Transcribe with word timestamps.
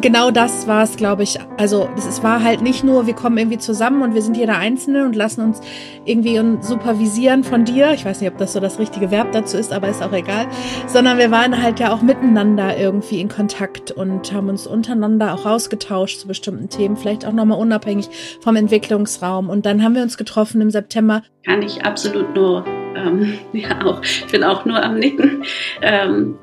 genau 0.00 0.30
das 0.30 0.66
war 0.66 0.84
es, 0.84 0.96
glaube 0.96 1.22
ich. 1.22 1.38
Also 1.56 1.88
es 1.96 2.22
war 2.22 2.42
halt 2.42 2.62
nicht 2.62 2.84
nur, 2.84 3.06
wir 3.06 3.14
kommen 3.14 3.38
irgendwie 3.38 3.58
zusammen 3.58 4.02
und 4.02 4.14
wir 4.14 4.22
sind 4.22 4.36
jeder 4.36 4.58
Einzelne 4.58 5.04
und 5.04 5.16
lassen 5.16 5.42
uns 5.42 5.60
irgendwie 6.04 6.40
supervisieren 6.60 7.44
von 7.44 7.64
dir. 7.64 7.92
Ich 7.92 8.04
weiß 8.04 8.20
nicht, 8.20 8.30
ob 8.30 8.38
das 8.38 8.52
so 8.52 8.60
das 8.60 8.78
richtige 8.78 9.10
Verb 9.10 9.32
dazu 9.32 9.56
ist, 9.56 9.72
aber 9.72 9.88
ist 9.88 10.02
auch 10.02 10.12
egal. 10.12 10.46
Sondern 10.86 11.18
wir 11.18 11.30
waren 11.30 11.62
halt 11.62 11.80
ja 11.80 11.92
auch 11.92 12.02
miteinander 12.02 12.76
irgendwie 12.76 13.20
in 13.20 13.28
Kontakt 13.28 13.90
und 13.90 14.32
haben 14.32 14.48
uns 14.48 14.66
untereinander 14.66 15.34
auch 15.34 15.46
ausgetauscht 15.46 16.20
zu 16.20 16.28
bestimmten 16.28 16.68
Themen, 16.68 16.96
vielleicht 16.96 17.26
auch 17.26 17.32
nochmal 17.32 17.58
unabhängig 17.58 18.08
vom 18.40 18.56
Entwicklungsraum. 18.56 19.48
Und 19.48 19.66
dann 19.66 19.82
haben 19.82 19.94
wir 19.94 20.02
uns 20.02 20.16
getroffen 20.16 20.60
im 20.60 20.70
September. 20.70 21.22
Kann 21.44 21.62
ich 21.62 21.84
absolut 21.84 22.34
nur, 22.34 22.64
ähm, 22.96 23.34
ja 23.52 23.84
auch, 23.84 24.02
ich 24.02 24.26
bin 24.26 24.44
auch 24.44 24.64
nur 24.64 24.82
am 24.82 24.98
Nicken. 24.98 25.44
Ähm, 25.82 26.36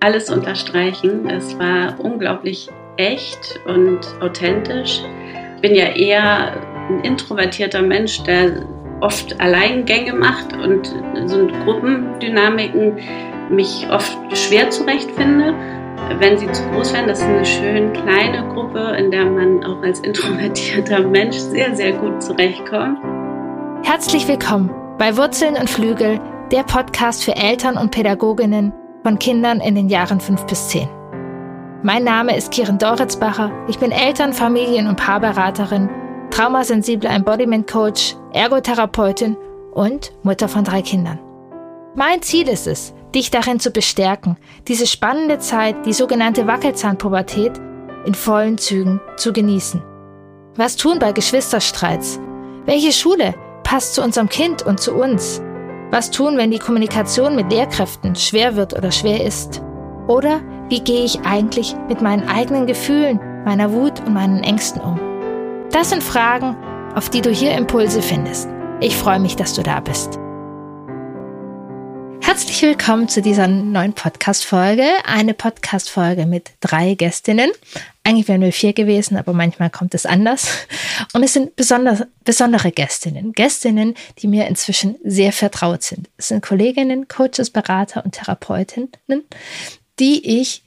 alles 0.00 0.30
unterstreichen. 0.30 1.28
Es 1.28 1.58
war 1.58 1.98
unglaublich 1.98 2.68
echt 2.96 3.60
und 3.66 4.00
authentisch. 4.20 5.02
Ich 5.56 5.62
bin 5.62 5.74
ja 5.74 5.86
eher 5.86 6.52
ein 6.88 7.00
introvertierter 7.00 7.82
Mensch, 7.82 8.22
der 8.22 8.64
oft 9.00 9.40
Alleingänge 9.40 10.12
macht 10.12 10.52
und 10.56 10.86
so 11.26 11.46
Gruppendynamiken 11.64 12.96
mich 13.50 13.86
oft 13.90 14.16
schwer 14.36 14.70
zurechtfinde. 14.70 15.54
Wenn 16.18 16.38
sie 16.38 16.50
zu 16.52 16.62
groß 16.70 16.94
werden, 16.94 17.08
das 17.08 17.20
ist 17.20 17.26
eine 17.26 17.44
schön 17.44 17.92
kleine 17.92 18.48
Gruppe, 18.54 18.96
in 18.98 19.10
der 19.10 19.26
man 19.26 19.64
auch 19.64 19.82
als 19.82 20.00
introvertierter 20.00 21.00
Mensch 21.00 21.36
sehr, 21.36 21.74
sehr 21.74 21.92
gut 21.92 22.22
zurechtkommt. 22.22 22.98
Herzlich 23.82 24.26
willkommen 24.26 24.70
bei 24.98 25.16
Wurzeln 25.16 25.56
und 25.56 25.68
Flügel, 25.68 26.20
der 26.50 26.62
Podcast 26.62 27.24
für 27.24 27.36
Eltern 27.36 27.76
und 27.76 27.90
Pädagoginnen 27.90 28.72
von 29.02 29.18
Kindern 29.18 29.60
in 29.60 29.74
den 29.74 29.88
Jahren 29.88 30.20
5 30.20 30.46
bis 30.46 30.68
10. 30.68 30.88
Mein 31.82 32.04
Name 32.04 32.36
ist 32.36 32.50
Kiren 32.50 32.78
Doritzbacher. 32.78 33.52
Ich 33.68 33.78
bin 33.78 33.92
Eltern-, 33.92 34.32
Familien- 34.32 34.88
und 34.88 34.96
Paarberaterin, 34.96 35.88
traumasensible 36.30 37.08
Embodiment 37.08 37.70
Coach, 37.70 38.16
Ergotherapeutin 38.32 39.36
und 39.72 40.12
Mutter 40.22 40.48
von 40.48 40.64
drei 40.64 40.82
Kindern. 40.82 41.20
Mein 41.94 42.22
Ziel 42.22 42.48
ist 42.48 42.66
es, 42.66 42.94
dich 43.14 43.30
darin 43.30 43.60
zu 43.60 43.70
bestärken, 43.70 44.36
diese 44.66 44.86
spannende 44.86 45.38
Zeit, 45.38 45.86
die 45.86 45.92
sogenannte 45.92 46.46
Wackelzahnpubertät, 46.46 47.52
in 48.04 48.14
vollen 48.14 48.58
Zügen 48.58 49.00
zu 49.16 49.32
genießen. 49.32 49.82
Was 50.56 50.76
tun 50.76 50.98
bei 50.98 51.12
Geschwisterstreits? 51.12 52.18
Welche 52.66 52.92
Schule 52.92 53.34
passt 53.62 53.94
zu 53.94 54.02
unserem 54.02 54.28
Kind 54.28 54.62
und 54.62 54.80
zu 54.80 54.94
uns? 54.94 55.40
Was 55.90 56.10
tun, 56.10 56.36
wenn 56.36 56.50
die 56.50 56.58
Kommunikation 56.58 57.34
mit 57.34 57.50
Lehrkräften 57.50 58.14
schwer 58.14 58.56
wird 58.56 58.74
oder 58.74 58.92
schwer 58.92 59.24
ist? 59.24 59.62
Oder 60.06 60.40
wie 60.68 60.80
gehe 60.80 61.04
ich 61.04 61.20
eigentlich 61.20 61.74
mit 61.88 62.02
meinen 62.02 62.28
eigenen 62.28 62.66
Gefühlen, 62.66 63.18
meiner 63.46 63.72
Wut 63.72 64.00
und 64.00 64.12
meinen 64.12 64.42
Ängsten 64.42 64.82
um? 64.82 65.00
Das 65.72 65.88
sind 65.88 66.02
Fragen, 66.02 66.56
auf 66.94 67.08
die 67.08 67.22
du 67.22 67.30
hier 67.30 67.56
Impulse 67.56 68.02
findest. 68.02 68.48
Ich 68.80 68.96
freue 68.96 69.18
mich, 69.18 69.36
dass 69.36 69.54
du 69.54 69.62
da 69.62 69.80
bist. 69.80 70.18
Herzlich 72.38 72.62
willkommen 72.62 73.08
zu 73.08 73.20
dieser 73.20 73.48
neuen 73.48 73.94
Podcast-Folge. 73.94 74.84
Eine 75.04 75.34
Podcast-Folge 75.34 76.24
mit 76.24 76.52
drei 76.60 76.94
Gästinnen. 76.94 77.50
Eigentlich 78.04 78.28
wären 78.28 78.42
wir 78.42 78.52
vier 78.52 78.72
gewesen, 78.74 79.16
aber 79.16 79.32
manchmal 79.32 79.70
kommt 79.70 79.92
es 79.92 80.06
anders. 80.06 80.46
Und 81.14 81.24
es 81.24 81.32
sind 81.32 81.56
besonders, 81.56 82.04
besondere 82.22 82.70
Gästinnen. 82.70 83.32
Gästinnen, 83.32 83.94
die 84.18 84.28
mir 84.28 84.46
inzwischen 84.46 84.94
sehr 85.02 85.32
vertraut 85.32 85.82
sind. 85.82 86.08
Es 86.16 86.28
sind 86.28 86.40
Kolleginnen, 86.40 87.08
Coaches, 87.08 87.50
Berater 87.50 88.04
und 88.04 88.12
Therapeutinnen, 88.12 89.24
die 89.98 90.40
ich 90.40 90.62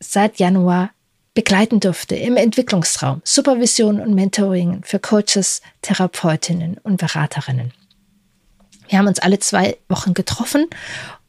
seit 0.00 0.38
Januar 0.38 0.90
begleiten 1.32 1.80
durfte 1.80 2.16
im 2.16 2.36
Entwicklungsraum. 2.36 3.22
Supervision 3.24 3.98
und 4.02 4.14
Mentoring 4.14 4.82
für 4.84 4.98
Coaches, 4.98 5.62
Therapeutinnen 5.80 6.76
und 6.82 6.98
Beraterinnen. 6.98 7.72
Wir 8.88 8.98
haben 8.98 9.06
uns 9.06 9.18
alle 9.18 9.38
zwei 9.38 9.76
Wochen 9.88 10.14
getroffen. 10.14 10.66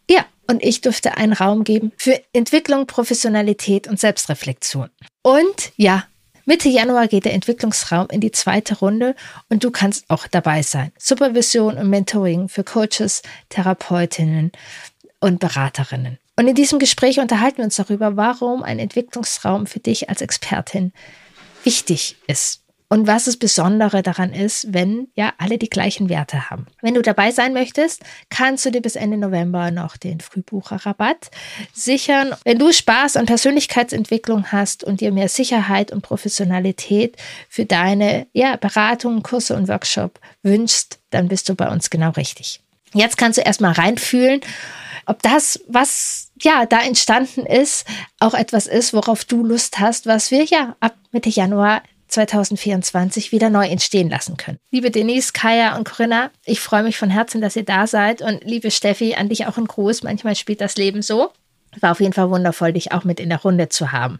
Ja, 0.09 0.25
und 0.47 0.63
ich 0.63 0.81
durfte 0.81 1.17
einen 1.17 1.33
Raum 1.33 1.63
geben 1.63 1.91
für 1.97 2.19
Entwicklung, 2.33 2.87
Professionalität 2.87 3.87
und 3.87 3.99
Selbstreflexion. 3.99 4.89
Und 5.21 5.71
ja, 5.75 6.05
Mitte 6.45 6.69
Januar 6.69 7.07
geht 7.07 7.25
der 7.25 7.33
Entwicklungsraum 7.33 8.07
in 8.09 8.21
die 8.21 8.31
zweite 8.31 8.79
Runde 8.79 9.15
und 9.49 9.63
du 9.63 9.69
kannst 9.69 10.09
auch 10.09 10.25
dabei 10.25 10.63
sein. 10.63 10.91
Supervision 10.97 11.77
und 11.77 11.89
Mentoring 11.89 12.49
für 12.49 12.63
Coaches, 12.63 13.21
Therapeutinnen 13.49 14.51
und 15.19 15.39
Beraterinnen. 15.39 16.17
Und 16.37 16.47
in 16.47 16.55
diesem 16.55 16.79
Gespräch 16.79 17.19
unterhalten 17.19 17.57
wir 17.57 17.65
uns 17.65 17.75
darüber, 17.75 18.17
warum 18.17 18.63
ein 18.63 18.79
Entwicklungsraum 18.79 19.67
für 19.67 19.79
dich 19.79 20.09
als 20.09 20.21
Expertin 20.21 20.93
wichtig 21.63 22.15
ist 22.25 22.63
und 22.89 23.05
was 23.05 23.25
das 23.25 23.37
Besondere 23.37 24.01
daran 24.01 24.33
ist, 24.33 24.73
wenn 24.73 25.07
ja 25.13 25.33
alle 25.37 25.59
die 25.59 25.69
gleichen 25.69 26.09
Werte 26.09 26.49
haben. 26.49 26.65
Wenn 26.81 26.95
du 26.95 27.03
dabei 27.03 27.29
sein 27.31 27.53
möchtest, 27.53 28.01
kannst 28.29 28.65
du 28.65 28.71
dir 28.71 28.81
bis 28.81 28.95
Ende 28.95 29.17
November 29.17 29.69
noch 29.69 29.95
den 29.95 30.19
Frühbucherrabatt 30.19 31.29
sichern. 31.71 32.35
Wenn 32.43 32.57
du 32.57 32.73
Spaß 32.73 33.15
an 33.15 33.27
Persönlichkeitsentwicklung 33.27 34.51
hast 34.51 34.83
und 34.83 35.01
dir 35.01 35.11
mehr 35.11 35.29
Sicherheit 35.29 35.91
und 35.91 36.01
Professionalität 36.01 37.15
für 37.47 37.65
deine 37.65 38.25
ja, 38.33 38.55
Beratungen, 38.55 39.21
Kurse 39.21 39.55
und 39.55 39.67
Workshop 39.67 40.19
wünschst, 40.41 40.99
dann 41.11 41.27
bist 41.27 41.47
du 41.47 41.53
bei 41.53 41.69
uns 41.69 41.91
genau 41.91 42.09
richtig. 42.11 42.61
Jetzt 42.93 43.17
kannst 43.19 43.37
du 43.37 43.43
erstmal 43.43 43.73
reinfühlen, 43.73 44.41
ob 45.05 45.21
das, 45.21 45.59
was 45.67 46.31
ja 46.41 46.65
da 46.65 46.81
entstanden 46.81 47.45
ist, 47.45 47.85
auch 48.19 48.33
etwas 48.33 48.65
ist, 48.65 48.93
worauf 48.93 49.25
du 49.25 49.43
Lust 49.43 49.79
hast, 49.79 50.07
was 50.07 50.31
wir 50.31 50.43
ja 50.43 50.75
ab 50.79 50.95
Mitte 51.11 51.29
Januar 51.29 51.83
2024 52.09 53.31
wieder 53.31 53.49
neu 53.49 53.67
entstehen 53.67 54.09
lassen 54.09 54.37
können. 54.37 54.57
Liebe 54.71 54.91
Denise, 54.91 55.31
Kaya 55.31 55.77
und 55.77 55.87
Corinna, 55.87 56.31
ich 56.45 56.59
freue 56.59 56.83
mich 56.83 56.97
von 56.97 57.09
Herzen, 57.09 57.41
dass 57.41 57.55
ihr 57.55 57.65
da 57.65 57.87
seid 57.87 58.21
und 58.21 58.43
liebe 58.43 58.71
Steffi, 58.71 59.15
an 59.15 59.29
dich 59.29 59.45
auch 59.45 59.57
ein 59.57 59.67
Gruß. 59.67 60.03
Manchmal 60.03 60.35
spielt 60.35 60.61
das 60.61 60.75
Leben 60.75 61.01
so. 61.01 61.31
War 61.81 61.91
auf 61.91 61.99
jeden 61.99 62.13
Fall 62.13 62.31
wundervoll, 62.31 62.73
dich 62.73 62.91
auch 62.93 63.03
mit 63.03 63.19
in 63.19 63.29
der 63.29 63.41
Runde 63.41 63.69
zu 63.69 63.91
haben. 63.91 64.19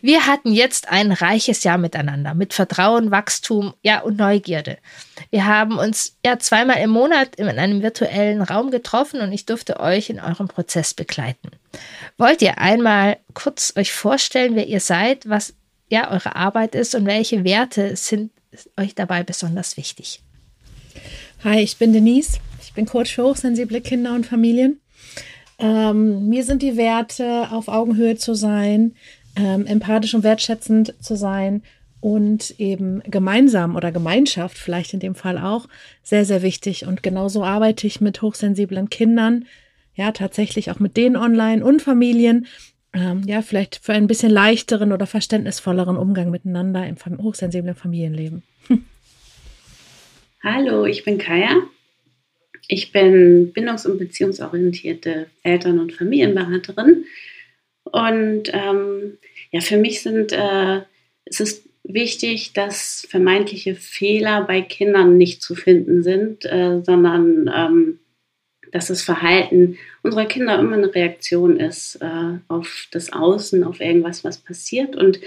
Wir 0.00 0.26
hatten 0.26 0.52
jetzt 0.52 0.88
ein 0.88 1.10
reiches 1.10 1.64
Jahr 1.64 1.76
miteinander 1.76 2.34
mit 2.34 2.54
Vertrauen, 2.54 3.10
Wachstum, 3.10 3.74
ja 3.82 4.00
und 4.00 4.16
Neugierde. 4.16 4.78
Wir 5.30 5.46
haben 5.46 5.76
uns 5.76 6.16
ja 6.24 6.38
zweimal 6.38 6.78
im 6.78 6.90
Monat 6.90 7.34
in 7.34 7.48
einem 7.48 7.82
virtuellen 7.82 8.42
Raum 8.42 8.70
getroffen 8.70 9.20
und 9.20 9.32
ich 9.32 9.44
durfte 9.44 9.80
euch 9.80 10.08
in 10.08 10.20
eurem 10.20 10.46
Prozess 10.46 10.94
begleiten. 10.94 11.50
Wollt 12.16 12.42
ihr 12.42 12.58
einmal 12.58 13.18
kurz 13.34 13.72
euch 13.76 13.92
vorstellen, 13.92 14.54
wer 14.54 14.68
ihr 14.68 14.80
seid, 14.80 15.28
was 15.28 15.54
ja 15.88 16.10
eure 16.10 16.36
Arbeit 16.36 16.74
ist 16.74 16.94
und 16.94 17.06
welche 17.06 17.44
Werte 17.44 17.96
sind 17.96 18.30
euch 18.76 18.94
dabei 18.94 19.22
besonders 19.22 19.76
wichtig? 19.76 20.22
Hi, 21.44 21.60
ich 21.60 21.76
bin 21.76 21.92
Denise. 21.92 22.38
Ich 22.62 22.72
bin 22.72 22.86
Coach 22.86 23.14
für 23.14 23.24
hochsensible 23.24 23.80
Kinder 23.80 24.14
und 24.14 24.26
Familien. 24.26 24.80
Ähm, 25.58 26.28
mir 26.28 26.44
sind 26.44 26.62
die 26.62 26.76
Werte, 26.76 27.48
auf 27.50 27.68
Augenhöhe 27.68 28.16
zu 28.16 28.34
sein, 28.34 28.94
ähm, 29.36 29.66
empathisch 29.66 30.14
und 30.14 30.22
wertschätzend 30.22 30.94
zu 31.00 31.16
sein 31.16 31.62
und 32.00 32.58
eben 32.58 33.02
gemeinsam 33.04 33.74
oder 33.74 33.90
Gemeinschaft 33.90 34.56
vielleicht 34.56 34.94
in 34.94 35.00
dem 35.00 35.14
Fall 35.14 35.38
auch 35.38 35.68
sehr, 36.02 36.24
sehr 36.24 36.42
wichtig. 36.42 36.86
Und 36.86 37.02
genauso 37.02 37.44
arbeite 37.44 37.86
ich 37.86 38.00
mit 38.00 38.22
hochsensiblen 38.22 38.88
Kindern, 38.88 39.46
ja, 39.94 40.12
tatsächlich 40.12 40.70
auch 40.70 40.78
mit 40.78 40.96
denen 40.96 41.16
online 41.16 41.64
und 41.64 41.82
Familien, 41.82 42.46
ähm, 42.92 43.22
ja, 43.26 43.42
vielleicht 43.42 43.76
für 43.76 43.92
einen 43.92 44.06
bisschen 44.06 44.30
leichteren 44.30 44.92
oder 44.92 45.06
verständnisvolleren 45.06 45.96
Umgang 45.96 46.30
miteinander 46.30 46.86
im 46.86 46.96
hochsensiblen 47.18 47.74
Familienleben. 47.74 48.42
Hallo, 50.42 50.86
ich 50.86 51.04
bin 51.04 51.18
Kaya. 51.18 51.62
Ich 52.68 52.92
bin 52.92 53.52
bindungs- 53.52 53.86
und 53.86 53.98
beziehungsorientierte 53.98 55.26
Eltern- 55.42 55.78
und 55.78 55.92
Familienberaterin. 55.92 57.04
Und 57.84 58.50
ähm, 58.52 59.18
ja, 59.50 59.60
für 59.60 59.78
mich 59.78 60.02
sind, 60.02 60.32
äh, 60.32 60.82
es 61.24 61.40
ist 61.40 61.68
wichtig, 61.82 62.52
dass 62.52 63.06
vermeintliche 63.08 63.74
Fehler 63.74 64.44
bei 64.44 64.60
Kindern 64.60 65.16
nicht 65.16 65.42
zu 65.42 65.54
finden 65.54 66.02
sind, 66.02 66.44
äh, 66.44 66.82
sondern 66.82 67.50
ähm, 67.54 67.98
dass 68.72 68.88
das 68.88 69.02
Verhalten 69.02 69.78
unserer 70.02 70.26
Kinder 70.26 70.58
immer 70.58 70.76
eine 70.76 70.94
Reaktion 70.94 71.58
ist 71.58 71.96
äh, 71.96 72.38
auf 72.48 72.88
das 72.90 73.12
Außen, 73.12 73.64
auf 73.64 73.80
irgendwas, 73.80 74.24
was 74.24 74.38
passiert. 74.38 74.96
Und 74.96 75.20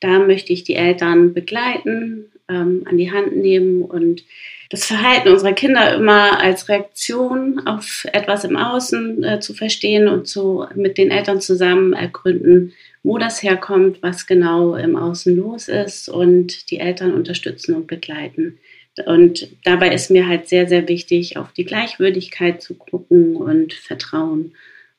da 0.00 0.18
möchte 0.18 0.52
ich 0.52 0.64
die 0.64 0.74
Eltern 0.74 1.34
begleiten, 1.34 2.26
ähm, 2.48 2.84
an 2.86 2.96
die 2.96 3.12
Hand 3.12 3.36
nehmen 3.36 3.82
und 3.82 4.24
das 4.70 4.84
Verhalten 4.84 5.28
unserer 5.28 5.52
Kinder 5.52 5.94
immer 5.94 6.40
als 6.40 6.68
Reaktion 6.68 7.66
auf 7.66 8.06
etwas 8.12 8.44
im 8.44 8.56
Außen 8.56 9.24
äh, 9.24 9.40
zu 9.40 9.52
verstehen 9.52 10.08
und 10.08 10.28
zu, 10.28 10.64
mit 10.76 10.96
den 10.96 11.10
Eltern 11.10 11.40
zusammen 11.40 11.92
ergründen, 11.92 12.72
wo 13.02 13.18
das 13.18 13.42
herkommt, 13.42 14.02
was 14.02 14.26
genau 14.26 14.76
im 14.76 14.96
Außen 14.96 15.36
los 15.36 15.68
ist 15.68 16.08
und 16.08 16.70
die 16.70 16.78
Eltern 16.78 17.14
unterstützen 17.14 17.74
und 17.74 17.88
begleiten. 17.88 18.58
Und 19.06 19.48
dabei 19.64 19.92
ist 19.92 20.10
mir 20.10 20.26
halt 20.26 20.48
sehr, 20.48 20.68
sehr 20.68 20.88
wichtig, 20.88 21.36
auf 21.36 21.52
die 21.52 21.64
Gleichwürdigkeit 21.64 22.62
zu 22.62 22.74
gucken 22.74 23.36
und 23.36 23.72
Vertrauen 23.72 24.54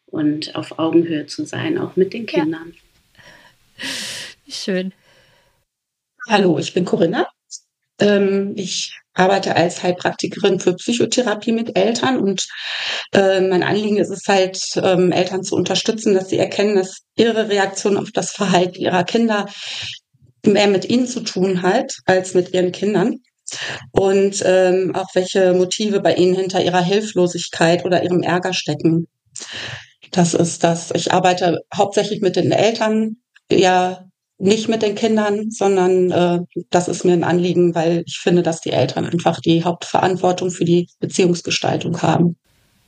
und 0.06 0.56
auf 0.56 0.80
Augenhöhe 0.80 1.26
zu 1.26 1.46
sein, 1.46 1.78
auch 1.78 1.96
mit 1.96 2.14
den 2.14 2.26
Kindern. 2.26 2.74
Ja. 3.78 3.88
Schön. 4.50 4.94
Hallo, 6.30 6.60
ich 6.60 6.74
bin 6.74 6.86
Corinna. 6.86 7.28
Ähm, 8.00 8.54
ich 8.56 8.94
arbeite 9.14 9.56
als 9.56 9.84
Heilpraktikerin 9.84 10.60
für 10.60 10.76
Psychotherapie 10.76 11.52
mit 11.52 11.78
Eltern 11.78 12.18
und 12.18 12.48
äh, 13.14 13.42
mein 13.42 13.64
Anliegen 13.64 13.98
ist 13.98 14.10
es 14.10 14.28
halt, 14.28 14.60
ähm, 14.76 15.12
Eltern 15.12 15.44
zu 15.44 15.56
unterstützen, 15.56 16.14
dass 16.14 16.30
sie 16.30 16.38
erkennen, 16.38 16.76
dass 16.76 17.00
ihre 17.16 17.50
Reaktion 17.50 17.98
auf 17.98 18.12
das 18.12 18.32
Verhalten 18.32 18.80
ihrer 18.80 19.04
Kinder 19.04 19.48
mehr 20.46 20.68
mit 20.68 20.86
ihnen 20.86 21.08
zu 21.08 21.22
tun 21.22 21.62
hat 21.62 21.94
als 22.06 22.34
mit 22.34 22.54
ihren 22.54 22.72
Kindern 22.72 23.20
und 23.92 24.42
ähm, 24.46 24.96
auch 24.96 25.08
welche 25.14 25.54
Motive 25.54 26.00
bei 26.00 26.16
ihnen 26.16 26.36
hinter 26.36 26.64
ihrer 26.64 26.82
Hilflosigkeit 26.82 27.86
oder 27.86 28.04
ihrem 28.04 28.24
Ärger 28.24 28.54
stecken. 28.54 29.08
Das 30.12 30.34
ist 30.34 30.64
das. 30.64 30.92
Ich 30.92 31.14
arbeite 31.14 31.60
hauptsächlich 31.76 32.22
mit 32.22 32.36
den 32.36 32.52
Eltern, 32.52 33.18
ja 33.52 34.06
nicht 34.42 34.68
mit 34.68 34.82
den 34.82 34.96
Kindern, 34.96 35.52
sondern 35.52 36.12
äh, 36.12 36.40
das 36.72 36.88
ist 36.88 37.06
mir 37.06 37.14
ein 37.14 37.24
Anliegen, 37.24 37.76
weil 37.76 38.04
ich 38.08 38.18
finde, 38.18 38.42
dass 38.42 38.60
die 38.60 38.72
Eltern 38.72 39.06
einfach 39.06 39.40
die 39.40 39.64
Hauptverantwortung 39.64 40.50
für 40.50 40.66
die 40.66 40.90
Beziehungsgestaltung 41.00 42.02
haben. 42.02 42.38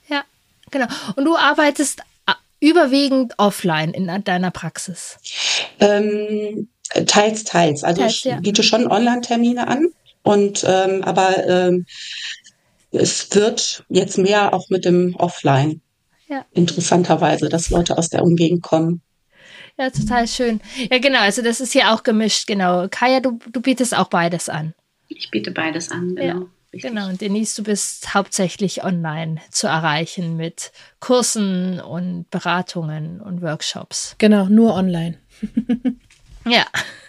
Ja, 0.08 0.24
genau. 0.72 0.88
Und 1.16 1.26
du 1.26 1.38
arbeitest 1.38 2.00
äh, 2.26 2.34
überwiegend 2.60 3.36
offline 3.38 3.92
in 3.92 4.24
deiner 4.24 4.50
Praxis? 4.50 5.18
Ähm, 5.80 6.70
teils, 7.06 7.44
teils. 7.44 7.84
Also 7.84 8.02
teils, 8.02 8.16
ich 8.16 8.24
ja. 8.24 8.40
biete 8.40 8.64
schon 8.64 8.88
Online-Termine 8.88 9.68
an 9.68 9.90
und 10.24 10.66
ähm, 10.68 11.04
aber 11.04 11.48
ähm, 11.48 11.86
es 12.92 13.34
wird 13.36 13.84
jetzt 13.90 14.18
mehr 14.18 14.54
auch 14.54 14.70
mit 14.70 14.86
dem 14.86 15.16
Offline. 15.16 15.82
Ja. 16.28 16.46
Interessanterweise, 16.52 17.50
dass 17.50 17.70
Leute 17.70 17.98
aus 17.98 18.10
der 18.10 18.24
Umgegend 18.24 18.64
kommen. 18.64 19.02
Ja, 19.78 19.90
total 19.90 20.28
schön. 20.28 20.62
Ja, 20.92 21.00
genau. 21.00 21.20
Also 21.20 21.42
das 21.42 21.60
ist 21.60 21.74
hier 21.74 21.92
auch 21.92 22.04
gemischt, 22.04 22.48
genau. 22.48 22.88
Kaya, 22.90 23.20
du, 23.20 23.40
du 23.52 23.62
bietest 23.62 23.96
auch 23.96 24.08
beides 24.08 24.50
an. 24.50 24.74
Ich 25.08 25.32
biete 25.32 25.52
beides 25.52 25.92
an, 25.92 26.16
genau. 26.16 26.48
Ja, 26.72 26.80
genau. 26.90 27.10
Und 27.10 27.22
Denise, 27.22 27.56
du 27.56 27.64
bist 27.64 28.14
hauptsächlich 28.14 28.84
online 28.84 29.42
zu 29.50 29.68
erreichen 29.68 30.38
mit 30.38 30.72
Kursen 31.00 31.80
und 31.80 32.30
Beratungen 32.30 33.20
und 33.20 33.42
Workshops. 33.42 34.16
Genau, 34.20 34.46
nur 34.46 34.76
online. 34.76 35.18
ja. 36.46 36.66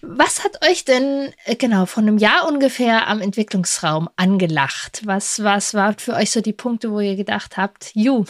Was 0.00 0.44
hat 0.44 0.68
euch 0.68 0.84
denn 0.84 1.32
äh, 1.44 1.56
genau 1.56 1.86
von 1.86 2.06
einem 2.06 2.18
Jahr 2.18 2.48
ungefähr 2.48 3.08
am 3.08 3.20
Entwicklungsraum 3.20 4.08
angelacht? 4.16 5.02
Was, 5.04 5.42
was 5.42 5.74
war 5.74 5.94
für 5.98 6.14
euch 6.14 6.30
so 6.30 6.40
die 6.40 6.52
Punkte, 6.52 6.90
wo 6.92 7.00
ihr 7.00 7.16
gedacht 7.16 7.56
habt, 7.56 7.92
ju, 7.94 8.24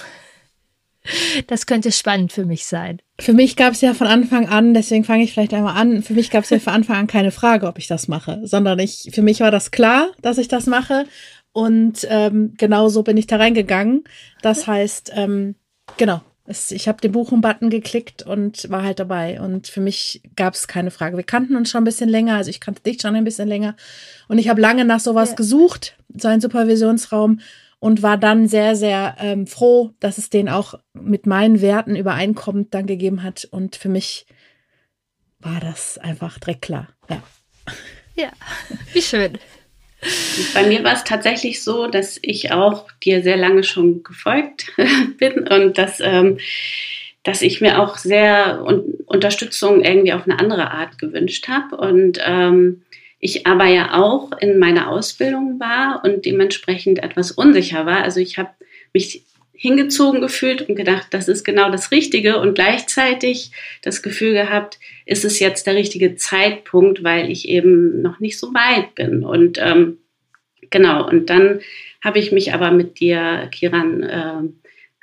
das 1.46 1.66
könnte 1.66 1.92
spannend 1.92 2.32
für 2.32 2.44
mich 2.44 2.66
sein. 2.66 3.00
Für 3.20 3.32
mich 3.32 3.56
gab 3.56 3.72
es 3.72 3.80
ja 3.80 3.94
von 3.94 4.06
Anfang 4.06 4.48
an, 4.48 4.74
deswegen 4.74 5.04
fange 5.04 5.24
ich 5.24 5.32
vielleicht 5.32 5.54
einmal 5.54 5.76
an, 5.76 6.02
für 6.02 6.14
mich 6.14 6.30
gab 6.30 6.44
es 6.44 6.50
ja 6.50 6.58
von 6.58 6.72
Anfang 6.72 6.96
an 6.96 7.06
keine 7.06 7.32
Frage, 7.32 7.66
ob 7.66 7.78
ich 7.78 7.88
das 7.88 8.08
mache, 8.08 8.40
sondern 8.44 8.78
ich, 8.78 9.10
für 9.12 9.22
mich 9.22 9.40
war 9.40 9.50
das 9.50 9.70
klar, 9.70 10.10
dass 10.20 10.38
ich 10.38 10.48
das 10.48 10.66
mache. 10.66 11.06
Und 11.52 12.06
ähm, 12.08 12.54
genau 12.56 12.88
so 12.88 13.02
bin 13.02 13.16
ich 13.16 13.26
da 13.26 13.36
reingegangen. 13.36 14.04
Das 14.40 14.66
heißt, 14.66 15.12
ähm, 15.14 15.54
genau, 15.98 16.22
es, 16.52 16.70
ich 16.70 16.88
habe 16.88 17.00
den 17.00 17.12
Buchen-Button 17.12 17.70
geklickt 17.70 18.22
und 18.22 18.70
war 18.70 18.82
halt 18.82 19.00
dabei. 19.00 19.40
Und 19.40 19.66
für 19.66 19.80
mich 19.80 20.22
gab 20.36 20.54
es 20.54 20.68
keine 20.68 20.90
Frage. 20.90 21.16
Wir 21.16 21.24
kannten 21.24 21.56
uns 21.56 21.70
schon 21.70 21.82
ein 21.82 21.84
bisschen 21.84 22.08
länger, 22.08 22.36
also 22.36 22.50
ich 22.50 22.60
kannte 22.60 22.82
dich 22.82 23.00
schon 23.00 23.16
ein 23.16 23.24
bisschen 23.24 23.48
länger. 23.48 23.74
Und 24.28 24.38
ich 24.38 24.48
habe 24.48 24.60
lange 24.60 24.84
nach 24.84 25.00
sowas 25.00 25.30
ja. 25.30 25.34
gesucht, 25.36 25.96
so 26.14 26.28
ein 26.28 26.40
Supervisionsraum 26.40 27.40
und 27.80 28.02
war 28.02 28.16
dann 28.16 28.46
sehr, 28.46 28.76
sehr 28.76 29.16
ähm, 29.18 29.46
froh, 29.46 29.90
dass 29.98 30.18
es 30.18 30.30
den 30.30 30.48
auch 30.48 30.74
mit 30.92 31.26
meinen 31.26 31.60
Werten 31.60 31.96
übereinkommt 31.96 32.72
dann 32.74 32.86
gegeben 32.86 33.22
hat. 33.22 33.44
Und 33.50 33.74
für 33.74 33.88
mich 33.88 34.26
war 35.40 35.58
das 35.60 35.98
einfach 35.98 36.38
direkt 36.38 36.62
klar. 36.62 36.88
Ja. 37.10 37.22
Ja, 38.14 38.30
wie 38.92 39.02
schön. 39.02 39.38
Bei 40.54 40.66
mir 40.66 40.82
war 40.84 40.94
es 40.94 41.04
tatsächlich 41.04 41.62
so, 41.62 41.86
dass 41.86 42.18
ich 42.22 42.52
auch 42.52 42.90
dir 43.02 43.22
sehr 43.22 43.36
lange 43.36 43.62
schon 43.62 44.02
gefolgt 44.02 44.72
bin 45.18 45.46
und 45.48 45.78
dass, 45.78 46.00
ähm, 46.00 46.38
dass 47.22 47.42
ich 47.42 47.60
mir 47.60 47.80
auch 47.80 47.96
sehr 47.96 48.62
un 48.64 48.82
Unterstützung 49.06 49.84
irgendwie 49.84 50.12
auf 50.14 50.24
eine 50.24 50.38
andere 50.38 50.70
Art 50.70 50.98
gewünscht 50.98 51.48
habe. 51.48 51.76
Und 51.76 52.18
ähm, 52.24 52.82
ich 53.20 53.46
aber 53.46 53.66
ja 53.66 53.94
auch 53.94 54.30
in 54.40 54.58
meiner 54.58 54.88
Ausbildung 54.88 55.60
war 55.60 56.02
und 56.04 56.24
dementsprechend 56.24 57.02
etwas 57.02 57.30
unsicher 57.30 57.86
war. 57.86 58.02
Also 58.02 58.18
ich 58.18 58.38
habe 58.38 58.50
mich 58.92 59.22
hingezogen 59.62 60.20
gefühlt 60.20 60.68
und 60.68 60.74
gedacht, 60.74 61.06
das 61.10 61.28
ist 61.28 61.44
genau 61.44 61.70
das 61.70 61.92
Richtige 61.92 62.40
und 62.40 62.56
gleichzeitig 62.56 63.52
das 63.80 64.02
Gefühl 64.02 64.32
gehabt, 64.32 64.80
ist 65.06 65.24
es 65.24 65.38
jetzt 65.38 65.68
der 65.68 65.76
richtige 65.76 66.16
Zeitpunkt, 66.16 67.04
weil 67.04 67.30
ich 67.30 67.48
eben 67.48 68.02
noch 68.02 68.18
nicht 68.18 68.40
so 68.40 68.52
weit 68.54 68.96
bin. 68.96 69.22
Und 69.22 69.58
ähm, 69.62 69.98
genau, 70.70 71.08
und 71.08 71.30
dann 71.30 71.60
habe 72.04 72.18
ich 72.18 72.32
mich 72.32 72.52
aber 72.52 72.72
mit 72.72 72.98
dir, 72.98 73.48
Kiran, 73.52 74.02
äh, 74.02 74.48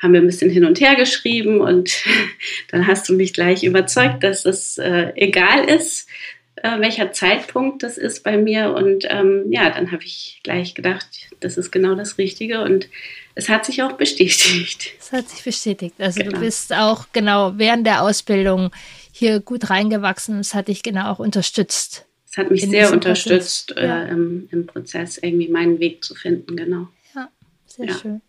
haben 0.02 0.14
wir 0.14 0.20
ein 0.20 0.28
bisschen 0.28 0.52
hin 0.52 0.66
und 0.66 0.82
her 0.82 0.96
geschrieben 0.96 1.62
und 1.62 2.04
dann 2.70 2.86
hast 2.86 3.08
du 3.08 3.14
mich 3.14 3.32
gleich 3.32 3.64
überzeugt, 3.64 4.26
dass 4.26 4.44
es 4.44 4.78
äh, 4.78 5.14
egal 5.16 5.70
ist, 5.70 6.10
äh, 6.58 6.82
welcher 6.82 7.14
Zeitpunkt 7.14 7.82
das 7.84 7.98
ist 7.98 8.26
bei 8.26 8.38
mir. 8.38 8.74
Und 8.74 9.06
ähm, 9.10 9.46
ja, 9.50 9.70
dann 9.70 9.94
habe 9.94 10.04
ich 10.04 10.42
gleich 10.44 10.76
gedacht, 10.76 11.08
das 11.40 11.58
ist 11.58 11.72
genau 11.72 11.96
das 11.96 12.18
Richtige. 12.18 12.62
Und 12.62 12.90
es 13.40 13.48
hat 13.48 13.66
sich 13.66 13.82
auch 13.82 13.94
bestätigt. 13.94 14.92
Es 15.00 15.14
hat 15.14 15.30
sich 15.30 15.44
bestätigt. 15.44 15.96
Also 15.98 16.20
genau. 16.20 16.34
du 16.34 16.40
bist 16.42 16.74
auch 16.74 17.06
genau 17.14 17.54
während 17.56 17.88
der 17.88 18.04
Ausbildung 18.04 18.72
hier 19.14 19.40
gut 19.40 19.70
reingewachsen. 19.70 20.40
Es 20.40 20.54
hat 20.54 20.68
dich 20.68 20.84
genau 20.84 21.10
auch 21.10 21.20
unterstützt. 21.20 22.06
Es 22.30 22.38
hat 22.38 22.52
mich 22.52 22.70
sehr 22.70 22.92
unterstützt, 22.92 23.76
äh, 23.78 23.88
ja. 23.88 24.04
im, 24.04 24.50
im, 24.52 24.68
Prozess 24.68 25.18
irgendwie 25.18 25.48
meinen 25.48 25.80
Weg 25.80 26.04
zu 26.04 26.16
finden, 26.16 26.58
genau. 26.58 26.88
Ja, 27.16 27.30
sehr 27.66 27.88
ja. 27.88 27.94
schön. 27.94 28.22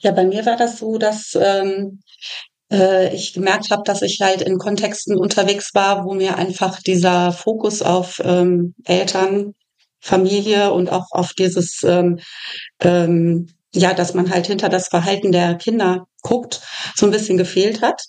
Ja, 0.00 0.10
bei 0.12 0.24
mir 0.24 0.44
war 0.46 0.56
das 0.56 0.78
so, 0.78 0.96
dass 0.98 1.38
ähm, 1.40 2.00
äh, 2.72 3.14
ich 3.14 3.34
gemerkt 3.34 3.70
habe, 3.70 3.82
dass 3.84 4.00
ich 4.00 4.18
halt 4.20 4.40
in 4.40 4.58
Kontexten 4.58 5.16
unterwegs 5.16 5.74
war, 5.74 6.04
wo 6.04 6.14
mir 6.14 6.36
einfach 6.36 6.80
dieser 6.80 7.32
Fokus 7.32 7.82
auf 7.82 8.20
ähm, 8.24 8.74
Eltern, 8.84 9.54
Familie 10.00 10.72
und 10.72 10.90
auch 10.90 11.06
auf 11.12 11.34
dieses 11.34 11.84
ähm, 11.84 12.18
ähm, 12.80 13.46
ja, 13.74 13.94
dass 13.94 14.14
man 14.14 14.30
halt 14.30 14.46
hinter 14.46 14.68
das 14.68 14.88
Verhalten 14.88 15.32
der 15.32 15.54
Kinder 15.54 16.06
guckt, 16.20 16.60
so 16.94 17.06
ein 17.06 17.12
bisschen 17.12 17.38
gefehlt 17.38 17.80
hat. 17.80 18.02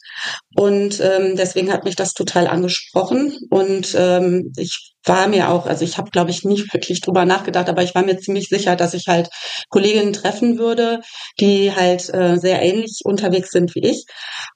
Und 0.55 0.99
ähm, 0.99 1.35
deswegen 1.35 1.71
hat 1.71 1.85
mich 1.85 1.95
das 1.95 2.13
total 2.13 2.47
angesprochen. 2.47 3.37
Und 3.49 3.95
ähm, 3.97 4.51
ich 4.57 4.93
war 5.05 5.27
mir 5.27 5.49
auch, 5.49 5.65
also 5.65 5.85
ich 5.85 5.97
habe, 5.97 6.11
glaube 6.11 6.31
ich, 6.31 6.43
nie 6.43 6.63
wirklich 6.71 7.01
drüber 7.01 7.25
nachgedacht, 7.25 7.69
aber 7.69 7.81
ich 7.81 7.95
war 7.95 8.03
mir 8.03 8.17
ziemlich 8.17 8.49
sicher, 8.49 8.75
dass 8.75 8.93
ich 8.93 9.07
halt 9.07 9.29
Kolleginnen 9.69 10.13
treffen 10.13 10.57
würde, 10.57 10.99
die 11.39 11.73
halt 11.73 12.13
äh, 12.13 12.37
sehr 12.37 12.61
ähnlich 12.61 12.99
unterwegs 13.03 13.51
sind 13.51 13.73
wie 13.75 13.87
ich. 13.87 14.05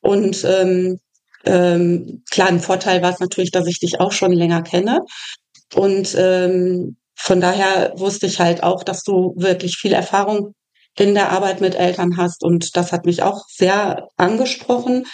Und 0.01 0.43
ähm, 0.43 0.99
ähm, 1.45 2.23
klar, 2.29 2.49
ein 2.49 2.59
Vorteil 2.59 3.01
war 3.01 3.13
es 3.13 3.19
natürlich, 3.19 3.51
dass 3.51 3.67
ich 3.67 3.79
dich 3.79 3.99
auch 3.99 4.11
schon 4.11 4.33
länger 4.33 4.61
kenne. 4.61 4.99
Und 5.73 6.15
ähm, 6.17 6.97
von 7.15 7.41
daher 7.41 7.93
wusste 7.95 8.27
ich 8.27 8.39
halt 8.39 8.63
auch, 8.63 8.83
dass 8.83 9.03
du 9.03 9.33
wirklich 9.37 9.77
viel 9.77 9.93
Erfahrung 9.93 10.53
in 10.99 11.13
der 11.13 11.31
Arbeit 11.31 11.61
mit 11.61 11.75
Eltern 11.75 12.17
hast. 12.17 12.43
Und 12.43 12.75
das 12.75 12.91
hat 12.91 13.05
mich 13.05 13.23
auch 13.23 13.45
sehr 13.49 14.07
angesprochen. 14.17 15.05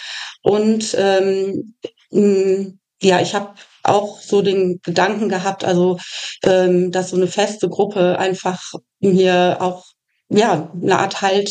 Und 0.42 0.96
ähm, 0.98 1.74
ja, 3.02 3.20
ich 3.20 3.34
habe 3.34 3.54
auch 3.82 4.20
so 4.20 4.40
den 4.40 4.80
Gedanken 4.82 5.28
gehabt, 5.28 5.64
also 5.64 5.98
ähm, 6.42 6.90
dass 6.90 7.10
so 7.10 7.16
eine 7.16 7.26
feste 7.26 7.68
Gruppe 7.68 8.18
einfach 8.18 8.62
mir 9.00 9.58
auch 9.60 9.84
ja 10.30 10.72
eine 10.72 10.98
Art 10.98 11.20
Halt 11.20 11.50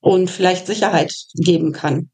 und 0.00 0.30
vielleicht 0.30 0.66
Sicherheit 0.66 1.12
geben 1.34 1.72
kann. 1.72 2.11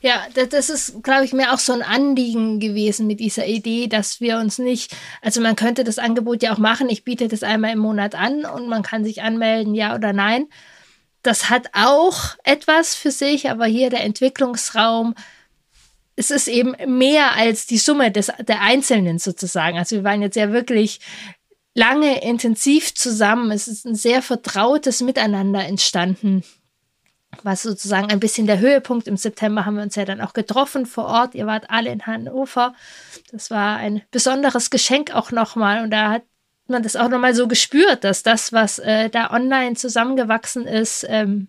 Ja, 0.00 0.26
das 0.34 0.68
ist, 0.68 1.02
glaube 1.02 1.24
ich, 1.24 1.32
mir 1.32 1.52
auch 1.52 1.58
so 1.58 1.72
ein 1.72 1.82
Anliegen 1.82 2.60
gewesen 2.60 3.06
mit 3.06 3.20
dieser 3.20 3.46
Idee, 3.46 3.86
dass 3.86 4.20
wir 4.20 4.38
uns 4.38 4.58
nicht, 4.58 4.94
also 5.20 5.40
man 5.40 5.56
könnte 5.56 5.84
das 5.84 5.98
Angebot 5.98 6.42
ja 6.42 6.52
auch 6.52 6.58
machen, 6.58 6.88
ich 6.88 7.04
biete 7.04 7.28
das 7.28 7.42
einmal 7.42 7.72
im 7.72 7.78
Monat 7.78 8.14
an 8.14 8.44
und 8.44 8.68
man 8.68 8.82
kann 8.82 9.04
sich 9.04 9.22
anmelden, 9.22 9.74
ja 9.74 9.94
oder 9.94 10.12
nein. 10.12 10.46
Das 11.22 11.50
hat 11.50 11.68
auch 11.72 12.36
etwas 12.42 12.94
für 12.94 13.12
sich, 13.12 13.48
aber 13.48 13.66
hier 13.66 13.90
der 13.90 14.02
Entwicklungsraum, 14.02 15.14
es 16.16 16.30
ist 16.30 16.48
eben 16.48 16.74
mehr 16.86 17.36
als 17.36 17.66
die 17.66 17.78
Summe 17.78 18.10
des, 18.10 18.30
der 18.40 18.60
Einzelnen 18.60 19.18
sozusagen. 19.18 19.78
Also 19.78 19.96
wir 19.96 20.04
waren 20.04 20.22
jetzt 20.22 20.36
ja 20.36 20.52
wirklich 20.52 21.00
lange 21.74 22.22
intensiv 22.22 22.94
zusammen. 22.94 23.50
Es 23.50 23.68
ist 23.68 23.86
ein 23.86 23.94
sehr 23.94 24.20
vertrautes 24.20 25.00
Miteinander 25.00 25.64
entstanden 25.64 26.44
was 27.42 27.62
sozusagen 27.62 28.10
ein 28.10 28.20
bisschen 28.20 28.46
der 28.46 28.58
Höhepunkt. 28.58 29.08
Im 29.08 29.16
September 29.16 29.64
haben 29.64 29.76
wir 29.76 29.82
uns 29.82 29.96
ja 29.96 30.04
dann 30.04 30.20
auch 30.20 30.32
getroffen 30.32 30.86
vor 30.86 31.06
Ort. 31.06 31.34
Ihr 31.34 31.46
wart 31.46 31.70
alle 31.70 31.90
in 31.90 32.06
Hannover. 32.06 32.74
Das 33.30 33.50
war 33.50 33.76
ein 33.76 34.02
besonderes 34.10 34.70
Geschenk 34.70 35.14
auch 35.14 35.30
nochmal. 35.32 35.82
Und 35.82 35.90
da 35.90 36.10
hat 36.10 36.22
man 36.66 36.82
das 36.82 36.96
auch 36.96 37.08
nochmal 37.08 37.34
so 37.34 37.48
gespürt, 37.48 38.04
dass 38.04 38.22
das, 38.22 38.52
was 38.52 38.78
äh, 38.78 39.10
da 39.10 39.30
online 39.30 39.74
zusammengewachsen 39.74 40.66
ist, 40.66 41.06
ähm, 41.08 41.48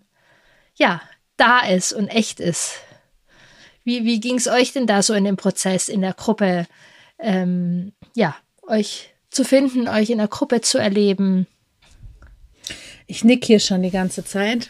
ja, 0.76 1.02
da 1.38 1.60
ist 1.60 1.94
und 1.94 2.08
echt 2.08 2.40
ist. 2.40 2.80
Wie, 3.84 4.06
wie 4.06 4.20
ging 4.20 4.36
es 4.36 4.48
euch 4.48 4.72
denn 4.72 4.88
da 4.88 5.02
so 5.02 5.14
in 5.14 5.26
dem 5.26 5.38
Prozess, 5.38 5.90
in 5.90 6.02
der 6.02 6.14
Gruppe, 6.14 6.66
ähm, 7.20 7.94
ja, 8.16 8.36
euch 8.64 9.14
zu 9.30 9.44
finden, 9.44 9.88
euch 9.88 10.10
in 10.10 10.20
der 10.20 10.28
Gruppe 10.28 10.62
zu 10.62 10.78
erleben? 10.78 11.48
Ich 13.08 13.24
nick 13.24 13.44
hier 13.46 13.60
schon 13.60 13.84
die 13.84 13.92
ganze 13.92 14.24
Zeit. 14.24 14.70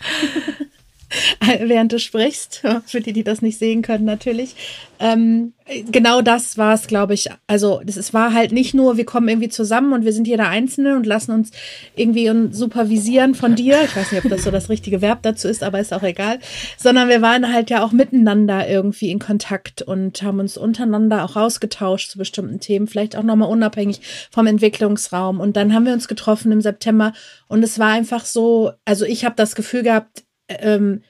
während 1.62 1.92
du 1.92 2.00
sprichst, 2.00 2.64
für 2.86 3.02
die, 3.02 3.14
die 3.14 3.24
das 3.24 3.42
nicht 3.42 3.58
sehen 3.58 3.82
können 3.82 4.06
natürlich. 4.06 4.56
Ähm, 5.00 5.52
genau 5.92 6.22
das 6.22 6.58
war 6.58 6.74
es, 6.74 6.88
glaube 6.88 7.14
ich. 7.14 7.30
Also 7.48 7.82
es 7.86 8.14
war 8.14 8.34
halt 8.34 8.54
nicht 8.54 8.74
nur, 8.74 8.96
wir 8.96 9.06
kommen 9.06 9.28
irgendwie 9.28 9.50
zusammen 9.50 9.92
und 9.92 10.06
wir 10.06 10.14
sind 10.14 10.28
jeder 10.28 10.48
Einzelne 10.48 10.96
und 10.96 11.06
lassen 11.06 11.32
uns 11.32 11.52
irgendwie 11.96 12.32
supervisieren 12.52 13.36
von 13.36 13.56
dir. 13.56 13.82
Ich 13.84 13.96
weiß 13.96 14.12
nicht, 14.12 14.24
ob 14.24 14.30
das 14.30 14.44
so 14.44 14.52
das 14.52 14.70
richtige 14.70 15.02
Verb 15.02 15.20
dazu 15.24 15.48
ist, 15.48 15.64
aber 15.64 15.80
ist 15.80 15.94
auch 15.94 16.04
egal. 16.04 16.40
Sondern 16.78 17.10
wir 17.10 17.22
waren 17.22 17.52
halt 17.52 17.70
ja 17.70 17.84
auch 17.84 17.92
miteinander 17.92 18.68
irgendwie 18.70 19.10
in 19.10 19.20
Kontakt 19.20 19.82
und 19.82 20.22
haben 20.22 20.40
uns 20.40 20.58
untereinander 20.58 21.26
auch 21.26 21.36
ausgetauscht 21.36 22.12
zu 22.12 22.18
bestimmten 22.18 22.62
Themen, 22.62 22.88
vielleicht 22.88 23.18
auch 23.18 23.24
nochmal 23.24 23.50
unabhängig 23.50 24.00
vom 24.32 24.48
Entwicklungsraum. 24.48 25.42
Und 25.42 25.58
dann 25.58 25.74
haben 25.74 25.86
wir 25.86 25.94
uns 25.94 26.08
getroffen 26.08 26.52
im 26.52 26.62
September 26.62 27.14
und 27.48 27.62
es 27.62 27.78
war 27.78 27.90
einfach 27.90 28.26
so, 28.26 28.72
also 28.86 29.06
ich 29.06 29.26
habe 29.26 29.36
das 29.36 29.56
Gefühl 29.56 29.84
gehabt, 29.84 30.23
ähm, 30.48 31.04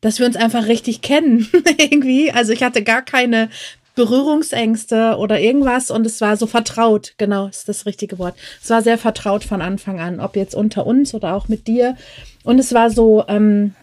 dass 0.00 0.18
wir 0.18 0.26
uns 0.26 0.36
einfach 0.36 0.66
richtig 0.66 1.02
kennen 1.02 1.48
irgendwie. 1.78 2.30
Also 2.30 2.52
ich 2.52 2.62
hatte 2.62 2.82
gar 2.82 3.02
keine 3.02 3.48
Berührungsängste 3.96 5.16
oder 5.16 5.40
irgendwas 5.40 5.90
und 5.90 6.06
es 6.06 6.20
war 6.20 6.36
so 6.36 6.46
vertraut, 6.46 7.14
genau, 7.16 7.46
ist 7.46 7.68
das 7.68 7.86
richtige 7.86 8.18
Wort. 8.18 8.36
Es 8.62 8.68
war 8.68 8.82
sehr 8.82 8.98
vertraut 8.98 9.42
von 9.42 9.62
Anfang 9.62 10.00
an, 10.00 10.20
ob 10.20 10.36
jetzt 10.36 10.54
unter 10.54 10.86
uns 10.86 11.14
oder 11.14 11.34
auch 11.34 11.48
mit 11.48 11.66
dir. 11.66 11.96
Und 12.44 12.58
es 12.58 12.74
war 12.74 12.90
so, 12.90 13.24
ähm, 13.26 13.74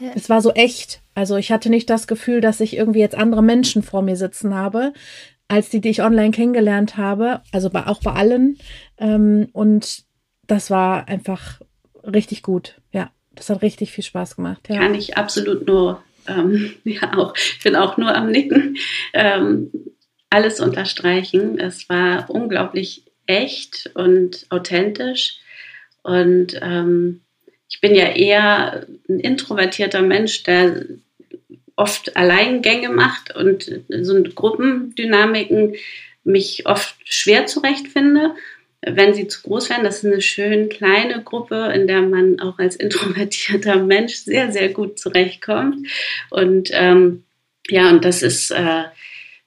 ja. 0.00 0.10
es 0.14 0.30
war 0.30 0.40
so 0.40 0.52
echt. 0.52 1.02
Also 1.14 1.36
ich 1.36 1.50
hatte 1.50 1.70
nicht 1.70 1.90
das 1.90 2.06
Gefühl, 2.06 2.40
dass 2.40 2.60
ich 2.60 2.76
irgendwie 2.76 3.00
jetzt 3.00 3.16
andere 3.16 3.42
Menschen 3.42 3.82
vor 3.82 4.00
mir 4.02 4.16
sitzen 4.16 4.54
habe, 4.54 4.92
als 5.48 5.68
die, 5.68 5.80
die 5.80 5.90
ich 5.90 6.02
online 6.02 6.30
kennengelernt 6.30 6.96
habe. 6.96 7.42
Also 7.50 7.68
bei, 7.68 7.86
auch 7.88 8.00
bei 8.00 8.12
allen. 8.12 8.58
Ähm, 8.96 9.48
und 9.52 10.04
das 10.46 10.70
war 10.70 11.08
einfach 11.08 11.60
richtig 12.04 12.42
gut. 12.42 12.80
Das 13.34 13.50
hat 13.50 13.62
richtig 13.62 13.90
viel 13.90 14.04
Spaß 14.04 14.36
gemacht. 14.36 14.68
Ja. 14.68 14.78
Kann 14.78 14.94
ich 14.94 15.16
absolut 15.16 15.66
nur, 15.66 16.02
ähm, 16.28 16.74
ja 16.84 17.16
auch, 17.16 17.34
ich 17.36 17.62
bin 17.62 17.76
auch 17.76 17.96
nur 17.96 18.14
am 18.14 18.30
Nicken, 18.30 18.76
ähm, 19.12 19.70
alles 20.30 20.60
unterstreichen. 20.60 21.58
Es 21.58 21.88
war 21.88 22.30
unglaublich 22.30 23.04
echt 23.26 23.90
und 23.94 24.46
authentisch 24.50 25.38
und 26.02 26.58
ähm, 26.60 27.20
ich 27.70 27.80
bin 27.80 27.94
ja 27.94 28.06
eher 28.08 28.86
ein 29.08 29.20
introvertierter 29.20 30.02
Mensch, 30.02 30.42
der 30.42 30.84
oft 31.76 32.16
Alleingänge 32.16 32.90
macht 32.90 33.34
und 33.34 33.70
so 33.88 34.22
Gruppendynamiken 34.22 35.74
mich 36.24 36.66
oft 36.66 36.96
schwer 37.04 37.46
zurechtfinde 37.46 38.34
wenn 38.84 39.14
sie 39.14 39.28
zu 39.28 39.42
groß 39.42 39.70
werden. 39.70 39.84
Das 39.84 39.98
ist 39.98 40.04
eine 40.04 40.20
schön 40.20 40.68
kleine 40.68 41.22
Gruppe, 41.22 41.72
in 41.74 41.86
der 41.86 42.02
man 42.02 42.40
auch 42.40 42.58
als 42.58 42.76
introvertierter 42.76 43.76
Mensch 43.82 44.14
sehr, 44.14 44.50
sehr 44.52 44.68
gut 44.68 44.98
zurechtkommt. 44.98 45.86
Und 46.30 46.70
ähm, 46.72 47.24
ja, 47.68 47.90
und 47.90 48.04
das 48.04 48.22
ist, 48.22 48.50
äh, 48.50 48.84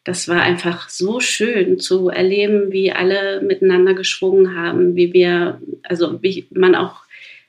das 0.04 0.28
war 0.28 0.42
einfach 0.42 0.90
so 0.90 1.20
schön 1.20 1.80
zu 1.80 2.10
erleben, 2.10 2.72
wie 2.72 2.92
alle 2.92 3.42
miteinander 3.42 3.94
geschwungen 3.94 4.56
haben, 4.56 4.96
wie 4.96 5.14
wir, 5.14 5.62
also 5.84 6.22
wie 6.22 6.48
man 6.52 6.76
auch 6.76 7.06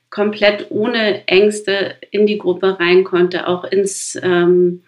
komplett 0.09 0.67
ohne 0.69 1.27
Ängste 1.27 1.95
in 2.11 2.25
die 2.25 2.37
Gruppe 2.37 2.79
rein 2.79 3.03
konnte, 3.03 3.47
auch 3.47 3.63
ins 3.63 4.17
ähm, 4.21 4.83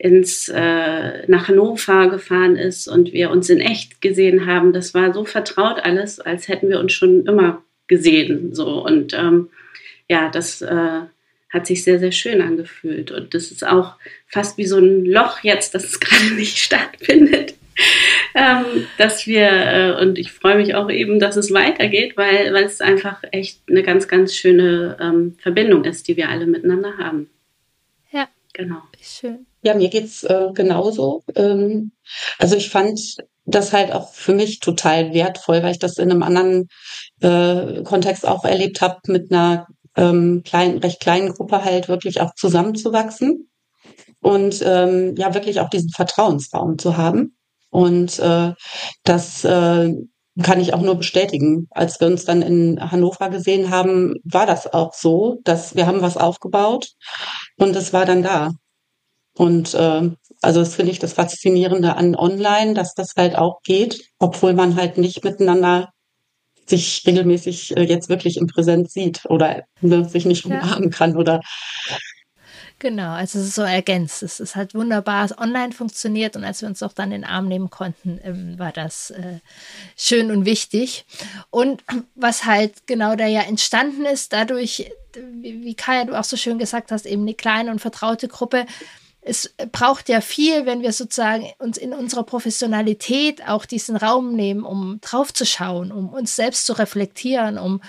ins, 0.00 0.48
äh, 0.48 1.26
nach 1.26 1.48
Hannover 1.48 2.08
gefahren 2.08 2.56
ist 2.56 2.88
und 2.88 3.12
wir 3.12 3.30
uns 3.30 3.50
in 3.50 3.60
echt 3.60 4.00
gesehen 4.00 4.46
haben. 4.46 4.72
Das 4.72 4.94
war 4.94 5.12
so 5.12 5.26
vertraut 5.26 5.84
alles, 5.84 6.20
als 6.20 6.48
hätten 6.48 6.70
wir 6.70 6.80
uns 6.80 6.94
schon 6.94 7.26
immer 7.26 7.62
gesehen. 7.86 8.54
So. 8.54 8.82
Und 8.82 9.12
ähm, 9.12 9.50
ja, 10.08 10.30
das 10.30 10.62
äh, 10.62 11.00
hat 11.52 11.66
sich 11.66 11.84
sehr, 11.84 11.98
sehr 11.98 12.12
schön 12.12 12.40
angefühlt. 12.40 13.10
Und 13.10 13.34
das 13.34 13.50
ist 13.50 13.62
auch 13.62 13.96
fast 14.26 14.56
wie 14.56 14.64
so 14.64 14.78
ein 14.78 15.04
Loch 15.04 15.40
jetzt, 15.42 15.74
dass 15.74 15.84
es 15.92 16.00
gerade 16.00 16.32
nicht 16.34 16.56
stattfindet. 16.56 17.52
ähm, 18.34 18.64
dass 18.96 19.26
wir, 19.26 19.50
äh, 19.50 20.00
und 20.00 20.18
ich 20.18 20.32
freue 20.32 20.56
mich 20.56 20.74
auch 20.74 20.90
eben, 20.90 21.18
dass 21.18 21.36
es 21.36 21.52
weitergeht, 21.52 22.16
weil, 22.16 22.54
weil 22.54 22.64
es 22.64 22.80
einfach 22.80 23.22
echt 23.32 23.60
eine 23.68 23.82
ganz, 23.82 24.08
ganz 24.08 24.34
schöne 24.34 24.96
ähm, 24.98 25.36
Verbindung 25.38 25.84
ist, 25.84 26.08
die 26.08 26.16
wir 26.16 26.30
alle 26.30 26.46
miteinander 26.46 26.96
haben. 26.96 27.28
Ja. 28.12 28.28
Genau. 28.54 28.82
Schön. 29.02 29.46
Ja, 29.62 29.74
mir 29.74 29.88
geht's 29.88 30.24
äh, 30.24 30.48
genauso. 30.54 31.22
Ähm, 31.34 31.92
also 32.38 32.56
ich 32.56 32.70
fand 32.70 32.98
das 33.44 33.72
halt 33.72 33.92
auch 33.92 34.12
für 34.12 34.34
mich 34.34 34.60
total 34.60 35.12
wertvoll, 35.12 35.62
weil 35.62 35.72
ich 35.72 35.78
das 35.78 35.98
in 35.98 36.10
einem 36.10 36.22
anderen 36.22 36.68
äh, 37.20 37.82
Kontext 37.82 38.26
auch 38.26 38.44
erlebt 38.44 38.80
habe, 38.80 38.98
mit 39.08 39.30
einer 39.30 39.66
ähm, 39.96 40.42
kleinen, 40.44 40.78
recht 40.78 41.00
kleinen 41.00 41.32
Gruppe 41.32 41.64
halt 41.64 41.88
wirklich 41.88 42.20
auch 42.20 42.34
zusammenzuwachsen 42.34 43.50
und 44.20 44.62
ähm, 44.64 45.14
ja 45.16 45.34
wirklich 45.34 45.60
auch 45.60 45.68
diesen 45.70 45.90
Vertrauensraum 45.90 46.78
zu 46.78 46.96
haben. 46.96 47.36
Und 47.70 48.18
äh, 48.18 48.52
das 49.04 49.44
äh, 49.44 49.94
kann 50.42 50.60
ich 50.60 50.74
auch 50.74 50.80
nur 50.80 50.96
bestätigen. 50.96 51.68
Als 51.70 52.00
wir 52.00 52.06
uns 52.06 52.24
dann 52.24 52.42
in 52.42 52.90
Hannover 52.90 53.28
gesehen 53.30 53.70
haben, 53.70 54.14
war 54.24 54.46
das 54.46 54.72
auch 54.72 54.94
so, 54.94 55.40
dass 55.44 55.74
wir 55.76 55.86
haben 55.86 56.02
was 56.02 56.16
aufgebaut 56.16 56.90
und 57.56 57.76
es 57.76 57.92
war 57.92 58.06
dann 58.06 58.22
da. 58.22 58.52
Und 59.34 59.74
äh, 59.74 60.10
also 60.42 60.60
das 60.60 60.74
finde 60.74 60.92
ich 60.92 60.98
das 60.98 61.12
Faszinierende 61.12 61.96
an 61.96 62.16
Online, 62.16 62.74
dass 62.74 62.94
das 62.94 63.12
halt 63.16 63.36
auch 63.36 63.62
geht, 63.62 64.00
obwohl 64.18 64.54
man 64.54 64.76
halt 64.76 64.98
nicht 64.98 65.24
miteinander 65.24 65.90
sich 66.66 67.02
regelmäßig 67.06 67.76
äh, 67.76 67.82
jetzt 67.82 68.08
wirklich 68.08 68.36
im 68.36 68.46
Präsenz 68.46 68.92
sieht 68.92 69.24
oder 69.26 69.64
ne, 69.80 70.08
sich 70.08 70.24
nicht 70.24 70.46
umarmen 70.46 70.90
ja. 70.90 70.96
kann 70.96 71.16
oder 71.16 71.40
Genau, 72.80 73.12
also 73.12 73.38
es 73.38 73.48
ist 73.48 73.56
so 73.56 73.62
ergänzt. 73.62 74.22
Es 74.22 74.40
ist 74.40 74.56
halt 74.56 74.74
wunderbar 74.74 75.28
online 75.38 75.72
funktioniert 75.72 76.34
und 76.34 76.44
als 76.44 76.62
wir 76.62 76.68
uns 76.68 76.82
auch 76.82 76.94
dann 76.94 77.12
in 77.12 77.20
den 77.20 77.30
Arm 77.30 77.46
nehmen 77.46 77.68
konnten, 77.68 78.18
ähm, 78.24 78.58
war 78.58 78.72
das 78.72 79.10
äh, 79.10 79.40
schön 79.98 80.30
und 80.30 80.46
wichtig. 80.46 81.04
Und 81.50 81.84
was 82.14 82.46
halt 82.46 82.86
genau 82.86 83.16
da 83.16 83.26
ja 83.26 83.42
entstanden 83.42 84.06
ist, 84.06 84.32
dadurch, 84.32 84.90
wie, 85.14 85.62
wie 85.62 85.74
Kaya 85.74 86.06
du 86.06 86.18
auch 86.18 86.24
so 86.24 86.38
schön 86.38 86.58
gesagt 86.58 86.90
hast, 86.90 87.04
eben 87.04 87.20
eine 87.20 87.34
kleine 87.34 87.70
und 87.70 87.80
vertraute 87.80 88.28
Gruppe, 88.28 88.64
es 89.22 89.54
braucht 89.70 90.08
ja 90.08 90.20
viel, 90.20 90.66
wenn 90.66 90.82
wir 90.82 90.92
sozusagen 90.92 91.50
uns 91.58 91.76
in 91.76 91.92
unserer 91.92 92.22
Professionalität 92.22 93.46
auch 93.46 93.66
diesen 93.66 93.96
Raum 93.96 94.34
nehmen, 94.34 94.64
um 94.64 94.98
draufzuschauen, 95.00 95.92
um 95.92 96.08
uns 96.10 96.36
selbst 96.36 96.66
zu 96.66 96.72
reflektieren, 96.72 97.58
um 97.58 97.82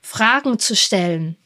Fragen 0.00 0.58
zu 0.58 0.74
stellen, 0.74 1.36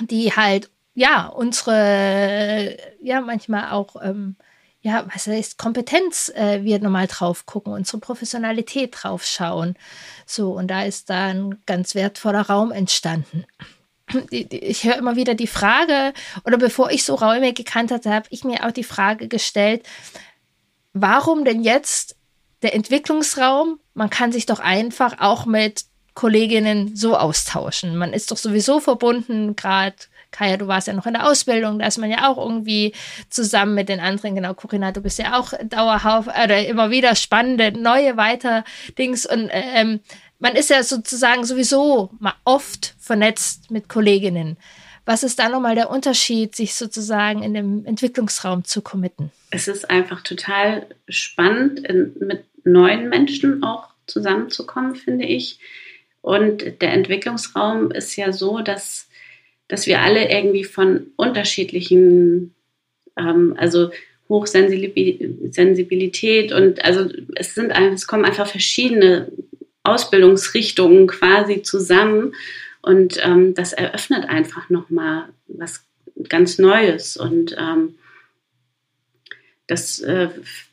die 0.00 0.32
halt, 0.32 0.68
ja, 0.94 1.26
unsere, 1.26 2.76
ja, 3.00 3.20
manchmal 3.20 3.70
auch, 3.70 3.96
ähm, 4.02 4.36
ja, 4.82 5.06
was 5.12 5.26
heißt 5.26 5.58
Kompetenz, 5.58 6.30
äh, 6.30 6.64
wir 6.64 6.80
nochmal 6.80 7.06
drauf 7.06 7.46
gucken, 7.46 7.72
unsere 7.72 7.98
Professionalität 7.98 8.96
drauf 8.98 9.24
schauen. 9.24 9.76
So, 10.26 10.52
und 10.52 10.68
da 10.68 10.82
ist 10.82 11.10
da 11.10 11.26
ein 11.26 11.62
ganz 11.66 11.94
wertvoller 11.94 12.42
Raum 12.42 12.72
entstanden 12.72 13.44
ich 14.30 14.84
höre 14.84 14.96
immer 14.96 15.16
wieder 15.16 15.34
die 15.34 15.46
Frage, 15.46 16.12
oder 16.44 16.58
bevor 16.58 16.90
ich 16.90 17.04
so 17.04 17.14
Räume 17.14 17.52
gekannt 17.52 17.90
hatte, 17.90 18.10
habe 18.12 18.26
ich 18.30 18.44
mir 18.44 18.66
auch 18.66 18.72
die 18.72 18.84
Frage 18.84 19.28
gestellt, 19.28 19.86
warum 20.92 21.44
denn 21.44 21.62
jetzt 21.62 22.16
der 22.62 22.74
Entwicklungsraum? 22.74 23.78
Man 23.94 24.10
kann 24.10 24.32
sich 24.32 24.46
doch 24.46 24.60
einfach 24.60 25.20
auch 25.20 25.46
mit 25.46 25.84
Kolleginnen 26.14 26.96
so 26.96 27.16
austauschen. 27.16 27.96
Man 27.96 28.12
ist 28.12 28.30
doch 28.30 28.36
sowieso 28.36 28.80
verbunden, 28.80 29.56
gerade 29.56 29.96
Kaya, 30.30 30.56
du 30.56 30.68
warst 30.68 30.86
ja 30.86 30.92
noch 30.92 31.06
in 31.06 31.14
der 31.14 31.28
Ausbildung, 31.28 31.78
da 31.78 31.86
ist 31.86 31.98
man 31.98 32.10
ja 32.10 32.28
auch 32.28 32.38
irgendwie 32.38 32.94
zusammen 33.30 33.74
mit 33.74 33.88
den 33.88 34.00
anderen. 34.00 34.36
Genau, 34.36 34.54
Corinna, 34.54 34.92
du 34.92 35.00
bist 35.00 35.18
ja 35.18 35.38
auch 35.38 35.52
dauerhaft 35.64 36.28
oder 36.28 36.66
immer 36.66 36.90
wieder 36.90 37.16
spannende, 37.16 37.72
neue 37.72 38.16
weiter 38.16 38.64
Dings 38.96 39.26
und 39.26 39.48
ähm, 39.50 40.00
man 40.40 40.56
ist 40.56 40.70
ja 40.70 40.82
sozusagen 40.82 41.44
sowieso 41.44 42.10
oft 42.44 42.94
vernetzt 42.98 43.70
mit 43.70 43.88
Kolleginnen. 43.88 44.56
Was 45.04 45.22
ist 45.22 45.38
da 45.38 45.48
nochmal 45.48 45.74
der 45.74 45.90
Unterschied, 45.90 46.56
sich 46.56 46.74
sozusagen 46.74 47.42
in 47.42 47.54
dem 47.54 47.86
Entwicklungsraum 47.86 48.64
zu 48.64 48.82
committen? 48.82 49.30
Es 49.50 49.68
ist 49.68 49.88
einfach 49.88 50.22
total 50.22 50.86
spannend, 51.08 51.82
mit 52.20 52.44
neuen 52.64 53.08
Menschen 53.08 53.62
auch 53.62 53.88
zusammenzukommen, 54.06 54.96
finde 54.96 55.26
ich. 55.26 55.58
Und 56.20 56.82
der 56.82 56.92
Entwicklungsraum 56.92 57.90
ist 57.90 58.14
ja 58.16 58.32
so, 58.32 58.60
dass, 58.60 59.08
dass 59.68 59.86
wir 59.86 60.00
alle 60.00 60.30
irgendwie 60.30 60.64
von 60.64 61.06
unterschiedlichen, 61.16 62.54
ähm, 63.16 63.54
also 63.58 63.90
Hochsensibilität 64.28 66.52
und 66.52 66.84
also 66.84 67.08
es 67.34 67.54
sind 67.56 67.72
es 67.72 68.06
kommen 68.06 68.24
einfach 68.24 68.46
verschiedene 68.46 69.32
Ausbildungsrichtungen 69.82 71.06
quasi 71.06 71.62
zusammen. 71.62 72.34
Und 72.82 73.18
ähm, 73.22 73.54
das 73.54 73.72
eröffnet 73.72 74.28
einfach 74.28 74.70
nochmal 74.70 75.28
was 75.48 75.84
ganz 76.28 76.58
Neues. 76.58 77.16
Und 77.16 77.56
ähm, 77.58 77.94
das 79.66 80.00
äh, 80.00 80.28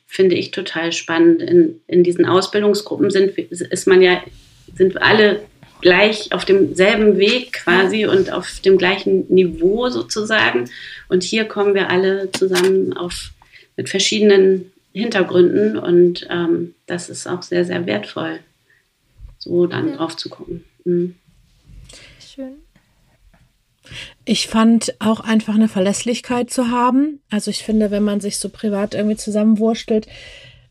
finde 0.06 0.36
ich 0.36 0.50
total 0.50 0.92
spannend. 0.92 1.42
In, 1.42 1.80
in 1.86 2.02
diesen 2.02 2.26
Ausbildungsgruppen 2.26 3.10
sind, 3.10 3.36
ist 3.38 3.86
man 3.86 4.02
ja, 4.02 4.22
sind 4.74 5.00
alle 5.00 5.42
gleich 5.80 6.32
auf 6.32 6.44
demselben 6.44 7.18
Weg 7.18 7.52
quasi 7.52 8.06
und 8.06 8.32
auf 8.32 8.60
dem 8.60 8.78
gleichen 8.78 9.26
Niveau 9.28 9.88
sozusagen. 9.88 10.70
Und 11.08 11.22
hier 11.22 11.44
kommen 11.44 11.74
wir 11.74 11.90
alle 11.90 12.30
zusammen 12.32 12.92
auf, 12.94 13.30
mit 13.76 13.88
verschiedenen 13.88 14.72
Hintergründen 14.92 15.78
und 15.78 16.26
ähm, 16.30 16.74
das 16.86 17.08
ist 17.08 17.26
auch 17.26 17.42
sehr, 17.42 17.64
sehr 17.64 17.86
wertvoll, 17.86 18.40
so 19.38 19.66
dann 19.66 19.88
ja. 19.88 19.96
drauf 19.96 20.16
zu 20.16 20.28
gucken. 20.28 20.64
Mhm. 20.84 21.14
Schön. 22.20 22.56
Ich 24.24 24.48
fand 24.48 24.94
auch 24.98 25.20
einfach 25.20 25.54
eine 25.54 25.68
Verlässlichkeit 25.68 26.50
zu 26.50 26.70
haben. 26.70 27.20
Also 27.30 27.50
ich 27.50 27.64
finde, 27.64 27.90
wenn 27.90 28.02
man 28.02 28.20
sich 28.20 28.38
so 28.38 28.50
privat 28.50 28.94
irgendwie 28.94 29.16
zusammenwurstelt, 29.16 30.06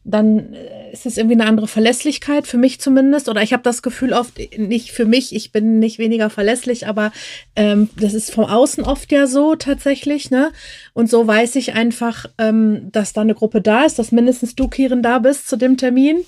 dann 0.07 0.53
äh, 0.53 0.91
ist 0.93 1.05
es 1.05 1.17
irgendwie 1.17 1.36
eine 1.36 1.45
andere 1.45 1.67
Verlässlichkeit, 1.67 2.47
für 2.47 2.57
mich 2.57 2.79
zumindest. 2.79 3.27
Oder 3.27 3.41
ich 3.41 3.51
habe 3.51 3.63
das 3.63 3.81
Gefühl 3.81 4.13
oft, 4.13 4.39
nicht 4.57 4.91
für 4.91 5.05
mich, 5.05 5.36
ich 5.36 5.51
bin 5.51 5.79
nicht 5.79 6.00
weniger 6.00 6.29
verlässlich, 6.29 6.88
aber 6.88 7.12
ähm, 7.55 7.89
das 8.00 8.13
ist 8.13 8.31
vom 8.31 8.45
Außen 8.45 8.86
oft 8.86 9.12
ja 9.12 9.27
so 9.27 9.55
tatsächlich, 9.55 10.31
ne? 10.31 10.51
Und 10.93 11.09
so 11.09 11.27
weiß 11.27 11.55
ich 11.57 11.74
einfach, 11.74 12.25
ähm, 12.38 12.89
dass 12.91 13.12
da 13.12 13.21
eine 13.21 13.36
Gruppe 13.36 13.62
da 13.62 13.83
ist, 13.83 14.00
dass 14.00 14.13
mindestens 14.13 14.55
du, 14.55 14.69
Kieren, 14.69 15.03
da 15.03 15.19
bist 15.19 15.50
zu 15.50 15.57
dem 15.57 15.75
Termin 15.75 16.24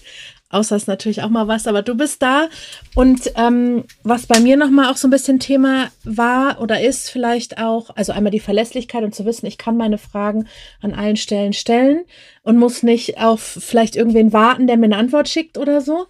außer 0.49 0.75
es 0.75 0.87
natürlich 0.87 1.21
auch 1.21 1.29
mal 1.29 1.47
was, 1.47 1.67
aber 1.67 1.81
du 1.81 1.95
bist 1.95 2.21
da. 2.21 2.49
Und 2.95 3.31
ähm, 3.35 3.83
was 4.03 4.25
bei 4.25 4.39
mir 4.39 4.57
nochmal 4.57 4.91
auch 4.91 4.97
so 4.97 5.07
ein 5.07 5.11
bisschen 5.11 5.39
Thema 5.39 5.89
war 6.03 6.59
oder 6.61 6.81
ist 6.81 7.09
vielleicht 7.09 7.59
auch, 7.59 7.91
also 7.95 8.11
einmal 8.11 8.31
die 8.31 8.39
Verlässlichkeit 8.39 9.03
und 9.03 9.13
zu 9.13 9.25
wissen, 9.25 9.45
ich 9.45 9.57
kann 9.57 9.77
meine 9.77 9.97
Fragen 9.97 10.47
an 10.81 10.93
allen 10.93 11.17
Stellen 11.17 11.53
stellen 11.53 12.01
und 12.43 12.57
muss 12.57 12.83
nicht 12.83 13.19
auf 13.19 13.41
vielleicht 13.41 13.95
irgendwen 13.95 14.33
warten, 14.33 14.67
der 14.67 14.77
mir 14.77 14.85
eine 14.85 14.97
Antwort 14.97 15.29
schickt 15.29 15.57
oder 15.57 15.81
so. 15.81 16.07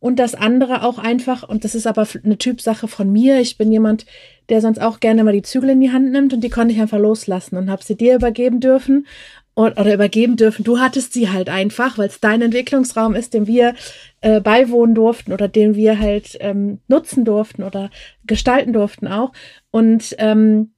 Und 0.00 0.18
das 0.18 0.34
andere 0.34 0.82
auch 0.82 0.98
einfach, 0.98 1.48
und 1.48 1.64
das 1.64 1.74
ist 1.74 1.86
aber 1.86 2.06
eine 2.24 2.36
Typsache 2.36 2.88
von 2.88 3.10
mir, 3.10 3.40
ich 3.40 3.56
bin 3.56 3.72
jemand, 3.72 4.04
der 4.50 4.60
sonst 4.60 4.78
auch 4.78 5.00
gerne 5.00 5.24
mal 5.24 5.32
die 5.32 5.40
Zügel 5.40 5.70
in 5.70 5.80
die 5.80 5.92
Hand 5.92 6.10
nimmt 6.10 6.34
und 6.34 6.42
die 6.42 6.50
konnte 6.50 6.74
ich 6.74 6.80
einfach 6.80 6.98
loslassen 6.98 7.56
und 7.56 7.70
habe 7.70 7.82
sie 7.82 7.96
dir 7.96 8.14
übergeben 8.14 8.60
dürfen 8.60 9.06
und, 9.54 9.78
oder 9.78 9.94
übergeben 9.94 10.36
dürfen. 10.36 10.64
Du 10.64 10.78
hattest 10.78 11.12
sie 11.12 11.30
halt 11.30 11.48
einfach, 11.48 11.96
weil 11.96 12.08
es 12.08 12.20
dein 12.20 12.42
Entwicklungsraum 12.42 13.14
ist, 13.14 13.34
dem 13.34 13.46
wir 13.46 13.74
äh, 14.20 14.40
beiwohnen 14.40 14.94
durften 14.94 15.32
oder 15.32 15.48
den 15.48 15.76
wir 15.76 15.98
halt 15.98 16.36
ähm, 16.40 16.80
nutzen 16.88 17.24
durften 17.24 17.62
oder 17.62 17.90
gestalten 18.26 18.72
durften 18.72 19.06
auch. 19.06 19.32
Und 19.70 20.14
ähm, 20.18 20.70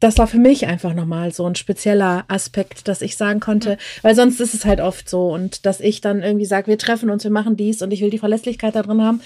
das 0.00 0.16
war 0.16 0.28
für 0.28 0.38
mich 0.38 0.66
einfach 0.66 0.94
nochmal 0.94 1.32
so 1.32 1.44
ein 1.44 1.56
spezieller 1.56 2.24
Aspekt, 2.28 2.86
dass 2.86 3.02
ich 3.02 3.16
sagen 3.16 3.40
konnte, 3.40 3.78
weil 4.02 4.14
sonst 4.14 4.40
ist 4.40 4.54
es 4.54 4.64
halt 4.64 4.80
oft 4.80 5.08
so 5.08 5.32
und 5.32 5.66
dass 5.66 5.80
ich 5.80 6.00
dann 6.00 6.22
irgendwie 6.22 6.46
sage, 6.46 6.68
wir 6.68 6.78
treffen 6.78 7.10
uns, 7.10 7.24
wir 7.24 7.32
machen 7.32 7.56
dies 7.56 7.82
und 7.82 7.92
ich 7.92 8.00
will 8.00 8.10
die 8.10 8.18
Verlässlichkeit 8.18 8.76
da 8.76 8.82
drin 8.82 9.02
haben. 9.02 9.20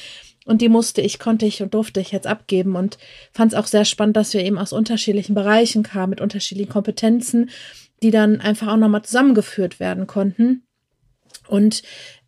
Und 0.45 0.61
die 0.61 0.69
musste 0.69 1.03
ich, 1.03 1.21
konnte 1.21 1.47
ich 1.47 1.63
und 1.63 1.73
durfte 1.73 2.01
ich 2.01 2.11
jetzt 2.11 2.27
abgeben 2.27 2.75
und 2.75 2.99
fand 3.33 3.53
es 3.53 3.59
auch 3.59 3.67
sehr 3.67 3.85
spannend, 3.85 4.17
dass 4.17 4.35
wir 4.35 4.43
eben 4.43 4.59
aus 4.59 4.73
unterschiedlichen 4.73 5.37
Bereichen 5.37 5.85
kamen, 5.85 6.11
mit 6.11 6.21
unterschiedlichen 6.21 6.73
Kompetenzen 6.73 7.51
die 8.03 8.11
dann 8.11 8.41
einfach 8.41 8.69
auch 8.69 8.77
nochmal 8.77 9.03
zusammengeführt 9.03 9.81
werden 9.81 10.07
konnten. 10.07 10.63
Und 11.49 11.83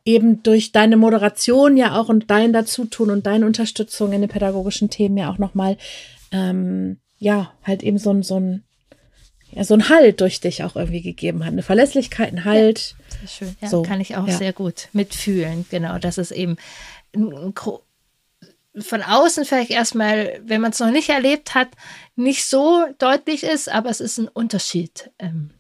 eben 0.05 0.43
durch 0.43 0.73
deine 0.73 0.97
Moderation 0.97 1.77
ja 1.77 1.99
auch 1.99 2.09
und 2.09 2.31
dein 2.31 2.53
Dazutun 2.53 3.11
und 3.11 3.27
deine 3.27 3.47
Unterstützung 3.47 4.13
in 4.13 4.21
den 4.21 4.31
pädagogischen 4.31 4.91
Themen 4.91 5.17
ja 5.17 5.31
auch 5.31 5.39
nochmal, 5.39 5.79
ähm, 6.31 6.99
ja, 7.19 7.53
halt 7.63 7.83
eben 7.83 7.99
so 7.99 8.13
ein, 8.13 8.23
so 8.23 8.39
ein, 8.39 8.65
ja, 9.51 9.65
so 9.65 9.75
ein 9.75 9.89
Halt 9.89 10.21
durch 10.21 10.41
dich 10.41 10.63
auch 10.63 10.77
irgendwie 10.77 11.01
gegeben 11.01 11.45
hat. 11.45 11.53
Eine 11.53 11.63
Verlässlichkeit, 11.63 12.33
ein 12.33 12.45
Halt. 12.45 12.97
Ja, 12.99 13.19
sehr 13.21 13.29
schön. 13.29 13.57
Ja, 13.61 13.69
so, 13.69 13.83
kann 13.83 14.01
ich 14.01 14.17
auch 14.17 14.27
ja. 14.27 14.37
sehr 14.37 14.53
gut 14.53 14.89
mitfühlen. 14.93 15.65
Genau, 15.71 15.99
das 15.99 16.19
ist 16.19 16.33
eben 16.33 16.57
von 18.79 19.03
außen 19.03 19.45
vielleicht 19.45 19.71
erstmal, 19.71 20.41
wenn 20.45 20.61
man 20.61 20.73
es 20.73 20.81
noch 20.81 20.91
nicht 20.91 21.09
erlebt 21.09 21.55
hat, 21.55 21.69
nicht 22.17 22.45
so 22.45 22.85
deutlich 22.99 23.45
ist, 23.45 23.69
aber 23.69 23.91
es 23.91 24.01
ist 24.01 24.19
ein 24.19 24.29
Unterschied. 24.29 25.11
Ähm, 25.19 25.51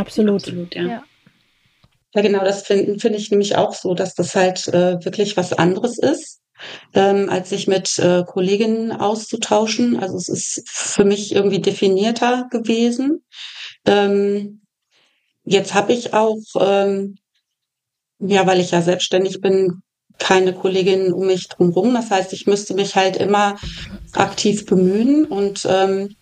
Absolut. 0.00 0.42
Absolut 0.42 0.74
ja. 0.74 0.82
ja. 0.82 1.02
ja. 2.14 2.22
genau, 2.22 2.44
das 2.44 2.62
finde 2.62 2.98
find 2.98 3.16
ich 3.16 3.30
nämlich 3.30 3.56
auch 3.56 3.74
so, 3.74 3.94
dass 3.94 4.14
das 4.14 4.34
halt 4.34 4.66
äh, 4.68 5.04
wirklich 5.04 5.36
was 5.36 5.52
anderes 5.52 5.98
ist, 5.98 6.40
ähm, 6.94 7.28
als 7.28 7.50
sich 7.50 7.66
mit 7.66 7.98
äh, 7.98 8.24
Kolleginnen 8.24 8.92
auszutauschen. 8.92 9.98
Also 9.98 10.16
es 10.16 10.28
ist 10.28 10.62
für 10.66 11.04
mich 11.04 11.34
irgendwie 11.34 11.60
definierter 11.60 12.48
gewesen. 12.50 13.24
Ähm, 13.86 14.62
jetzt 15.44 15.74
habe 15.74 15.92
ich 15.92 16.14
auch, 16.14 16.40
ähm, 16.58 17.16
ja, 18.18 18.46
weil 18.46 18.60
ich 18.60 18.70
ja 18.70 18.82
selbstständig 18.82 19.40
bin, 19.40 19.82
keine 20.18 20.52
Kolleginnen 20.52 21.12
um 21.12 21.26
mich 21.26 21.48
drumherum. 21.48 21.94
Das 21.94 22.10
heißt, 22.10 22.32
ich 22.32 22.46
müsste 22.46 22.74
mich 22.74 22.94
halt 22.94 23.16
immer 23.16 23.56
aktiv 24.12 24.66
bemühen 24.66 25.24
und 25.24 25.66
ähm, 25.68 26.14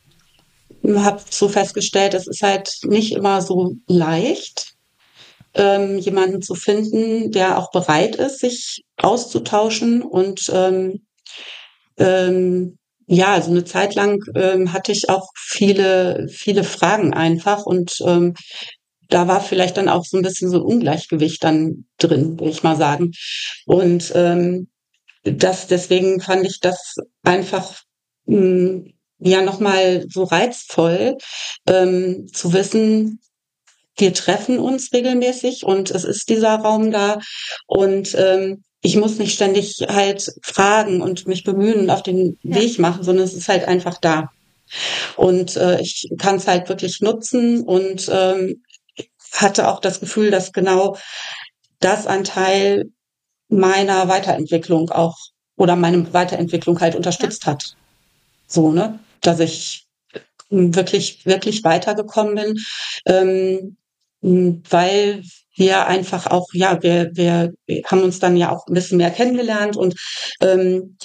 habe 0.84 1.20
so 1.30 1.48
festgestellt, 1.48 2.14
es 2.14 2.26
ist 2.26 2.42
halt 2.42 2.70
nicht 2.84 3.12
immer 3.12 3.42
so 3.42 3.74
leicht, 3.86 4.74
ähm, 5.54 5.98
jemanden 5.98 6.42
zu 6.42 6.54
finden, 6.54 7.32
der 7.32 7.58
auch 7.58 7.70
bereit 7.70 8.16
ist, 8.16 8.40
sich 8.40 8.84
auszutauschen. 8.96 10.02
Und 10.02 10.50
ähm, 10.52 11.06
ähm, 11.98 12.78
ja, 13.06 13.32
also 13.32 13.50
eine 13.50 13.64
Zeit 13.64 13.94
lang 13.94 14.22
ähm, 14.34 14.72
hatte 14.72 14.92
ich 14.92 15.08
auch 15.08 15.28
viele, 15.36 16.28
viele 16.28 16.62
Fragen 16.64 17.14
einfach 17.14 17.64
und 17.64 17.94
ähm, 18.06 18.34
da 19.08 19.26
war 19.26 19.40
vielleicht 19.40 19.78
dann 19.78 19.88
auch 19.88 20.04
so 20.04 20.18
ein 20.18 20.22
bisschen 20.22 20.50
so 20.50 20.62
Ungleichgewicht 20.62 21.42
dann 21.42 21.86
drin, 21.98 22.38
will 22.38 22.48
ich 22.48 22.62
mal 22.62 22.76
sagen. 22.76 23.12
Und 23.64 24.12
ähm, 24.14 24.68
das, 25.22 25.66
deswegen 25.66 26.20
fand 26.20 26.46
ich 26.46 26.60
das 26.60 26.96
einfach 27.22 27.80
mh, 28.26 28.36
hm, 28.36 28.92
ja 29.18 29.42
nochmal 29.42 30.06
so 30.08 30.24
reizvoll 30.24 31.16
ähm, 31.66 32.28
zu 32.32 32.52
wissen, 32.52 33.20
wir 33.96 34.14
treffen 34.14 34.58
uns 34.58 34.92
regelmäßig 34.92 35.64
und 35.64 35.90
es 35.90 36.04
ist 36.04 36.28
dieser 36.28 36.56
Raum 36.56 36.92
da 36.92 37.18
und 37.66 38.14
ähm, 38.16 38.62
ich 38.80 38.96
muss 38.96 39.18
nicht 39.18 39.34
ständig 39.34 39.84
halt 39.88 40.32
fragen 40.42 41.02
und 41.02 41.26
mich 41.26 41.42
bemühen 41.42 41.80
und 41.80 41.90
auf 41.90 42.02
den 42.02 42.38
ja. 42.42 42.56
Weg 42.56 42.78
machen, 42.78 43.02
sondern 43.02 43.24
es 43.24 43.34
ist 43.34 43.48
halt 43.48 43.66
einfach 43.66 43.98
da. 43.98 44.30
Und 45.16 45.56
äh, 45.56 45.80
ich 45.80 46.08
kann 46.18 46.36
es 46.36 46.46
halt 46.46 46.68
wirklich 46.68 47.00
nutzen 47.00 47.62
und 47.62 48.08
ähm, 48.12 48.62
hatte 49.32 49.68
auch 49.68 49.80
das 49.80 49.98
Gefühl, 50.00 50.30
dass 50.30 50.52
genau 50.52 50.96
das 51.80 52.06
ein 52.06 52.24
Teil 52.24 52.90
meiner 53.48 54.08
Weiterentwicklung 54.08 54.90
auch 54.90 55.16
oder 55.56 55.74
meine 55.74 56.12
Weiterentwicklung 56.12 56.80
halt 56.80 56.94
unterstützt 56.94 57.44
ja. 57.46 57.52
hat. 57.52 57.74
So, 58.46 58.70
ne? 58.70 58.98
Dass 59.20 59.40
ich 59.40 59.86
wirklich, 60.50 61.26
wirklich 61.26 61.64
weitergekommen 61.64 62.34
bin, 62.34 62.54
ähm, 63.06 63.76
weil 64.20 65.22
wir 65.56 65.86
einfach 65.86 66.26
auch, 66.26 66.46
ja, 66.52 66.82
wir, 66.82 67.10
wir 67.14 67.52
haben 67.86 68.02
uns 68.02 68.18
dann 68.18 68.36
ja 68.36 68.52
auch 68.52 68.66
ein 68.66 68.74
bisschen 68.74 68.98
mehr 68.98 69.10
kennengelernt 69.10 69.76
und 69.76 69.94
ähm, 70.40 70.96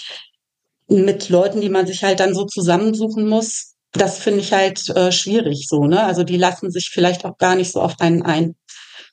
mit 0.87 1.29
Leuten, 1.29 1.61
die 1.61 1.69
man 1.69 1.87
sich 1.87 2.03
halt 2.03 2.19
dann 2.19 2.35
so 2.35 2.45
zusammensuchen 2.45 3.27
muss, 3.27 3.73
das 3.91 4.17
finde 4.17 4.39
ich 4.39 4.53
halt 4.53 4.89
äh, 4.89 5.11
schwierig 5.11 5.67
so, 5.67 5.85
ne? 5.85 6.03
Also 6.03 6.23
die 6.23 6.37
lassen 6.37 6.71
sich 6.71 6.89
vielleicht 6.91 7.25
auch 7.25 7.37
gar 7.37 7.55
nicht 7.55 7.71
so 7.71 7.81
auf 7.81 7.99
einen 7.99 8.23
ein 8.23 8.55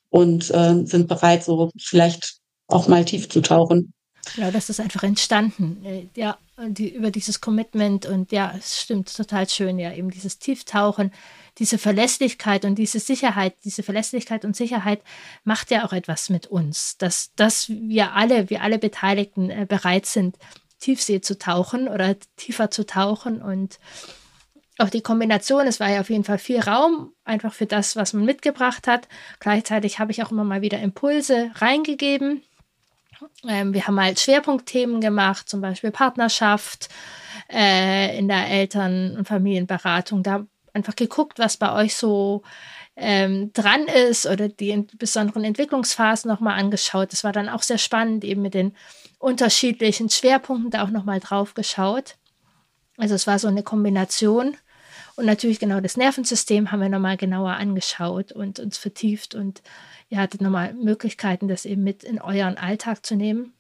und 0.09 0.51
äh, 0.51 0.85
sind 0.85 1.07
bereit, 1.09 1.45
so 1.45 1.71
vielleicht 1.79 2.39
auch 2.67 2.89
mal 2.89 3.05
tief 3.05 3.29
zu 3.29 3.41
tauchen. 3.41 3.93
Ja, 4.37 4.51
das 4.51 4.71
ist 4.71 4.81
einfach 4.81 5.03
entstanden. 5.03 5.85
Äh, 5.85 6.07
ja, 6.15 6.39
die, 6.69 6.95
über 6.95 7.11
dieses 7.11 7.41
Commitment 7.41 8.07
und 8.07 8.33
ja, 8.33 8.55
es 8.57 8.81
stimmt 8.81 9.15
total 9.15 9.49
schön, 9.49 9.79
ja, 9.79 9.93
eben 9.93 10.11
dieses 10.11 10.39
Tieftauchen, 10.39 11.13
diese 11.59 11.79
Verlässlichkeit 11.79 12.65
und 12.65 12.77
diese 12.77 13.01
Sicherheit, 13.01 13.55
diese 13.65 13.83
Verlässlichkeit 13.83 14.45
und 14.45 14.57
Sicherheit 14.57 15.03
macht 15.45 15.71
ja 15.71 15.85
auch 15.85 15.93
etwas 15.93 16.31
mit 16.31 16.47
uns, 16.47 16.97
dass, 16.99 17.33
dass 17.35 17.69
wir 17.69 18.15
alle, 18.15 18.51
wir 18.51 18.63
alle 18.63 18.79
Beteiligten 18.79 19.51
äh, 19.51 19.67
bereit 19.69 20.07
sind, 20.07 20.37
Tiefsee 20.79 21.21
zu 21.21 21.39
tauchen 21.39 21.89
oder 21.89 22.17
tiefer 22.37 22.71
zu 22.71 22.87
tauchen 22.87 23.43
und 23.43 23.79
auch 24.79 24.89
die 24.89 25.03
Kombination, 25.03 25.67
es 25.67 25.79
war 25.79 25.91
ja 25.91 26.01
auf 26.01 26.09
jeden 26.09 26.25
Fall 26.25 26.39
viel 26.39 26.61
Raum, 26.61 27.13
einfach 27.25 27.53
für 27.53 27.67
das, 27.67 27.97
was 27.97 28.15
man 28.15 28.25
mitgebracht 28.25 28.87
hat. 28.87 29.09
Gleichzeitig 29.39 29.99
habe 29.99 30.11
ich 30.11 30.23
auch 30.23 30.31
immer 30.31 30.45
mal 30.45 30.63
wieder 30.63 30.81
Impulse 30.81 31.51
reingegeben 31.57 32.43
ähm, 33.47 33.75
wir 33.75 33.87
haben 33.87 34.01
halt 34.01 34.21
Schwerpunktthemen 34.21 35.01
gemacht, 35.01 35.49
zum 35.49 35.61
Beispiel 35.61 35.91
Partnerschaft 35.91 36.89
äh, 37.53 38.19
in 38.19 38.29
der 38.29 38.49
Eltern- 38.49 39.17
und 39.17 39.29
Familienberatung. 39.29 40.23
Da 40.23 40.47
einfach 40.73 40.97
geguckt, 40.97 41.39
was 41.39 41.57
bei 41.57 41.73
euch 41.73 41.97
so 41.97 42.43
ähm, 42.97 43.53
dran 43.53 43.87
ist 43.87 44.27
oder 44.27 44.49
die 44.49 44.87
besonderen 44.99 45.45
Entwicklungsphasen 45.45 46.31
nochmal 46.31 46.59
angeschaut. 46.59 47.13
Das 47.13 47.25
war 47.25 47.33
dann 47.33 47.49
auch 47.49 47.63
sehr 47.63 47.79
spannend, 47.79 48.25
eben 48.25 48.43
mit 48.43 48.55
den 48.55 48.77
unterschiedlichen 49.19 50.11
Schwerpunkten 50.11 50.71
da 50.71 50.85
auch 50.85 50.91
nochmal 50.91 51.21
drauf 51.21 51.55
geschaut. 51.55 52.17
Also 52.97 53.15
es 53.15 53.27
war 53.27 53.39
so 53.39 53.49
eine 53.49 53.63
Kombination. 53.63 54.57
Und 55.21 55.27
natürlich 55.27 55.59
genau 55.59 55.81
das 55.81 55.99
Nervensystem 55.99 56.73
haben 56.73 56.81
wir 56.81 56.89
nochmal 56.89 57.19
genauer 57.19 57.51
angeschaut 57.51 58.33
und 58.33 58.59
uns 58.59 58.79
vertieft 58.79 59.35
und 59.35 59.61
ihr 60.09 60.17
hattet 60.17 60.41
nochmal 60.41 60.73
Möglichkeiten, 60.73 61.47
das 61.47 61.67
eben 61.67 61.85
mit 61.85 62.05
in 62.05 62.23
euren 62.23 62.57
Alltag 62.57 63.05
zu 63.05 63.17
nehmen. 63.17 63.53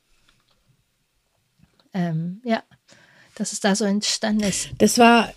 Ähm, 1.92 2.40
ja, 2.44 2.62
dass 3.34 3.52
es 3.52 3.60
da 3.60 3.74
so 3.74 3.84
entstanden 3.84 4.44
ist. 4.44 4.70
Das 4.78 4.96
war, 4.96 5.34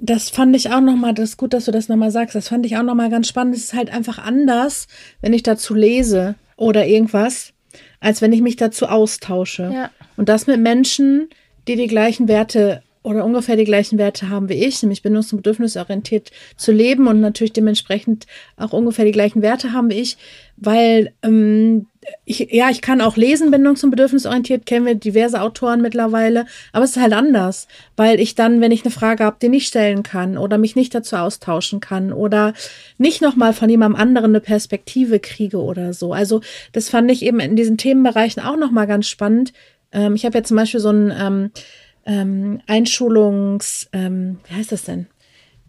das 0.00 0.30
fand 0.30 0.56
ich 0.56 0.72
auch 0.72 0.80
nochmal, 0.80 1.14
das 1.14 1.30
ist 1.30 1.36
gut, 1.36 1.52
dass 1.52 1.66
du 1.66 1.70
das 1.70 1.88
nochmal 1.88 2.10
sagst, 2.10 2.34
das 2.34 2.48
fand 2.48 2.66
ich 2.66 2.76
auch 2.76 2.82
nochmal 2.82 3.08
ganz 3.08 3.28
spannend. 3.28 3.54
Es 3.54 3.66
ist 3.66 3.74
halt 3.74 3.90
einfach 3.90 4.18
anders, 4.18 4.88
wenn 5.20 5.32
ich 5.32 5.44
dazu 5.44 5.74
lese 5.74 6.34
oder 6.56 6.88
irgendwas, 6.88 7.52
als 8.00 8.20
wenn 8.20 8.32
ich 8.32 8.42
mich 8.42 8.56
dazu 8.56 8.86
austausche. 8.86 9.70
Ja. 9.72 9.90
Und 10.16 10.28
das 10.28 10.48
mit 10.48 10.58
Menschen, 10.58 11.28
die 11.68 11.76
die 11.76 11.86
gleichen 11.86 12.26
Werte 12.26 12.82
oder 13.02 13.24
ungefähr 13.24 13.56
die 13.56 13.64
gleichen 13.64 13.98
Werte 13.98 14.28
haben 14.28 14.48
wie 14.48 14.64
ich, 14.64 14.82
nämlich 14.82 15.02
bindungs- 15.02 15.32
und 15.32 15.38
bedürfnisorientiert 15.38 16.30
zu 16.56 16.70
leben 16.70 17.06
und 17.06 17.20
natürlich 17.20 17.52
dementsprechend 17.52 18.26
auch 18.56 18.72
ungefähr 18.72 19.06
die 19.06 19.12
gleichen 19.12 19.40
Werte 19.40 19.72
haben 19.72 19.90
wie 19.90 20.00
ich, 20.00 20.18
weil 20.56 21.12
ähm, 21.22 21.86
ich, 22.24 22.48
ja, 22.50 22.68
ich 22.70 22.82
kann 22.82 23.00
auch 23.00 23.16
lesen, 23.16 23.50
bindungs- 23.50 23.84
und 23.84 23.90
bedürfnisorientiert, 23.90 24.66
kennen 24.66 24.84
wir 24.84 24.94
diverse 24.94 25.40
Autoren 25.40 25.80
mittlerweile, 25.80 26.46
aber 26.72 26.84
es 26.84 26.96
ist 26.96 27.02
halt 27.02 27.14
anders, 27.14 27.68
weil 27.96 28.20
ich 28.20 28.34
dann, 28.34 28.60
wenn 28.60 28.72
ich 28.72 28.84
eine 28.84 28.90
Frage 28.90 29.24
habe, 29.24 29.36
die 29.40 29.48
nicht 29.48 29.68
stellen 29.68 30.02
kann 30.02 30.36
oder 30.36 30.58
mich 30.58 30.76
nicht 30.76 30.94
dazu 30.94 31.16
austauschen 31.16 31.80
kann 31.80 32.12
oder 32.12 32.52
nicht 32.98 33.22
nochmal 33.22 33.54
von 33.54 33.70
jemandem 33.70 34.00
anderen 34.00 34.32
eine 34.32 34.40
Perspektive 34.40 35.20
kriege 35.20 35.58
oder 35.58 35.94
so. 35.94 36.12
Also 36.12 36.42
das 36.72 36.90
fand 36.90 37.10
ich 37.10 37.22
eben 37.22 37.40
in 37.40 37.56
diesen 37.56 37.78
Themenbereichen 37.78 38.42
auch 38.42 38.56
nochmal 38.56 38.86
ganz 38.86 39.08
spannend. 39.08 39.52
Ähm, 39.92 40.14
ich 40.14 40.24
habe 40.24 40.38
ja 40.38 40.44
zum 40.44 40.56
Beispiel 40.56 40.80
so 40.80 40.90
ein 40.90 41.12
ähm, 41.18 41.50
ähm, 42.06 42.60
Einschulungs, 42.66 43.88
ähm, 43.92 44.38
wie 44.48 44.54
heißt 44.54 44.72
das 44.72 44.84
denn? 44.84 45.06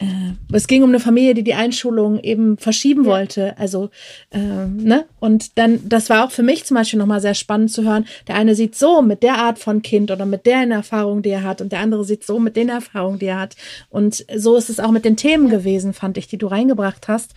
Äh, 0.02 0.34
es 0.52 0.68
ging 0.68 0.82
um 0.82 0.90
eine 0.90 1.00
Familie, 1.00 1.36
die 1.36 1.44
die 1.44 1.54
Einschulung 1.54 2.20
eben 2.20 2.58
verschieben 2.58 3.04
ja. 3.04 3.12
wollte. 3.12 3.58
Also, 3.58 3.90
ähm, 4.32 4.78
ne? 4.78 5.06
Und 5.20 5.58
dann, 5.60 5.88
das 5.88 6.10
war 6.10 6.26
auch 6.26 6.32
für 6.32 6.44
mich 6.44 6.66
zum 6.66 6.76
Beispiel 6.76 6.98
nochmal 6.98 7.22
sehr 7.22 7.36
spannend 7.36 7.72
zu 7.72 7.84
hören. 7.84 8.06
Der 8.28 8.36
eine 8.36 8.56
sieht 8.56 8.76
so 8.76 9.02
mit 9.04 9.22
der 9.22 9.36
Art 9.36 9.60
von 9.60 9.84
Kind 9.84 10.10
oder 10.10 10.26
mit 10.26 10.46
der 10.46 10.68
Erfahrung, 10.68 11.22
die 11.22 11.30
er 11.30 11.44
hat, 11.44 11.62
und 11.62 11.72
der 11.72 11.80
andere 11.80 12.04
sieht 12.04 12.26
so 12.26 12.40
mit 12.40 12.56
den 12.56 12.70
Erfahrungen, 12.70 13.20
die 13.20 13.28
er 13.28 13.40
hat. 13.40 13.56
Und 13.90 14.26
so 14.36 14.56
ist 14.58 14.70
es 14.70 14.80
auch 14.80 14.92
mit 14.92 15.06
den 15.06 15.18
Themen 15.18 15.52
ja. 15.52 15.58
gewesen, 15.58 15.94
fand 15.94 16.18
ich, 16.18 16.28
die 16.28 16.38
du 16.38 16.48
reingebracht 16.48 17.08
hast. 17.08 17.34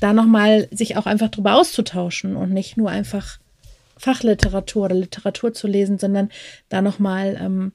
Da 0.00 0.12
nochmal 0.12 0.68
sich 0.70 0.96
auch 0.96 1.06
einfach 1.06 1.28
drüber 1.28 1.54
auszutauschen 1.54 2.36
und 2.36 2.52
nicht 2.52 2.76
nur 2.76 2.90
einfach 2.90 3.38
Fachliteratur 3.98 4.84
oder 4.86 4.94
Literatur 4.94 5.54
zu 5.54 5.66
lesen, 5.66 5.98
sondern 5.98 6.30
da 6.68 6.82
nochmal 6.82 7.38
ähm, 7.40 7.72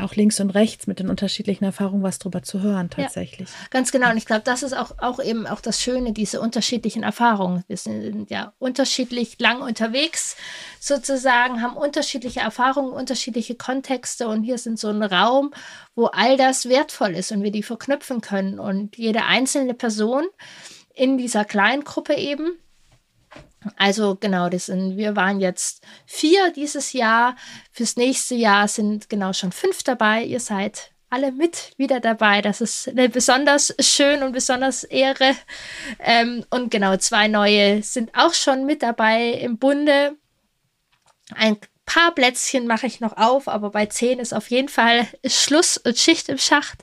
auch 0.00 0.14
links 0.14 0.40
und 0.40 0.50
rechts 0.50 0.86
mit 0.86 0.98
den 0.98 1.08
unterschiedlichen 1.08 1.64
Erfahrungen 1.64 2.02
was 2.02 2.18
drüber 2.18 2.42
zu 2.42 2.60
hören 2.60 2.90
tatsächlich. 2.90 3.48
Ja, 3.48 3.68
ganz 3.70 3.92
genau. 3.92 4.10
Und 4.10 4.16
ich 4.16 4.26
glaube, 4.26 4.42
das 4.44 4.62
ist 4.62 4.72
auch, 4.72 4.98
auch 4.98 5.22
eben 5.22 5.46
auch 5.46 5.60
das 5.60 5.80
Schöne, 5.80 6.12
diese 6.12 6.40
unterschiedlichen 6.40 7.02
Erfahrungen. 7.02 7.64
Wir 7.68 7.76
sind 7.76 8.30
ja 8.30 8.52
unterschiedlich 8.58 9.38
lang 9.38 9.60
unterwegs 9.60 10.36
sozusagen, 10.80 11.62
haben 11.62 11.76
unterschiedliche 11.76 12.40
Erfahrungen, 12.40 12.92
unterschiedliche 12.92 13.54
Kontexte 13.54 14.28
und 14.28 14.42
hier 14.42 14.58
sind 14.58 14.78
so 14.78 14.88
ein 14.88 15.02
Raum, 15.02 15.52
wo 15.94 16.06
all 16.06 16.36
das 16.36 16.68
wertvoll 16.68 17.10
ist 17.14 17.32
und 17.32 17.42
wir 17.42 17.52
die 17.52 17.62
verknüpfen 17.62 18.20
können. 18.20 18.58
Und 18.58 18.96
jede 18.96 19.24
einzelne 19.24 19.74
Person 19.74 20.24
in 20.94 21.18
dieser 21.18 21.44
kleinen 21.44 21.84
Gruppe 21.84 22.14
eben 22.14 22.56
also 23.76 24.16
genau, 24.16 24.48
das 24.48 24.66
sind, 24.66 24.96
wir 24.96 25.16
waren 25.16 25.40
jetzt 25.40 25.84
vier 26.06 26.52
dieses 26.52 26.92
Jahr. 26.92 27.36
Fürs 27.72 27.96
nächste 27.96 28.34
Jahr 28.34 28.68
sind 28.68 29.08
genau 29.08 29.32
schon 29.32 29.52
fünf 29.52 29.82
dabei. 29.82 30.24
Ihr 30.24 30.40
seid 30.40 30.92
alle 31.10 31.32
mit 31.32 31.72
wieder 31.76 32.00
dabei. 32.00 32.42
Das 32.42 32.60
ist 32.60 32.88
eine 32.88 33.08
besonders 33.08 33.74
schön 33.80 34.22
und 34.22 34.32
besonders 34.32 34.84
Ehre. 34.84 35.34
Ähm, 35.98 36.44
und 36.50 36.70
genau, 36.70 36.96
zwei 36.96 37.28
neue 37.28 37.82
sind 37.82 38.10
auch 38.14 38.34
schon 38.34 38.66
mit 38.66 38.82
dabei 38.82 39.30
im 39.30 39.58
Bunde. 39.58 40.16
Ein 41.34 41.56
paar 41.86 42.12
Plätzchen 42.14 42.66
mache 42.66 42.86
ich 42.86 43.00
noch 43.00 43.16
auf, 43.16 43.48
aber 43.48 43.70
bei 43.70 43.86
zehn 43.86 44.18
ist 44.18 44.32
auf 44.32 44.50
jeden 44.50 44.68
Fall 44.68 45.06
Schluss 45.26 45.76
und 45.76 45.98
Schicht 45.98 46.28
im 46.28 46.38
Schacht, 46.38 46.82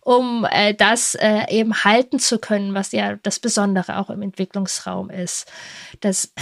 um 0.00 0.46
äh, 0.50 0.74
das 0.74 1.14
äh, 1.14 1.46
eben 1.50 1.84
halten 1.84 2.18
zu 2.18 2.38
können, 2.38 2.74
was 2.74 2.92
ja 2.92 3.16
das 3.22 3.38
Besondere 3.38 3.98
auch 3.98 4.10
im 4.10 4.22
Entwicklungsraum 4.22 5.10
ist. 5.10 5.50
Dass 6.00 6.32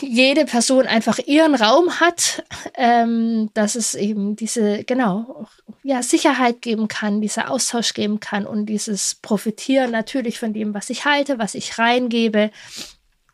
jede 0.00 0.44
Person 0.44 0.86
einfach 0.86 1.18
ihren 1.18 1.54
Raum 1.54 2.00
hat, 2.00 2.44
ähm, 2.74 3.50
dass 3.54 3.74
es 3.74 3.94
eben 3.94 4.36
diese, 4.36 4.84
genau, 4.84 5.46
ja, 5.82 6.02
Sicherheit 6.02 6.62
geben 6.62 6.88
kann, 6.88 7.20
dieser 7.20 7.50
Austausch 7.50 7.94
geben 7.94 8.20
kann 8.20 8.46
und 8.46 8.66
dieses 8.66 9.16
Profitieren 9.16 9.90
natürlich 9.90 10.38
von 10.38 10.52
dem, 10.52 10.74
was 10.74 10.90
ich 10.90 11.04
halte, 11.04 11.38
was 11.38 11.54
ich 11.54 11.78
reingebe 11.78 12.50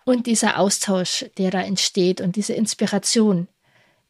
und 0.08 0.26
dieser 0.26 0.58
Austausch, 0.58 1.26
der 1.36 1.50
da 1.50 1.60
entsteht 1.60 2.22
und 2.22 2.36
diese 2.36 2.54
Inspiration, 2.54 3.46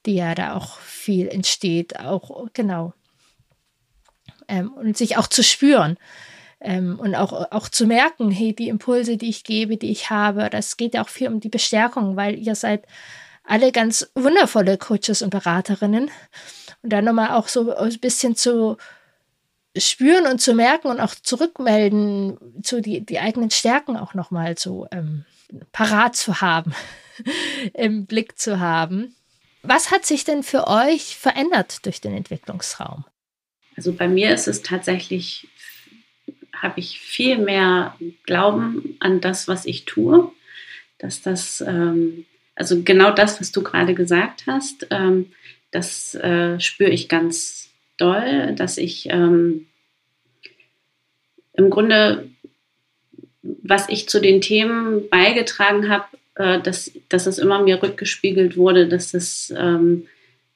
die 0.06 0.14
ja 0.14 0.36
da 0.36 0.54
auch 0.54 0.78
viel 0.78 1.26
entsteht, 1.26 1.98
auch 1.98 2.46
genau. 2.52 2.94
Ähm, 4.46 4.72
und 4.74 4.96
sich 4.96 5.16
auch 5.16 5.26
zu 5.26 5.42
spüren 5.42 5.98
ähm, 6.60 7.00
und 7.00 7.16
auch, 7.16 7.50
auch 7.50 7.68
zu 7.68 7.84
merken, 7.86 8.30
hey, 8.30 8.54
die 8.54 8.68
Impulse, 8.68 9.16
die 9.16 9.28
ich 9.28 9.42
gebe, 9.42 9.76
die 9.76 9.90
ich 9.90 10.08
habe, 10.08 10.48
das 10.50 10.76
geht 10.76 10.94
ja 10.94 11.02
auch 11.02 11.08
viel 11.08 11.26
um 11.26 11.40
die 11.40 11.48
Bestärkung, 11.48 12.14
weil 12.14 12.38
ihr 12.38 12.54
seid 12.54 12.86
alle 13.42 13.72
ganz 13.72 14.08
wundervolle 14.14 14.78
Coaches 14.78 15.20
und 15.22 15.30
Beraterinnen. 15.30 16.12
Und 16.82 16.92
dann 16.92 17.06
nochmal 17.06 17.32
auch 17.32 17.48
so 17.48 17.74
ein 17.74 17.98
bisschen 17.98 18.36
zu 18.36 18.76
spüren 19.76 20.26
und 20.26 20.40
zu 20.40 20.54
merken 20.54 20.88
und 20.88 21.00
auch 21.00 21.16
zurückmelden, 21.16 22.62
zu 22.62 22.80
die, 22.80 23.04
die 23.04 23.18
eigenen 23.18 23.50
Stärken 23.50 23.96
auch 23.96 24.14
nochmal 24.14 24.56
so 24.56 24.86
ähm, 24.92 25.24
parat 25.72 26.16
zu 26.16 26.40
haben, 26.40 26.74
im 27.74 28.06
Blick 28.06 28.38
zu 28.38 28.60
haben. 28.60 29.14
Was 29.62 29.90
hat 29.90 30.06
sich 30.06 30.24
denn 30.24 30.42
für 30.42 30.66
euch 30.66 31.16
verändert 31.16 31.84
durch 31.84 32.00
den 32.00 32.14
Entwicklungsraum? 32.14 33.04
Also 33.76 33.92
bei 33.92 34.08
mir 34.08 34.32
ist 34.32 34.48
es 34.48 34.62
tatsächlich, 34.62 35.48
habe 36.54 36.80
ich 36.80 37.00
viel 37.00 37.38
mehr 37.38 37.94
Glauben 38.24 38.96
an 39.00 39.20
das, 39.20 39.46
was 39.46 39.66
ich 39.66 39.84
tue, 39.84 40.30
dass 40.98 41.22
das, 41.22 41.60
ähm, 41.60 42.24
also 42.54 42.82
genau 42.82 43.12
das, 43.12 43.40
was 43.40 43.52
du 43.52 43.62
gerade 43.62 43.94
gesagt 43.94 44.44
hast, 44.46 44.86
ähm, 44.90 45.32
das 45.70 46.14
äh, 46.14 46.58
spüre 46.60 46.90
ich 46.90 47.08
ganz 47.08 47.70
doll, 47.98 48.54
dass 48.56 48.78
ich 48.78 49.08
ähm, 49.10 49.66
im 51.52 51.70
Grunde 51.70 52.30
was 53.68 53.88
ich 53.88 54.08
zu 54.08 54.20
den 54.20 54.40
Themen 54.40 55.08
beigetragen 55.10 55.88
habe, 55.90 56.06
äh, 56.36 56.60
dass, 56.60 56.92
dass 57.08 57.26
es 57.26 57.38
immer 57.38 57.60
mir 57.62 57.82
rückgespiegelt 57.82 58.56
wurde, 58.56 58.86
dass 58.88 59.10
das, 59.12 59.52
ähm, 59.56 60.06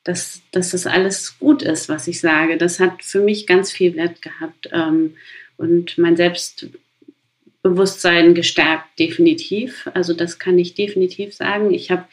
dass, 0.03 0.41
dass 0.51 0.71
das 0.71 0.87
alles 0.87 1.39
gut 1.39 1.63
ist, 1.63 1.91
was 1.91 2.09
ich 2.09 2.21
sage. 2.21 2.57
Das 2.57 2.81
hat 2.81 3.05
für 3.05 3.21
mich 3.21 3.47
ganz 3.47 3.71
viel 3.71 3.95
Wert 3.97 4.23
gehabt 4.23 4.71
ähm, 4.73 5.15
und 5.59 5.99
mein 5.99 6.17
Selbstbewusstsein 6.17 8.35
gestärkt, 8.35 8.99
definitiv. 8.99 9.91
Also 9.93 10.15
das 10.15 10.39
kann 10.39 10.59
ich 10.59 10.75
definitiv 10.75 11.35
sagen. 11.35 11.75
Ich 11.75 11.91
habe 11.91 12.07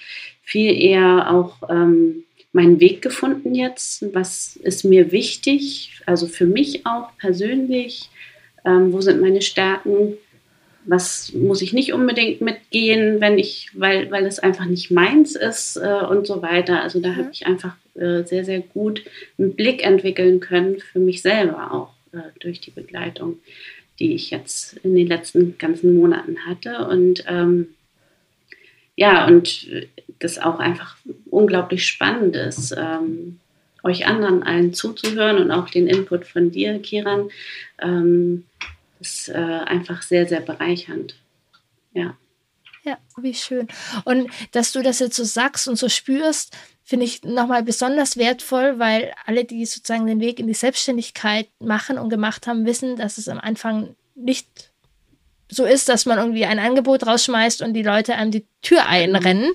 viel 0.44 0.78
eher 0.80 1.32
auch 1.32 1.70
ähm, 1.70 2.26
meinen 2.52 2.82
Weg 2.82 3.02
gefunden 3.02 3.56
jetzt. 3.56 4.14
Was 4.14 4.58
ist 4.58 4.84
mir 4.84 5.14
wichtig? 5.14 6.02
Also 6.06 6.28
für 6.28 6.46
mich 6.46 6.86
auch 6.86 7.16
persönlich. 7.18 8.10
Ähm, 8.66 8.92
wo 8.92 9.00
sind 9.00 9.22
meine 9.22 9.42
Stärken? 9.42 10.18
Was 10.90 11.32
muss 11.34 11.62
ich 11.62 11.72
nicht 11.72 11.94
unbedingt 11.94 12.42
mitgehen, 12.42 13.22
wenn 13.22 13.38
ich, 13.38 13.70
weil, 13.74 14.10
weil 14.10 14.26
es 14.26 14.40
einfach 14.40 14.66
nicht 14.66 14.90
meins 14.90 15.36
ist 15.36 15.78
äh, 15.78 16.04
und 16.10 16.26
so 16.26 16.42
weiter. 16.42 16.82
Also 16.82 17.00
da 17.00 17.10
mhm. 17.10 17.16
habe 17.18 17.30
ich 17.32 17.46
einfach 17.46 17.76
äh, 17.94 18.24
sehr, 18.24 18.44
sehr 18.44 18.62
gut 18.62 19.04
einen 19.38 19.56
Blick 19.56 19.86
entwickeln 19.86 20.40
können 20.40 20.80
für 20.80 20.98
mich 20.98 21.22
selber 21.22 21.72
auch 21.72 21.94
äh, 22.12 22.24
durch 22.40 22.60
die 22.60 22.72
Begleitung, 22.72 23.38
die 24.00 24.16
ich 24.16 24.32
jetzt 24.32 24.78
in 24.78 24.96
den 24.96 25.06
letzten 25.06 25.60
ganzen 25.60 25.96
Monaten 25.96 26.38
hatte. 26.48 26.88
Und 26.88 27.24
ähm, 27.28 27.68
ja, 28.96 29.28
und 29.28 29.68
das 30.18 30.40
auch 30.40 30.58
einfach 30.58 30.98
unglaublich 31.30 31.86
spannend 31.86 32.36
ist. 32.36 32.76
Ähm, 32.76 33.40
euch 33.84 34.08
anderen 34.08 34.42
allen 34.42 34.74
zuzuhören 34.74 35.38
und 35.38 35.52
auch 35.52 35.70
den 35.70 35.88
Input 35.88 36.26
von 36.26 36.50
dir, 36.50 36.80
Kiran. 36.80 37.30
Ähm, 37.80 38.46
ist 39.00 39.30
äh, 39.30 39.34
einfach 39.34 40.02
sehr, 40.02 40.28
sehr 40.28 40.42
bereichernd. 40.42 41.16
Ja. 41.94 42.18
Ja, 42.84 42.98
wie 43.18 43.34
schön. 43.34 43.68
Und 44.06 44.30
dass 44.52 44.72
du 44.72 44.82
das 44.82 45.00
jetzt 45.00 45.16
so 45.16 45.24
sagst 45.24 45.68
und 45.68 45.76
so 45.76 45.90
spürst, 45.90 46.56
finde 46.84 47.06
ich 47.06 47.24
nochmal 47.24 47.62
besonders 47.62 48.18
wertvoll, 48.18 48.80
weil 48.80 49.14
alle, 49.26 49.46
die 49.46 49.66
sozusagen 49.66 50.08
den 50.08 50.22
Weg 50.22 50.40
in 50.40 50.48
die 50.48 50.54
Selbstständigkeit 50.54 51.50
machen 51.60 51.98
und 51.98 52.10
gemacht 52.10 52.48
haben, 52.48 52.66
wissen, 52.66 52.96
dass 52.96 53.18
es 53.18 53.28
am 53.28 53.40
Anfang 53.40 53.96
nicht 54.16 54.72
so 55.52 55.66
ist, 55.66 55.90
dass 55.90 56.06
man 56.06 56.20
irgendwie 56.20 56.46
ein 56.46 56.60
Angebot 56.60 57.06
rausschmeißt 57.06 57.62
und 57.62 57.74
die 57.74 57.84
Leute 57.84 58.16
einem 58.16 58.32
die 58.32 58.46
Tür 58.62 58.86
einrennen 58.86 59.52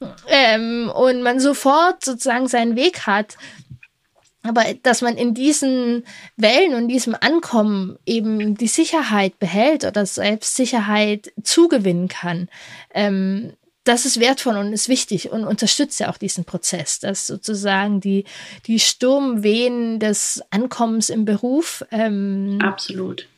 ja. 0.00 0.16
ähm, 0.28 0.90
und 0.94 1.22
man 1.22 1.40
sofort 1.40 2.04
sozusagen 2.04 2.46
seinen 2.46 2.76
Weg 2.76 3.06
hat 3.06 3.36
aber 4.48 4.64
dass 4.82 5.02
man 5.02 5.16
in 5.16 5.34
diesen 5.34 6.04
Wellen 6.36 6.74
und 6.74 6.88
diesem 6.88 7.14
Ankommen 7.18 7.98
eben 8.06 8.56
die 8.56 8.66
Sicherheit 8.66 9.38
behält 9.38 9.84
oder 9.84 10.06
selbst 10.06 10.56
Sicherheit 10.56 11.32
zugewinnen 11.42 12.08
kann, 12.08 12.48
ähm, 12.94 13.52
das 13.84 14.04
ist 14.04 14.18
wertvoll 14.18 14.56
und 14.56 14.72
ist 14.72 14.88
wichtig 14.88 15.30
und 15.30 15.44
unterstützt 15.44 16.00
ja 16.00 16.10
auch 16.10 16.18
diesen 16.18 16.44
Prozess, 16.44 16.98
dass 16.98 17.26
sozusagen 17.26 18.00
die, 18.00 18.24
die 18.66 18.80
Sturmwehen 18.80 20.00
des 20.00 20.42
Ankommens 20.50 21.08
im 21.08 21.24
Beruf 21.24 21.84
ähm, 21.92 22.58
absolut. 22.60 23.28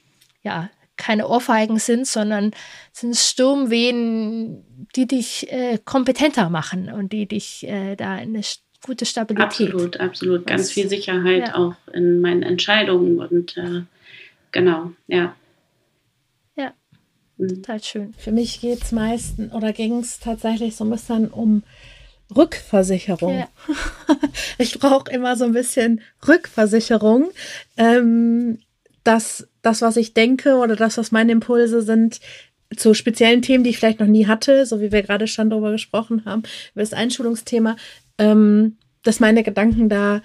ja 0.43 0.71
keine 0.99 1.29
Ohrfeigen 1.29 1.79
sind, 1.79 2.07
sondern 2.07 2.51
sind 2.93 3.17
Sturmwehen, 3.17 4.65
die 4.97 5.07
dich 5.07 5.51
äh, 5.51 5.79
kompetenter 5.85 6.51
machen 6.51 6.93
und 6.93 7.13
die 7.13 7.27
dich 7.27 7.67
äh, 7.67 7.97
da 7.97 8.15
eine 8.15 8.43
gute 8.85 9.05
Stabilität. 9.07 9.47
Absolut, 9.47 10.01
absolut. 10.01 10.47
Ganz 10.47 10.63
Was, 10.63 10.73
viel 10.73 10.89
Sicherheit 10.89 11.49
ja. 11.49 11.55
auch 11.55 11.75
in 11.93 12.21
meinen 12.21 12.43
Entscheidungen 12.43 13.21
und 13.21 13.57
äh, 13.57 13.83
genau, 14.53 14.93
ja. 15.07 15.35
Ja, 16.57 16.73
mhm. 17.37 17.49
total 17.49 17.83
schön. 17.83 18.15
Für 18.19 18.33
mich 18.33 18.61
geht 18.61 18.83
es 18.83 18.93
meistens 18.93 19.53
oder 19.53 19.73
ging 19.73 19.99
es 19.99 20.21
tatsächlich 20.21 20.77
so 20.77 20.85
ein 20.85 20.91
bisschen 20.91 21.29
um 21.29 21.63
Rückversicherung. 22.35 23.39
Ja. 23.39 23.49
Ich 24.61 24.79
brauche 24.81 25.11
immer 25.13 25.37
so 25.37 25.45
ein 25.45 25.53
bisschen 25.53 26.01
Rückversicherung, 26.27 27.31
ähm, 27.77 28.59
dass 29.05 29.47
das, 29.63 29.83
was 29.83 29.97
ich 29.97 30.15
denke 30.15 30.57
oder 30.57 30.75
das, 30.75 30.99
was 30.99 31.13
meine 31.13 31.31
Impulse 31.31 31.81
sind, 31.83 32.21
zu 32.77 32.93
speziellen 32.93 33.41
Themen, 33.41 33.65
die 33.65 33.71
ich 33.71 33.79
vielleicht 33.79 34.01
noch 34.01 34.07
nie 34.07 34.27
hatte, 34.27 34.67
so 34.67 34.81
wie 34.81 34.93
wir 34.93 35.03
gerade 35.03 35.27
schon 35.27 35.49
darüber 35.49 35.71
gesprochen 35.71 36.25
haben, 36.25 36.43
über 36.75 36.83
das 36.83 36.93
Einschulungsthema, 36.93 37.77
ähm, 38.19 38.77
dass 39.03 39.21
meine 39.21 39.43
Gedanken 39.43 39.89
da 39.89 40.21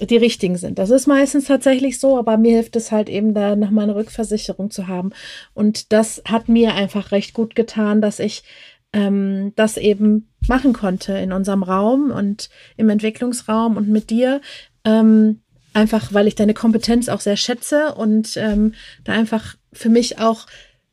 die 0.00 0.16
richtigen 0.16 0.56
sind. 0.56 0.78
Das 0.78 0.90
ist 0.90 1.06
meistens 1.06 1.46
tatsächlich 1.46 1.98
so, 1.98 2.18
aber 2.18 2.36
mir 2.36 2.52
hilft 2.52 2.76
es 2.76 2.92
halt 2.92 3.08
eben 3.08 3.34
da 3.34 3.56
nochmal 3.56 3.84
eine 3.84 3.96
Rückversicherung 3.96 4.70
zu 4.70 4.86
haben. 4.86 5.10
Und 5.54 5.92
das 5.92 6.22
hat 6.24 6.48
mir 6.48 6.74
einfach 6.74 7.10
recht 7.10 7.34
gut 7.34 7.56
getan, 7.56 8.00
dass 8.00 8.20
ich 8.20 8.44
ähm, 8.92 9.52
das 9.56 9.76
eben 9.76 10.28
machen 10.46 10.72
konnte 10.72 11.14
in 11.14 11.32
unserem 11.32 11.62
Raum 11.62 12.10
und 12.10 12.48
im 12.76 12.88
Entwicklungsraum 12.88 13.76
und 13.76 13.88
mit 13.88 14.10
dir. 14.10 14.40
Ähm, 14.84 15.40
einfach, 15.74 16.12
weil 16.12 16.28
ich 16.28 16.34
deine 16.34 16.54
Kompetenz 16.54 17.08
auch 17.08 17.20
sehr 17.20 17.36
schätze 17.36 17.94
und 17.94 18.36
ähm, 18.36 18.74
da 19.04 19.12
einfach 19.12 19.56
für 19.72 19.88
mich 19.88 20.18
auch 20.18 20.46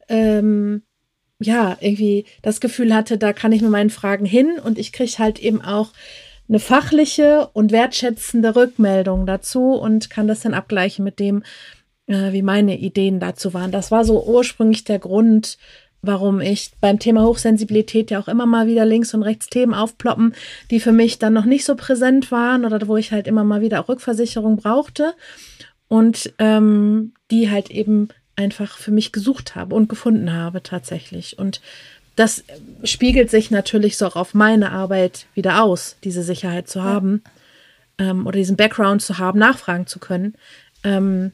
ähm, 0.09 0.83
ja 1.39 1.77
irgendwie 1.79 2.25
das 2.41 2.59
Gefühl 2.59 2.93
hatte, 2.93 3.17
da 3.17 3.33
kann 3.33 3.51
ich 3.51 3.61
mit 3.61 3.71
meinen 3.71 3.89
Fragen 3.89 4.25
hin 4.25 4.59
und 4.63 4.77
ich 4.77 4.91
kriege 4.91 5.19
halt 5.19 5.39
eben 5.39 5.61
auch 5.61 5.91
eine 6.47 6.59
fachliche 6.59 7.49
und 7.53 7.71
wertschätzende 7.71 8.55
Rückmeldung 8.55 9.25
dazu 9.25 9.73
und 9.73 10.09
kann 10.09 10.27
das 10.27 10.41
dann 10.41 10.53
abgleichen 10.53 11.03
mit 11.03 11.19
dem, 11.19 11.43
äh, 12.07 12.31
wie 12.31 12.41
meine 12.41 12.77
Ideen 12.77 13.19
dazu 13.19 13.53
waren. 13.53 13.71
Das 13.71 13.91
war 13.91 14.05
so 14.05 14.23
ursprünglich 14.25 14.83
der 14.83 14.99
Grund, 14.99 15.57
warum 16.01 16.39
ich 16.39 16.71
beim 16.79 16.99
Thema 16.99 17.23
Hochsensibilität 17.23 18.11
ja 18.11 18.19
auch 18.19 18.27
immer 18.27 18.45
mal 18.45 18.67
wieder 18.67 18.85
links 18.85 19.13
und 19.13 19.23
rechts 19.23 19.47
Themen 19.47 19.73
aufploppen, 19.73 20.35
die 20.69 20.79
für 20.79 20.91
mich 20.91 21.17
dann 21.19 21.33
noch 21.33 21.45
nicht 21.45 21.65
so 21.65 21.75
präsent 21.75 22.31
waren 22.31 22.65
oder 22.65 22.87
wo 22.87 22.97
ich 22.97 23.11
halt 23.11 23.27
immer 23.27 23.43
mal 23.43 23.61
wieder 23.61 23.81
auch 23.81 23.89
Rückversicherung 23.89 24.57
brauchte 24.57 25.13
und 25.87 26.33
ähm, 26.39 27.13
die 27.31 27.49
halt 27.49 27.71
eben 27.71 28.09
einfach 28.35 28.77
für 28.77 28.91
mich 28.91 29.11
gesucht 29.11 29.55
habe 29.55 29.75
und 29.75 29.89
gefunden 29.89 30.33
habe 30.33 30.61
tatsächlich. 30.61 31.39
Und 31.39 31.61
das 32.15 32.43
spiegelt 32.83 33.29
sich 33.29 33.51
natürlich 33.51 33.97
so 33.97 34.07
auch 34.07 34.15
auf 34.15 34.33
meine 34.33 34.71
Arbeit 34.71 35.25
wieder 35.33 35.61
aus, 35.61 35.97
diese 36.03 36.23
Sicherheit 36.23 36.67
zu 36.67 36.83
haben 36.83 37.23
ja. 37.99 38.11
ähm, 38.11 38.25
oder 38.25 38.37
diesen 38.37 38.55
Background 38.55 39.01
zu 39.01 39.17
haben, 39.17 39.39
nachfragen 39.39 39.87
zu 39.87 39.99
können. 39.99 40.35
Ähm, 40.83 41.31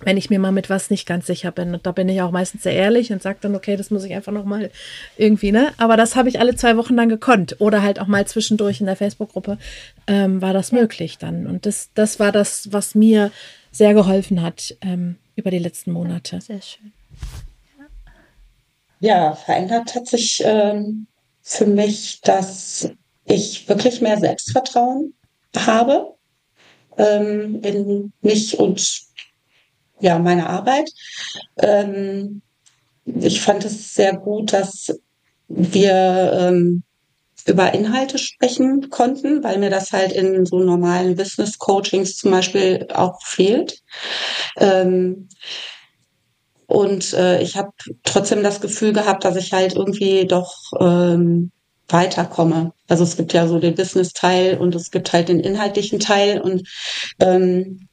wenn 0.00 0.16
ich 0.16 0.30
mir 0.30 0.38
mal 0.38 0.52
mit 0.52 0.70
was 0.70 0.90
nicht 0.90 1.06
ganz 1.06 1.26
sicher 1.26 1.50
bin. 1.50 1.72
Und 1.74 1.86
da 1.86 1.92
bin 1.92 2.08
ich 2.08 2.20
auch 2.20 2.30
meistens 2.30 2.64
sehr 2.64 2.74
ehrlich 2.74 3.12
und 3.12 3.22
sage 3.22 3.38
dann, 3.40 3.54
okay, 3.54 3.76
das 3.76 3.90
muss 3.90 4.04
ich 4.04 4.12
einfach 4.12 4.32
noch 4.32 4.44
mal 4.44 4.70
irgendwie, 5.16 5.52
ne? 5.52 5.72
Aber 5.78 5.96
das 5.96 6.16
habe 6.16 6.28
ich 6.28 6.40
alle 6.40 6.56
zwei 6.56 6.76
Wochen 6.76 6.96
dann 6.96 7.08
gekonnt. 7.08 7.56
Oder 7.60 7.82
halt 7.82 8.00
auch 8.00 8.06
mal 8.06 8.26
zwischendurch 8.26 8.80
in 8.80 8.86
der 8.86 8.96
Facebook-Gruppe 8.96 9.56
ähm, 10.06 10.42
war 10.42 10.52
das 10.52 10.72
möglich 10.72 11.18
dann. 11.18 11.46
Und 11.46 11.64
das, 11.64 11.90
das 11.94 12.18
war 12.18 12.32
das, 12.32 12.72
was 12.72 12.94
mir 12.94 13.30
sehr 13.70 13.94
geholfen 13.94 14.42
hat 14.42 14.76
ähm, 14.82 15.16
über 15.36 15.50
die 15.50 15.58
letzten 15.58 15.92
Monate. 15.92 16.40
Sehr 16.40 16.60
schön. 16.60 16.92
Ja, 19.04 19.34
verändert 19.34 19.94
hat 19.94 20.06
sich 20.06 20.40
ähm, 20.42 21.08
für 21.42 21.66
mich, 21.66 22.22
dass 22.22 22.88
ich 23.26 23.68
wirklich 23.68 24.00
mehr 24.00 24.18
Selbstvertrauen 24.18 25.12
habe 25.54 26.14
ähm, 26.96 27.60
in 27.60 28.14
mich 28.22 28.58
und 28.58 29.02
ja, 30.00 30.18
meine 30.18 30.48
Arbeit. 30.48 30.90
Ähm, 31.58 32.40
ich 33.04 33.42
fand 33.42 33.66
es 33.66 33.92
sehr 33.92 34.16
gut, 34.16 34.54
dass 34.54 34.98
wir 35.48 36.32
ähm, 36.40 36.82
über 37.46 37.74
Inhalte 37.74 38.16
sprechen 38.16 38.88
konnten, 38.88 39.44
weil 39.44 39.58
mir 39.58 39.68
das 39.68 39.92
halt 39.92 40.12
in 40.12 40.46
so 40.46 40.60
normalen 40.60 41.14
Business 41.14 41.58
Coachings 41.58 42.16
zum 42.16 42.30
Beispiel 42.30 42.88
auch 42.94 43.20
fehlt. 43.22 43.82
Ähm, 44.56 45.28
und 46.74 47.12
äh, 47.12 47.40
ich 47.40 47.56
habe 47.56 47.70
trotzdem 48.02 48.42
das 48.42 48.60
Gefühl 48.60 48.92
gehabt, 48.92 49.24
dass 49.24 49.36
ich 49.36 49.52
halt 49.52 49.74
irgendwie 49.74 50.26
doch 50.26 50.54
ähm, 50.80 51.52
weiterkomme. 51.88 52.72
Also 52.88 53.04
es 53.04 53.16
gibt 53.16 53.32
ja 53.32 53.46
so 53.46 53.60
den 53.60 53.76
Business-Teil 53.76 54.58
und 54.58 54.74
es 54.74 54.90
gibt 54.90 55.12
halt 55.12 55.28
den 55.28 55.38
inhaltlichen 55.38 56.00
Teil 56.00 56.40
und 56.40 56.68
ähm, 57.20 57.86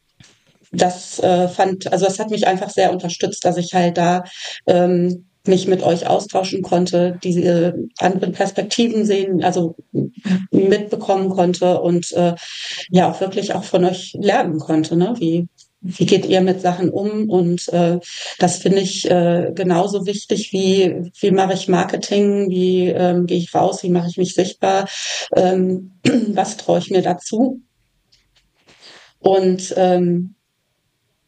das 0.71 1.19
äh, 1.19 1.47
fand, 1.47 1.91
also 1.91 2.05
das 2.05 2.17
hat 2.17 2.31
mich 2.31 2.47
einfach 2.47 2.71
sehr 2.71 2.91
unterstützt, 2.91 3.45
dass 3.45 3.57
ich 3.57 3.73
halt 3.75 3.97
da 3.97 4.23
ähm, 4.65 5.25
mich 5.45 5.67
mit 5.67 5.83
euch 5.83 6.07
austauschen 6.07 6.63
konnte, 6.63 7.19
diese 7.23 7.75
anderen 7.99 8.31
Perspektiven 8.31 9.05
sehen, 9.05 9.43
also 9.43 9.75
mitbekommen 10.51 11.29
konnte 11.29 11.81
und 11.81 12.11
äh, 12.13 12.33
ja 12.89 13.11
auch 13.11 13.21
wirklich 13.21 13.53
auch 13.53 13.63
von 13.63 13.85
euch 13.85 14.15
lernen 14.19 14.59
konnte, 14.59 14.95
ne? 14.95 15.13
Wie 15.17 15.47
wie 15.81 16.05
geht 16.05 16.25
ihr 16.25 16.41
mit 16.41 16.61
Sachen 16.61 16.89
um? 16.89 17.29
Und 17.29 17.67
äh, 17.69 17.99
das 18.37 18.57
finde 18.57 18.79
ich 18.79 19.09
äh, 19.09 19.51
genauso 19.53 20.05
wichtig 20.05 20.53
wie, 20.53 21.11
wie 21.19 21.31
mache 21.31 21.53
ich 21.53 21.67
Marketing, 21.67 22.49
wie 22.49 22.87
ähm, 22.87 23.25
gehe 23.25 23.39
ich 23.39 23.53
raus, 23.53 23.81
wie 23.83 23.89
mache 23.89 24.07
ich 24.09 24.17
mich 24.17 24.33
sichtbar, 24.35 24.87
ähm, 25.35 25.91
was 26.29 26.57
traue 26.57 26.79
ich 26.79 26.91
mir 26.91 27.01
dazu. 27.01 27.61
Und 29.19 29.73
ähm, 29.75 30.35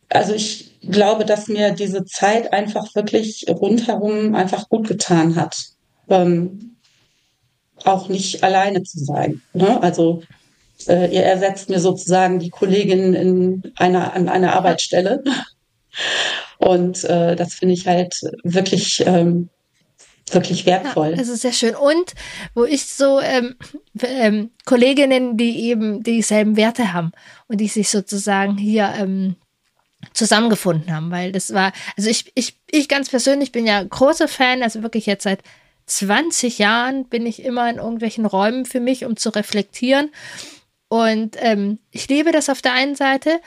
also 0.10 0.34
ich 0.34 0.80
glaube, 0.82 1.26
dass 1.26 1.48
mir 1.48 1.72
diese 1.72 2.06
Zeit 2.06 2.54
einfach 2.54 2.94
wirklich 2.94 3.46
rundherum 3.50 4.36
einfach 4.36 4.70
gut 4.70 4.88
getan 4.88 5.36
hat. 5.36 5.56
Ähm, 6.10 6.76
auch 7.86 8.08
nicht 8.10 8.44
alleine 8.44 8.84
zu 8.84 9.00
sein. 9.00 9.42
Ne? 9.54 9.82
Also 9.82 10.22
äh, 10.88 11.08
ihr 11.08 11.24
ersetzt 11.24 11.70
mir 11.70 11.80
sozusagen 11.80 12.40
die 12.40 12.50
Kollegin 12.50 13.14
in 13.14 13.74
einer, 13.76 14.14
an 14.14 14.30
einer 14.30 14.54
Arbeitsstelle. 14.54 15.24
Und 16.58 17.04
äh, 17.04 17.36
das 17.36 17.56
finde 17.56 17.74
ich 17.74 17.88
halt 17.88 18.16
wirklich, 18.44 19.04
ähm, 19.06 19.50
wirklich 20.32 20.66
wertvoll. 20.66 21.12
Ja, 21.12 21.18
das 21.18 21.28
ist 21.28 21.42
sehr 21.42 21.54
schön. 21.54 21.76
Und 21.76 22.14
wo 22.56 22.64
ich 22.64 22.86
so 22.86 23.20
ähm, 23.20 23.56
ähm, 24.02 24.52
Kolleginnen, 24.66 25.38
die 25.38 25.70
eben 25.70 26.04
dieselben 26.04 26.56
Werte 26.56 26.94
haben 26.94 27.12
und 27.48 27.60
die 27.60 27.68
sich 27.68 27.90
sozusagen 27.90 28.58
hier 28.58 28.94
ähm, 28.98 29.36
zusammengefunden 30.14 30.94
haben, 30.94 31.12
weil 31.12 31.32
das 31.32 31.54
war, 31.54 31.72
also 31.98 32.10
ich, 32.10 32.32
ich, 32.36 32.58
ich 32.70 32.88
ganz 32.88 33.10
persönlich 33.10 33.52
bin 33.52 33.66
ja 33.66 33.84
großer 33.84 34.28
Fan, 34.28 34.64
also 34.64 34.84
wirklich 34.84 35.06
jetzt 35.06 35.24
seit 35.24 35.40
20 35.86 36.60
Jahren 36.60 37.06
bin 37.06 37.26
ich 37.26 37.44
immer 37.44 37.70
in 37.70 37.78
irgendwelchen 37.78 38.26
Räumen 38.26 38.66
für 38.66 38.80
mich, 38.80 39.06
um 39.06 39.18
zu 39.18 39.30
reflektieren. 39.30 40.12
Und 40.94 41.38
ähm, 41.40 41.80
ich 41.90 42.08
liebe 42.08 42.32
das 42.32 42.50
auf 42.50 42.62
der 42.62 42.74
einen 42.74 42.94
Seite, 42.94 43.42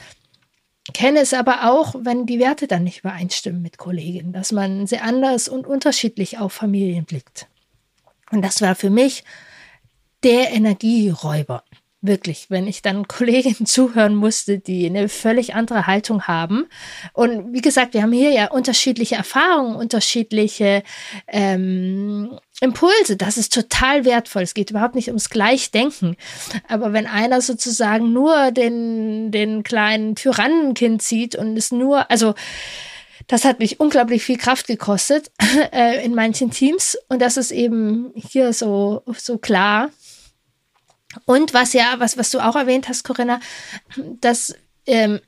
kenne 0.93 1.21
es 1.21 1.33
aber 1.33 1.71
auch, 1.71 1.95
wenn 1.97 2.27
die 2.27 2.41
Werte 2.41 2.67
dann 2.67 2.83
nicht 2.83 3.05
übereinstimmen 3.05 3.63
mit 3.63 3.79
Kolleginnen, 3.79 4.33
dass 4.33 4.51
man 4.51 4.89
sehr 4.89 5.05
anders 5.05 5.47
und 5.47 5.65
unterschiedlich 5.65 6.39
auf 6.39 6.53
Familien 6.53 7.05
blickt. 7.05 7.47
Und 8.33 8.43
das 8.43 8.63
war 8.63 8.75
für 8.75 8.91
mich 8.91 9.23
der 10.25 10.51
Energieräuber. 10.51 11.63
Wirklich, 12.03 12.51
wenn 12.51 12.67
ich 12.67 12.83
dann 12.83 13.09
Kolleginnen 13.09 13.67
zuhören 13.67 14.15
musste, 14.15 14.59
die 14.59 14.87
eine 14.87 15.09
völlig 15.09 15.55
andere 15.55 15.87
Haltung 15.87 16.25
haben. 16.25 16.67
Und 17.13 17.53
wie 17.53 17.63
gesagt, 17.63 17.95
wir 17.95 18.03
haben 18.03 18.13
hier 18.13 18.31
ja 18.31 18.51
unterschiedliche 18.51 19.17
Erfahrungen, 19.17 19.77
unterschiedliche 19.77 20.83
ähm, 21.27 22.39
Impulse. 22.61 23.17
Das 23.17 23.37
ist 23.37 23.53
total 23.53 24.05
wertvoll. 24.05 24.43
Es 24.43 24.55
geht 24.55 24.71
überhaupt 24.71 24.95
nicht 24.95 25.09
ums 25.09 25.31
Gleichdenken. 25.31 26.17
Aber 26.69 26.93
wenn 26.93 27.07
einer 27.07 27.41
sozusagen 27.41 28.13
nur 28.13 28.51
den, 28.51 29.31
den 29.31 29.63
kleinen 29.63 30.15
Tyrannenkind 30.15 31.03
sieht 31.03 31.35
und 31.35 31.57
es 31.57 31.73
nur, 31.73 32.11
also 32.11 32.35
das 33.27 33.45
hat 33.45 33.59
mich 33.59 33.81
unglaublich 33.81 34.23
viel 34.23 34.39
Kraft 34.39 34.67
gekostet 34.67 35.31
äh, 35.73 36.05
in 36.05 36.15
manchen 36.15 36.51
Teams. 36.51 36.97
Und 37.09 37.21
das 37.21 37.37
ist 37.37 37.51
eben 37.51 38.13
hier 38.15 38.53
so, 38.53 39.03
so 39.17 39.39
klar 39.39 39.91
Und 41.25 41.55
was 41.55 41.73
ja, 41.73 41.95
was, 41.99 42.19
was 42.19 42.31
du 42.31 42.41
auch 42.41 42.57
erwähnt 42.57 42.89
hast, 42.89 43.05
Corinna, 43.05 43.41
dass 44.21 44.55
ähm, 44.87 45.21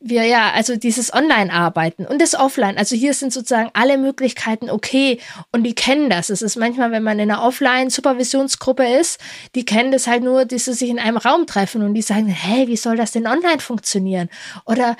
wir 0.00 0.24
ja, 0.24 0.52
also 0.52 0.76
dieses 0.76 1.12
Online-Arbeiten 1.12 2.06
und 2.06 2.20
das 2.20 2.34
Offline. 2.34 2.78
Also 2.78 2.96
hier 2.96 3.14
sind 3.14 3.32
sozusagen 3.32 3.70
alle 3.74 3.98
Möglichkeiten 3.98 4.70
okay 4.70 5.20
und 5.52 5.62
die 5.64 5.74
kennen 5.74 6.10
das. 6.10 6.30
Es 6.30 6.42
ist 6.42 6.56
manchmal, 6.56 6.90
wenn 6.90 7.02
man 7.02 7.18
in 7.18 7.30
einer 7.30 7.42
Offline-Supervisionsgruppe 7.42 8.86
ist, 8.86 9.20
die 9.54 9.64
kennen 9.64 9.92
das 9.92 10.06
halt 10.06 10.22
nur, 10.22 10.44
dass 10.44 10.64
sie 10.64 10.74
sich 10.74 10.88
in 10.88 10.98
einem 10.98 11.16
Raum 11.16 11.46
treffen 11.46 11.82
und 11.82 11.94
die 11.94 12.02
sagen, 12.02 12.26
hey, 12.26 12.66
wie 12.68 12.76
soll 12.76 12.96
das 12.96 13.12
denn 13.12 13.26
online 13.26 13.60
funktionieren? 13.60 14.28
Oder 14.64 14.96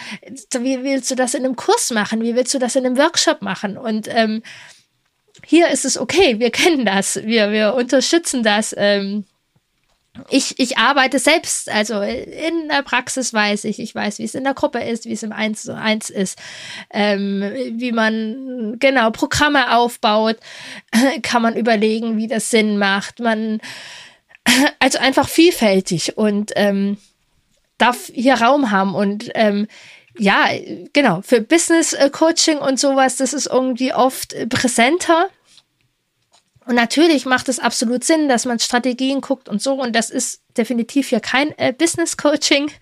wie 0.61 0.83
willst 0.85 1.11
du 1.11 1.15
das 1.15 1.35
in 1.35 1.45
einem 1.45 1.57
Kurs 1.57 1.91
machen? 1.91 2.23
Wie 2.23 2.35
willst 2.35 2.55
du 2.55 2.59
das 2.59 2.77
in 2.77 2.87
einem 2.87 2.99
Workshop 2.99 3.43
machen? 3.43 3.77
Und 3.77 4.09
ähm, 4.11 4.43
hier 5.45 5.69
ist 5.69 5.85
es 5.85 5.99
okay, 5.99 6.39
wir 6.39 6.51
kennen 6.51 6.85
das, 6.85 7.17
wir, 7.25 7.51
wir 7.53 7.75
unterstützen 7.75 8.43
das. 8.43 8.75
Ähm, 8.77 9.25
ich, 10.31 10.59
ich 10.59 10.79
arbeite 10.79 11.19
selbst, 11.19 11.71
also 11.71 12.01
in 12.01 12.69
der 12.69 12.83
Praxis 12.83 13.33
weiß 13.33 13.65
ich, 13.65 13.79
ich 13.79 13.95
weiß, 13.95 14.19
wie 14.19 14.25
es 14.25 14.35
in 14.35 14.45
der 14.45 14.55
Gruppe 14.55 14.81
ist, 14.81 15.05
wie 15.05 15.13
es 15.13 15.23
im 15.23 15.33
1 15.33 15.63
zu 15.63 15.77
1 15.77 16.11
ist, 16.11 16.39
ähm, 16.91 17.43
wie 17.73 17.93
man 17.93 18.77
genau 18.79 19.11
Programme 19.11 19.77
aufbaut, 19.77 20.37
kann 21.23 21.43
man 21.43 21.57
überlegen, 21.57 22.17
wie 22.17 22.27
das 22.27 22.51
Sinn 22.51 22.79
macht. 22.79 23.21
Man, 23.21 23.61
also 24.79 24.99
einfach 24.99 25.29
vielfältig 25.29 26.17
und 26.17 26.53
ähm, 26.57 26.99
darf 27.79 28.11
hier 28.13 28.35
Raum 28.35 28.71
haben 28.71 28.95
und 28.95 29.31
ähm, 29.35 29.69
ja, 30.21 30.49
genau, 30.93 31.23
für 31.23 31.41
Business 31.41 31.97
Coaching 32.11 32.59
und 32.59 32.81
sowas, 32.81 33.17
das 33.17 33.33
ist 33.33 33.47
irgendwie 33.47 33.95
oft 33.95 34.35
präsenter 34.49 35.29
und 36.69 36.75
natürlich 36.75 37.25
macht 37.25 37.49
es 37.49 37.61
absolut 37.61 38.05
Sinn, 38.05 38.29
dass 38.29 38.45
man 38.45 38.59
Strategien 38.59 39.23
guckt 39.23 39.49
und 39.49 39.63
so. 39.63 39.73
Und 39.81 39.97
das 39.97 40.11
ist 40.11 40.43
definitiv 40.55 41.09
hier 41.09 41.21
kein 41.21 41.57
äh, 41.57 41.73
Business 41.73 42.17
Coaching. 42.17 42.71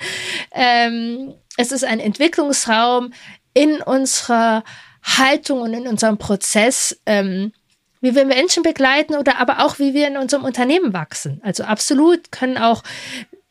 Ähm, 0.58 1.34
es 1.58 1.70
ist 1.70 1.84
ein 1.84 2.00
Entwicklungsraum 2.00 3.12
in 3.52 3.82
unserer 3.82 4.64
Haltung 5.02 5.60
und 5.60 5.74
in 5.74 5.86
unserem 5.86 6.16
Prozess, 6.16 6.98
ähm, 7.04 7.52
wie 8.00 8.14
wir 8.14 8.24
Menschen 8.24 8.62
begleiten 8.62 9.14
oder 9.14 9.38
aber 9.38 9.64
auch 9.64 9.78
wie 9.78 9.92
wir 9.92 10.08
in 10.08 10.16
unserem 10.16 10.44
Unternehmen 10.44 10.94
wachsen. 10.94 11.40
Also 11.44 11.64
absolut 11.64 12.32
können 12.32 12.56
auch 12.56 12.82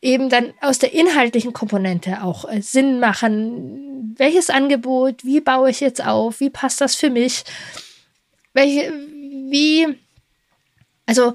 eben 0.02 0.30
dann 0.30 0.54
aus 0.62 0.80
der 0.80 0.94
inhaltlichen 0.94 1.54
Komponente 1.54 2.24
auch 2.24 2.50
äh, 2.50 2.62
Sinn 2.62 3.00
machen. 3.00 4.16
Welches 4.18 4.50
Angebot, 4.50 5.24
wie 5.24 5.42
baue 5.42 5.70
ich 5.70 5.80
jetzt 5.80 6.04
auf, 6.04 6.40
wie 6.40 6.50
passt 6.50 6.82
das 6.82 6.96
für 6.96 7.12
mich? 7.12 7.44
Welche, 8.54 8.92
wie 8.92 9.96
also, 11.06 11.34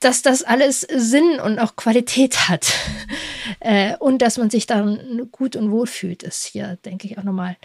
dass 0.00 0.22
das 0.22 0.42
alles 0.42 0.80
Sinn 0.80 1.40
und 1.40 1.58
auch 1.58 1.76
Qualität 1.76 2.48
hat 2.48 2.72
äh, 3.60 3.96
und 3.96 4.20
dass 4.20 4.36
man 4.36 4.50
sich 4.50 4.66
dann 4.66 5.28
gut 5.30 5.56
und 5.56 5.70
wohl 5.70 5.86
fühlt, 5.86 6.22
ist 6.22 6.44
hier, 6.44 6.78
denke 6.84 7.06
ich, 7.06 7.18
auch 7.18 7.22
nochmal 7.22 7.56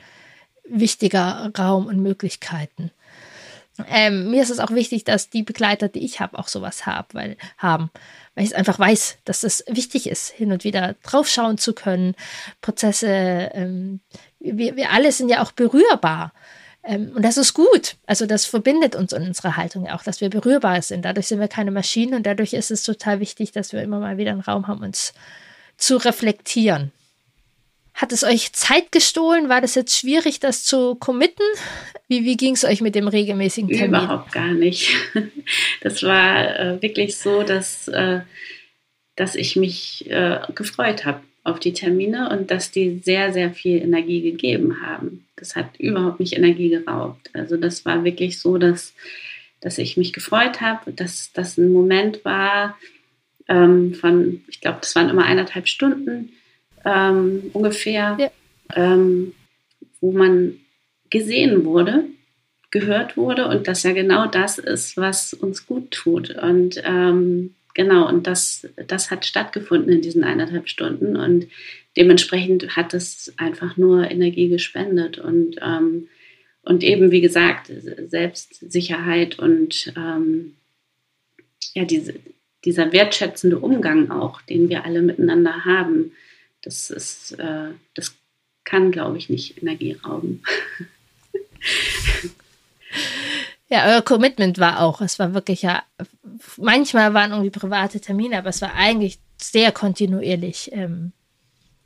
wichtiger 0.69 1.51
Raum 1.57 1.87
und 1.87 2.01
Möglichkeiten. 2.01 2.91
Ähm, 3.89 4.31
mir 4.31 4.41
ist 4.41 4.49
es 4.49 4.59
auch 4.59 4.71
wichtig, 4.71 5.03
dass 5.03 5.29
die 5.29 5.43
Begleiter, 5.43 5.87
die 5.87 6.03
ich 6.03 6.19
habe, 6.19 6.39
auch 6.39 6.47
sowas 6.47 6.85
hab, 6.85 7.13
weil, 7.13 7.37
haben, 7.57 7.91
weil 8.33 8.43
ich 8.43 8.51
es 8.51 8.55
einfach 8.55 8.79
weiß, 8.79 9.19
dass 9.25 9.43
es 9.43 9.63
wichtig 9.67 10.09
ist, 10.09 10.29
hin 10.29 10.51
und 10.51 10.63
wieder 10.63 10.95
draufschauen 11.03 11.57
zu 11.57 11.73
können. 11.73 12.15
Prozesse, 12.61 13.07
ähm, 13.53 13.99
wir, 14.39 14.75
wir 14.75 14.91
alle 14.91 15.11
sind 15.11 15.29
ja 15.29 15.43
auch 15.43 15.51
berührbar. 15.51 16.33
Ähm, 16.87 17.11
und 17.13 17.21
das 17.21 17.37
ist 17.37 17.53
gut. 17.53 17.95
Also 18.05 18.25
das 18.25 18.45
verbindet 18.45 18.95
uns 18.95 19.11
in 19.11 19.23
unserer 19.23 19.57
Haltung 19.57 19.87
auch, 19.89 20.03
dass 20.03 20.21
wir 20.21 20.29
berührbar 20.29 20.81
sind. 20.81 21.03
Dadurch 21.03 21.27
sind 21.27 21.39
wir 21.39 21.49
keine 21.49 21.71
Maschinen 21.71 22.13
und 22.13 22.25
dadurch 22.25 22.53
ist 22.53 22.71
es 22.71 22.83
total 22.83 23.19
wichtig, 23.19 23.51
dass 23.51 23.73
wir 23.73 23.81
immer 23.81 23.99
mal 23.99 24.17
wieder 24.17 24.31
einen 24.31 24.41
Raum 24.41 24.67
haben, 24.67 24.83
uns 24.83 25.13
zu 25.75 25.97
reflektieren. 25.97 26.91
Hat 27.93 28.13
es 28.13 28.23
euch 28.23 28.53
Zeit 28.53 28.91
gestohlen? 28.91 29.49
War 29.49 29.59
das 29.59 29.75
jetzt 29.75 29.97
schwierig, 29.97 30.39
das 30.39 30.63
zu 30.63 30.95
committen? 30.95 31.43
Wie, 32.07 32.23
wie 32.23 32.37
ging 32.37 32.53
es 32.53 32.63
euch 32.63 32.79
mit 32.79 32.95
dem 32.95 33.07
regelmäßigen 33.07 33.69
Termin? 33.69 34.01
Überhaupt 34.01 34.31
gar 34.31 34.53
nicht. 34.53 34.89
Das 35.81 36.03
war 36.03 36.59
äh, 36.59 36.81
wirklich 36.81 37.17
so, 37.17 37.43
dass, 37.43 37.87
äh, 37.87 38.19
dass 39.15 39.35
ich 39.35 39.55
mich 39.55 40.09
äh, 40.09 40.39
gefreut 40.53 41.05
habe 41.05 41.21
auf 41.47 41.59
die 41.59 41.73
Termine 41.73 42.29
und 42.29 42.51
dass 42.51 42.71
die 42.71 42.99
sehr, 43.03 43.31
sehr 43.31 43.51
viel 43.51 43.81
Energie 43.81 44.21
gegeben 44.21 44.81
haben. 44.81 45.25
Das 45.37 45.55
hat 45.55 45.79
überhaupt 45.79 46.19
nicht 46.19 46.33
Energie 46.35 46.69
geraubt. 46.69 47.29
Also 47.33 47.55
das 47.55 47.85
war 47.85 48.03
wirklich 48.03 48.39
so, 48.39 48.57
dass, 48.57 48.93
dass 49.61 49.77
ich 49.77 49.95
mich 49.95 50.11
gefreut 50.11 50.59
habe, 50.59 50.91
dass 50.91 51.31
das 51.31 51.57
ein 51.57 51.71
Moment 51.71 52.25
war 52.25 52.77
ähm, 53.47 53.93
von, 53.93 54.41
ich 54.47 54.59
glaube, 54.59 54.79
das 54.81 54.93
waren 54.95 55.09
immer 55.09 55.23
eineinhalb 55.23 55.69
Stunden 55.69 56.33
ähm, 56.83 57.49
ungefähr, 57.53 58.17
ja. 58.19 58.29
ähm, 58.75 59.33
wo 60.01 60.11
man 60.11 60.55
gesehen 61.09 61.63
wurde, 61.63 62.03
gehört 62.71 63.15
wurde 63.15 63.47
und 63.47 63.69
dass 63.69 63.83
ja 63.83 63.93
genau 63.93 64.27
das 64.27 64.57
ist, 64.57 64.97
was 64.97 65.33
uns 65.33 65.65
gut 65.65 65.91
tut. 65.91 66.31
Und 66.31 66.81
ähm, 66.83 67.55
Genau, 67.77 68.09
und 68.09 68.25
das, 68.25 68.67
das 68.87 69.11
hat 69.11 69.23
stattgefunden 69.23 69.93
in 69.93 70.01
diesen 70.01 70.23
eineinhalb 70.23 70.67
Stunden 70.67 71.15
und 71.15 71.47
dementsprechend 71.95 72.75
hat 72.75 72.95
es 72.95 73.35
einfach 73.37 73.77
nur 73.77 74.09
Energie 74.09 74.49
gespendet 74.49 75.19
und, 75.19 75.57
ähm, 75.61 76.07
und 76.63 76.83
eben, 76.83 77.11
wie 77.11 77.21
gesagt, 77.21 77.71
Selbstsicherheit 78.07 79.37
und 79.37 79.93
ähm, 79.95 80.55
ja, 81.75 81.85
diese, 81.85 82.15
dieser 82.65 82.91
wertschätzende 82.93 83.59
Umgang 83.59 84.09
auch, 84.09 84.41
den 84.41 84.69
wir 84.69 84.83
alle 84.83 85.03
miteinander 85.03 85.63
haben, 85.63 86.13
das 86.63 86.89
ist, 86.89 87.33
äh, 87.33 87.69
das 87.93 88.15
kann, 88.63 88.91
glaube 88.91 89.19
ich, 89.19 89.29
nicht 89.29 89.61
Energie 89.61 89.95
rauben. 90.03 90.41
Ja, 93.69 93.85
euer 93.87 94.01
Commitment 94.01 94.59
war 94.59 94.81
auch, 94.81 95.01
es 95.01 95.19
war 95.19 95.33
wirklich 95.33 95.61
ja, 95.61 95.83
manchmal 96.57 97.13
waren 97.13 97.31
irgendwie 97.31 97.49
private 97.49 97.99
Termine, 97.99 98.37
aber 98.37 98.49
es 98.49 98.61
war 98.61 98.73
eigentlich 98.75 99.19
sehr 99.41 99.71
kontinuierlich 99.71 100.71
ähm, 100.73 101.11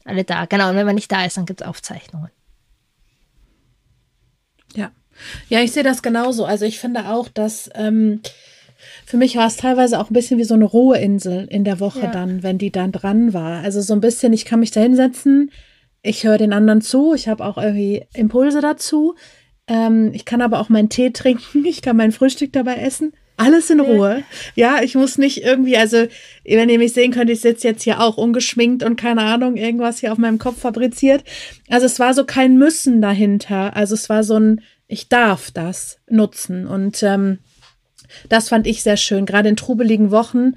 alle 0.06 0.24
da. 0.24 0.46
Genau, 0.46 0.70
und 0.70 0.76
wenn 0.76 0.86
man 0.86 0.96
nicht 0.96 1.12
da 1.12 1.26
ist, 1.26 1.38
dann 1.38 1.46
gibt 1.46 1.62
es 1.62 1.68
Aufzeichnungen. 1.68 2.30
Ja. 4.76 4.92
Ja, 5.50 5.60
ich 5.60 5.72
sehe 5.72 5.84
das 5.84 6.02
genauso. 6.02 6.46
Also 6.46 6.66
ich 6.66 6.80
finde 6.80 7.10
auch, 7.10 7.28
dass 7.28 7.70
ähm, 7.76 8.22
für 9.06 9.18
mich 9.18 9.36
war 9.36 9.48
es 9.48 9.58
teilweise 9.58 10.00
auch 10.00 10.10
ein 10.10 10.14
bisschen 10.14 10.40
wie 10.40 10.44
so 10.44 10.54
eine 10.54 10.66
Ruheinsel 10.66 11.46
in 11.50 11.64
der 11.64 11.80
Woche 11.80 12.02
ja. 12.04 12.12
dann, 12.12 12.44
wenn 12.44 12.58
die 12.58 12.72
dann 12.72 12.92
dran 12.92 13.34
war. 13.34 13.62
Also 13.64 13.82
so 13.82 13.94
ein 13.94 14.02
bisschen, 14.02 14.34
ich 14.34 14.46
kann 14.46 14.60
mich 14.60 14.72
da 14.72 14.82
hinsetzen, 14.82 15.52
ich 16.02 16.24
höre 16.24 16.38
den 16.38 16.54
anderen 16.54 16.82
zu, 16.82 17.14
ich 17.14 17.28
habe 17.28 17.46
auch 17.46 17.58
irgendwie 17.58 18.06
Impulse 18.14 18.62
dazu. 18.62 19.16
Ähm, 19.68 20.12
ich 20.14 20.26
kann 20.26 20.42
aber 20.42 20.60
auch 20.60 20.70
meinen 20.70 20.90
Tee 20.90 21.12
trinken, 21.12 21.66
ich 21.66 21.82
kann 21.82 21.98
mein 21.98 22.12
Frühstück 22.12 22.54
dabei 22.54 22.78
essen. 22.78 23.14
Alles 23.38 23.72
in 23.72 23.80
Ruhe. 23.80 24.24
Ja, 24.54 24.84
ich 24.84 24.94
muss 24.94 25.18
nicht 25.18 25.44
irgendwie, 25.44 25.76
also, 25.76 26.06
wenn 26.44 26.70
ihr 26.70 26.78
mich 26.78 26.94
sehen 26.94 27.12
könnt, 27.12 27.32
ich 27.32 27.42
sitze 27.42 27.70
jetzt 27.70 27.82
hier 27.82 28.00
auch 28.00 28.18
ungeschminkt 28.18 28.84
und 28.84 28.98
keine 28.98 29.22
Ahnung, 29.22 29.58
irgendwas 29.58 30.00
hier 30.00 30.12
auf 30.12 30.20
meinem 30.20 30.38
Kopf 30.38 30.60
fabriziert. 30.60 31.24
Also 31.68 31.88
es 31.88 32.00
war 32.00 32.14
so 32.14 32.24
kein 32.24 32.60
Müssen 32.60 33.02
dahinter. 33.02 33.76
Also 33.76 33.96
es 33.96 34.10
war 34.10 34.24
so 34.24 34.38
ein, 34.38 34.62
ich 34.88 35.10
darf 35.10 35.50
das 35.50 35.98
nutzen. 36.08 36.68
Und 36.68 37.02
ähm, 37.02 37.40
das 38.30 38.50
fand 38.50 38.68
ich 38.68 38.84
sehr 38.84 38.98
schön, 38.98 39.26
gerade 39.26 39.50
in 39.50 39.56
trubeligen 39.56 40.12
Wochen. 40.12 40.54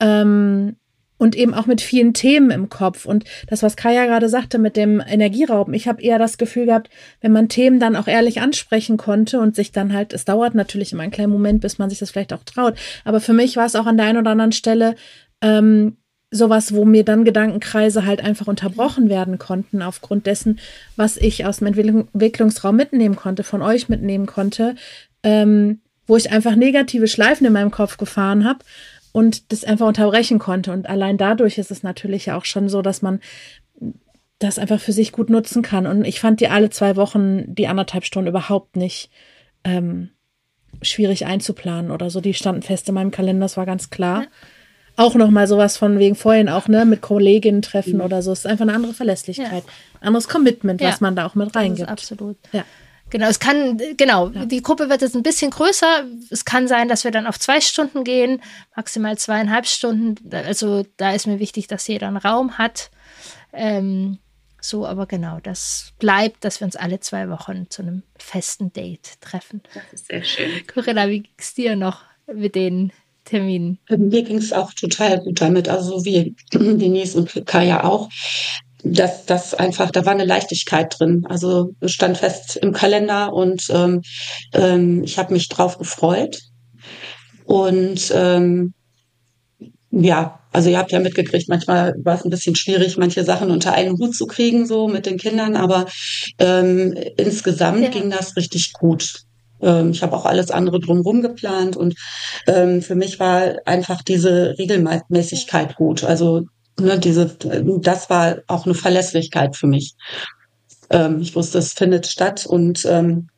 Ähm, 0.00 0.76
und 1.22 1.36
eben 1.36 1.54
auch 1.54 1.66
mit 1.66 1.80
vielen 1.80 2.14
Themen 2.14 2.50
im 2.50 2.68
Kopf. 2.68 3.06
Und 3.06 3.22
das, 3.46 3.62
was 3.62 3.76
Kaya 3.76 4.06
gerade 4.06 4.28
sagte 4.28 4.58
mit 4.58 4.76
dem 4.76 5.00
Energierauben, 5.00 5.72
ich 5.72 5.86
habe 5.86 6.02
eher 6.02 6.18
das 6.18 6.36
Gefühl 6.36 6.66
gehabt, 6.66 6.90
wenn 7.20 7.30
man 7.30 7.48
Themen 7.48 7.78
dann 7.78 7.94
auch 7.94 8.08
ehrlich 8.08 8.40
ansprechen 8.40 8.96
konnte 8.96 9.38
und 9.38 9.54
sich 9.54 9.70
dann 9.70 9.92
halt, 9.92 10.12
es 10.12 10.24
dauert 10.24 10.56
natürlich 10.56 10.92
immer 10.92 11.04
einen 11.04 11.12
kleinen 11.12 11.30
Moment, 11.30 11.60
bis 11.60 11.78
man 11.78 11.88
sich 11.90 12.00
das 12.00 12.10
vielleicht 12.10 12.32
auch 12.32 12.42
traut. 12.42 12.74
Aber 13.04 13.20
für 13.20 13.34
mich 13.34 13.56
war 13.56 13.66
es 13.66 13.76
auch 13.76 13.86
an 13.86 13.98
der 13.98 14.06
einen 14.06 14.18
oder 14.18 14.32
anderen 14.32 14.50
Stelle 14.50 14.96
ähm, 15.42 15.96
sowas, 16.32 16.74
wo 16.74 16.84
mir 16.84 17.04
dann 17.04 17.24
Gedankenkreise 17.24 18.04
halt 18.04 18.20
einfach 18.20 18.48
unterbrochen 18.48 19.08
werden 19.08 19.38
konnten, 19.38 19.80
aufgrund 19.80 20.26
dessen, 20.26 20.58
was 20.96 21.16
ich 21.16 21.46
aus 21.46 21.58
dem 21.58 21.68
Entwicklungsraum 21.68 22.74
mitnehmen 22.74 23.14
konnte, 23.14 23.44
von 23.44 23.62
euch 23.62 23.88
mitnehmen 23.88 24.26
konnte, 24.26 24.74
ähm, 25.22 25.82
wo 26.08 26.16
ich 26.16 26.32
einfach 26.32 26.56
negative 26.56 27.06
Schleifen 27.06 27.46
in 27.46 27.52
meinem 27.52 27.70
Kopf 27.70 27.96
gefahren 27.96 28.44
habe 28.44 28.64
und 29.12 29.52
das 29.52 29.64
einfach 29.64 29.86
unterbrechen 29.86 30.38
konnte. 30.38 30.72
Und 30.72 30.88
allein 30.88 31.18
dadurch 31.18 31.58
ist 31.58 31.70
es 31.70 31.82
natürlich 31.82 32.32
auch 32.32 32.44
schon 32.44 32.68
so, 32.68 32.82
dass 32.82 33.02
man 33.02 33.20
das 34.38 34.58
einfach 34.58 34.80
für 34.80 34.92
sich 34.92 35.12
gut 35.12 35.30
nutzen 35.30 35.62
kann. 35.62 35.86
Und 35.86 36.04
ich 36.04 36.18
fand 36.18 36.40
die 36.40 36.48
alle 36.48 36.70
zwei 36.70 36.96
Wochen, 36.96 37.54
die 37.54 37.68
anderthalb 37.68 38.04
Stunden 38.04 38.28
überhaupt 38.28 38.76
nicht 38.76 39.10
ähm, 39.64 40.10
schwierig 40.80 41.26
einzuplanen 41.26 41.90
oder 41.90 42.10
so. 42.10 42.20
Die 42.20 42.34
standen 42.34 42.62
fest 42.62 42.88
in 42.88 42.94
meinem 42.94 43.10
Kalender, 43.10 43.44
das 43.44 43.56
war 43.56 43.66
ganz 43.66 43.90
klar. 43.90 44.22
Ja. 44.22 44.28
Auch 44.96 45.14
nochmal 45.14 45.46
sowas 45.46 45.76
von 45.76 45.98
wegen 45.98 46.14
vorhin 46.14 46.48
auch, 46.48 46.68
ne, 46.68 46.84
mit 46.84 47.00
Kolleginnen 47.00 47.62
treffen 47.62 47.94
mhm. 47.94 48.02
oder 48.02 48.22
so. 48.22 48.32
Es 48.32 48.40
ist 48.40 48.46
einfach 48.46 48.64
eine 48.64 48.74
andere 48.74 48.92
Verlässlichkeit, 48.92 49.64
ja. 49.64 50.00
anderes 50.00 50.28
Commitment, 50.28 50.80
was 50.80 50.90
ja. 50.90 50.98
man 51.00 51.16
da 51.16 51.26
auch 51.26 51.34
mit 51.34 51.54
reingibt. 51.54 51.88
absolut. 51.88 52.36
Ja. 52.52 52.64
Genau, 53.12 53.28
es 53.28 53.40
kann, 53.40 53.78
genau, 53.98 54.30
ja. 54.30 54.46
die 54.46 54.62
Gruppe 54.62 54.88
wird 54.88 55.02
jetzt 55.02 55.14
ein 55.14 55.22
bisschen 55.22 55.50
größer. 55.50 56.06
Es 56.30 56.46
kann 56.46 56.66
sein, 56.66 56.88
dass 56.88 57.04
wir 57.04 57.10
dann 57.10 57.26
auf 57.26 57.38
zwei 57.38 57.60
Stunden 57.60 58.04
gehen, 58.04 58.40
maximal 58.74 59.18
zweieinhalb 59.18 59.66
Stunden. 59.66 60.34
Also 60.34 60.86
da 60.96 61.12
ist 61.12 61.26
mir 61.26 61.38
wichtig, 61.38 61.66
dass 61.66 61.86
jeder 61.86 62.08
einen 62.08 62.16
Raum 62.16 62.56
hat. 62.56 62.90
Ähm, 63.52 64.16
so, 64.62 64.86
aber 64.86 65.04
genau, 65.04 65.40
das 65.42 65.92
bleibt, 65.98 66.42
dass 66.42 66.60
wir 66.60 66.64
uns 66.64 66.74
alle 66.74 67.00
zwei 67.00 67.28
Wochen 67.28 67.68
zu 67.68 67.82
einem 67.82 68.02
festen 68.16 68.72
Date 68.72 69.20
treffen. 69.20 69.60
Das 69.74 69.82
ist 69.92 70.06
sehr 70.06 70.24
schön. 70.24 70.66
Corinna, 70.72 71.06
wie 71.10 71.20
ging 71.20 71.34
es 71.36 71.52
dir 71.52 71.76
noch 71.76 72.00
mit 72.32 72.54
den 72.54 72.94
Terminen? 73.26 73.78
Mir 73.90 74.22
ging 74.22 74.38
es 74.38 74.54
auch 74.54 74.72
total 74.72 75.20
gut 75.20 75.42
damit, 75.42 75.68
also 75.68 76.02
wie 76.06 76.34
Denise 76.50 77.18
und 77.18 77.44
Kaya 77.44 77.84
auch 77.84 78.08
dass 78.84 79.26
das 79.26 79.54
einfach, 79.54 79.90
da 79.90 80.04
war 80.04 80.12
eine 80.12 80.24
Leichtigkeit 80.24 80.94
drin. 80.98 81.24
Also 81.28 81.74
stand 81.84 82.18
fest 82.18 82.56
im 82.56 82.72
Kalender 82.72 83.32
und 83.32 83.68
ähm, 83.70 84.02
ähm, 84.54 85.02
ich 85.04 85.18
habe 85.18 85.32
mich 85.32 85.48
drauf 85.48 85.78
gefreut. 85.78 86.40
Und 87.44 88.12
ähm, 88.14 88.74
ja, 89.90 90.40
also 90.52 90.70
ihr 90.70 90.78
habt 90.78 90.92
ja 90.92 91.00
mitgekriegt, 91.00 91.48
manchmal 91.48 91.94
war 92.02 92.16
es 92.16 92.24
ein 92.24 92.30
bisschen 92.30 92.56
schwierig, 92.56 92.96
manche 92.96 93.24
Sachen 93.24 93.50
unter 93.50 93.72
einen 93.72 93.98
Hut 93.98 94.14
zu 94.14 94.26
kriegen, 94.26 94.66
so 94.66 94.88
mit 94.88 95.06
den 95.06 95.18
Kindern, 95.18 95.56
aber 95.56 95.86
ähm, 96.38 96.94
insgesamt 97.16 97.82
ja. 97.82 97.88
ging 97.88 98.10
das 98.10 98.36
richtig 98.36 98.72
gut. 98.72 99.22
Ähm, 99.62 99.90
ich 99.90 100.02
habe 100.02 100.16
auch 100.16 100.26
alles 100.26 100.50
andere 100.50 100.80
drumherum 100.80 101.22
geplant 101.22 101.76
und 101.76 101.94
ähm, 102.46 102.82
für 102.82 102.94
mich 102.94 103.20
war 103.20 103.56
einfach 103.64 104.02
diese 104.02 104.56
Regelmäßigkeit 104.58 105.76
gut. 105.76 106.04
Also 106.04 106.42
ne, 106.78 106.98
diese, 106.98 107.26
das 107.26 108.10
war 108.10 108.38
auch 108.46 108.66
eine 108.66 108.74
Verlässlichkeit 108.74 109.56
für 109.56 109.66
mich. 109.66 109.94
Ähm, 110.90 111.20
ich 111.20 111.34
wusste, 111.34 111.58
es 111.58 111.72
findet 111.72 112.06
statt 112.06 112.46
und 112.46 112.84
ähm, 112.84 113.28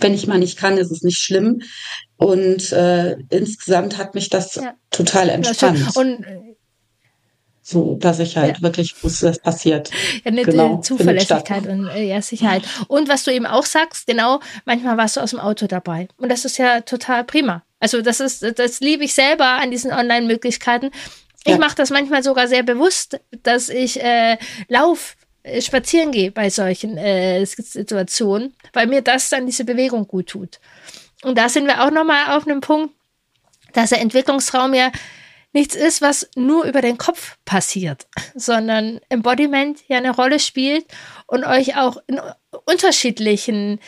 wenn 0.00 0.14
ich 0.14 0.26
mal 0.26 0.38
nicht 0.38 0.58
kann, 0.58 0.76
ist 0.76 0.90
es 0.90 1.02
nicht 1.02 1.18
schlimm. 1.18 1.62
Und 2.16 2.72
äh, 2.72 3.16
insgesamt 3.30 3.96
hat 3.96 4.14
mich 4.14 4.28
das 4.28 4.56
ja. 4.56 4.74
total 4.90 5.30
entspannt. 5.30 5.96
Und 5.96 6.24
so, 7.62 7.96
dass 8.00 8.18
ich 8.18 8.36
halt 8.36 8.56
ja. 8.56 8.62
wirklich 8.62 9.02
wusste, 9.04 9.26
das 9.26 9.38
passiert. 9.38 9.90
Ja, 10.24 10.30
eine 10.30 10.42
genau, 10.42 10.78
Zuverlässigkeit 10.78 11.66
und 11.66 11.86
äh, 11.88 12.04
ja, 12.04 12.22
Sicherheit. 12.22 12.62
Und 12.88 13.08
was 13.10 13.24
du 13.24 13.32
eben 13.32 13.44
auch 13.44 13.66
sagst, 13.66 14.06
genau, 14.06 14.40
manchmal 14.64 14.96
warst 14.96 15.16
du 15.16 15.20
aus 15.20 15.30
dem 15.30 15.38
Auto 15.38 15.66
dabei. 15.66 16.08
Und 16.16 16.30
das 16.30 16.46
ist 16.46 16.56
ja 16.56 16.80
total 16.80 17.24
prima. 17.24 17.62
Also 17.78 18.00
das 18.00 18.20
ist, 18.20 18.58
das 18.58 18.80
liebe 18.80 19.04
ich 19.04 19.12
selber 19.12 19.46
an 19.46 19.70
diesen 19.70 19.92
Online-Möglichkeiten. 19.92 20.90
Ich 21.48 21.58
mache 21.58 21.76
das 21.76 21.90
manchmal 21.90 22.22
sogar 22.22 22.48
sehr 22.48 22.62
bewusst, 22.62 23.20
dass 23.42 23.68
ich 23.68 24.02
äh, 24.02 24.38
lauf 24.68 25.16
äh, 25.42 25.60
spazieren 25.60 26.12
gehe 26.12 26.30
bei 26.30 26.50
solchen 26.50 26.96
äh, 26.96 27.44
Situationen, 27.44 28.54
weil 28.72 28.86
mir 28.86 29.02
das 29.02 29.30
dann 29.30 29.46
diese 29.46 29.64
Bewegung 29.64 30.06
gut 30.06 30.28
tut. 30.28 30.60
Und 31.22 31.36
da 31.36 31.48
sind 31.48 31.66
wir 31.66 31.84
auch 31.84 31.90
nochmal 31.90 32.36
auf 32.36 32.46
einem 32.46 32.60
Punkt, 32.60 32.94
dass 33.72 33.90
der 33.90 34.00
Entwicklungsraum 34.00 34.74
ja 34.74 34.90
nichts 35.52 35.74
ist, 35.74 36.02
was 36.02 36.28
nur 36.36 36.64
über 36.64 36.82
den 36.82 36.98
Kopf 36.98 37.36
passiert, 37.44 38.06
sondern 38.34 39.00
Embodiment 39.08 39.80
ja 39.88 39.98
eine 39.98 40.14
Rolle 40.14 40.38
spielt 40.38 40.86
und 41.26 41.44
euch 41.44 41.76
auch 41.76 41.98
in 42.06 42.20
unterschiedlichen 42.64 43.80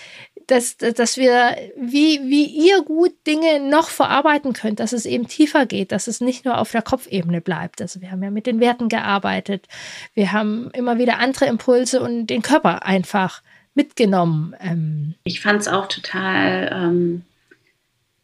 dass, 0.50 0.76
dass 0.76 1.16
wir, 1.16 1.56
wie, 1.76 2.20
wie 2.24 2.44
ihr 2.44 2.82
gut 2.82 3.12
Dinge 3.26 3.60
noch 3.60 3.88
verarbeiten 3.88 4.52
könnt, 4.52 4.80
dass 4.80 4.92
es 4.92 5.06
eben 5.06 5.28
tiefer 5.28 5.66
geht, 5.66 5.92
dass 5.92 6.08
es 6.08 6.20
nicht 6.20 6.44
nur 6.44 6.58
auf 6.58 6.72
der 6.72 6.82
Kopfebene 6.82 7.40
bleibt. 7.40 7.80
Also 7.80 8.00
wir 8.00 8.10
haben 8.10 8.22
ja 8.22 8.30
mit 8.30 8.46
den 8.46 8.58
Werten 8.58 8.88
gearbeitet. 8.88 9.66
Wir 10.14 10.32
haben 10.32 10.70
immer 10.72 10.98
wieder 10.98 11.18
andere 11.18 11.46
Impulse 11.46 12.00
und 12.00 12.26
den 12.26 12.42
Körper 12.42 12.84
einfach 12.84 13.42
mitgenommen. 13.74 14.56
Ähm. 14.60 15.14
Ich 15.24 15.40
fand 15.40 15.60
es 15.60 15.68
auch 15.68 15.86
total 15.86 16.70
ähm, 16.72 17.22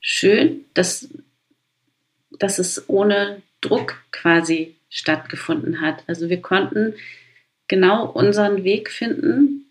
schön, 0.01 0.65
dass, 0.75 1.09
dass 2.39 2.59
es 2.59 2.89
ohne 2.89 3.43
Druck 3.61 4.03
quasi 4.11 4.75
stattgefunden 4.89 5.81
hat. 5.81 6.03
Also 6.09 6.29
wir 6.29 6.43
konnten 6.43 6.95
genau 7.69 8.07
unseren 8.07 8.65
Weg 8.65 8.91
finden 8.91 9.66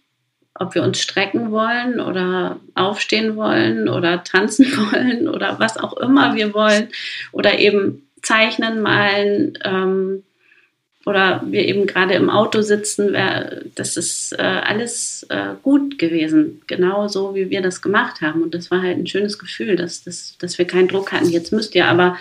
ob 0.58 0.74
wir 0.74 0.84
uns 0.84 1.02
strecken 1.02 1.52
wollen 1.52 2.00
oder 2.00 2.60
aufstehen 2.76 3.36
wollen 3.36 3.90
oder 3.90 4.24
tanzen 4.24 4.66
wollen 4.78 5.28
oder 5.28 5.60
was 5.60 5.78
auch 5.78 5.98
immer 5.98 6.36
wir 6.36 6.54
wollen 6.54 6.90
oder 7.32 7.60
eben 7.60 8.08
zeichnen, 8.22 8.82
malen 8.82 9.58
ähm, 9.64 10.24
oder 11.06 11.44
wir 11.46 11.66
eben 11.66 11.86
gerade 11.86 12.16
im 12.16 12.30
Auto 12.30 12.62
sitzen, 12.62 13.16
das 13.76 13.96
ist 13.96 14.34
äh, 14.34 14.42
alles 14.42 15.26
äh, 15.30 15.54
gut 15.62 16.00
gewesen, 16.00 16.62
genau 16.66 17.08
so 17.08 17.36
wie 17.36 17.52
wir 17.52 17.62
das 17.62 17.82
gemacht 17.82 18.22
haben 18.22 18.42
und 18.42 18.56
das 18.56 18.72
war 18.72 18.82
halt 18.82 18.98
ein 18.98 19.08
schönes 19.08 19.38
Gefühl, 19.38 19.76
dass, 19.76 20.04
dass, 20.04 20.36
dass 20.40 20.58
wir 20.58 20.66
keinen 20.66 20.88
Druck 20.88 21.12
hatten. 21.12 21.30
Jetzt 21.30 21.52
müsst 21.52 21.76
ihr 21.76 21.86
aber 21.86 22.18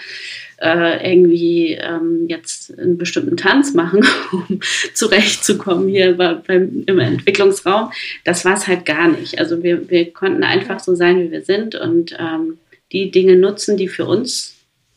äh, 0.61 1.13
irgendwie 1.13 1.73
ähm, 1.73 2.27
jetzt 2.29 2.79
einen 2.79 2.99
bestimmten 2.99 3.37
Tanz 3.37 3.75
machen, 3.75 4.05
um 4.33 4.61
zurechtzukommen 4.95 5.89
hier 5.89 6.17
bei, 6.17 6.35
beim, 6.35 6.85
im 6.87 6.99
Entwicklungsraum. 6.99 7.91
Das 8.25 8.45
war 8.45 8.55
es 8.55 8.67
halt 8.67 8.85
gar 8.85 9.09
nicht. 9.09 9.39
Also 9.39 9.63
wir, 9.63 9.91
wir 9.91 10.13
konnten 10.13 10.45
einfach 10.45 10.81
so 10.81 10.95
sein, 10.95 11.21
wie 11.21 11.31
wir 11.31 11.43
sind 11.43 11.75
und 11.75 12.17
ähm, 12.19 12.59
die 12.93 13.11
Dinge 13.11 13.37
nutzen, 13.37 13.77
die 13.77 13.89
für 13.89 14.07
uns 14.07 14.55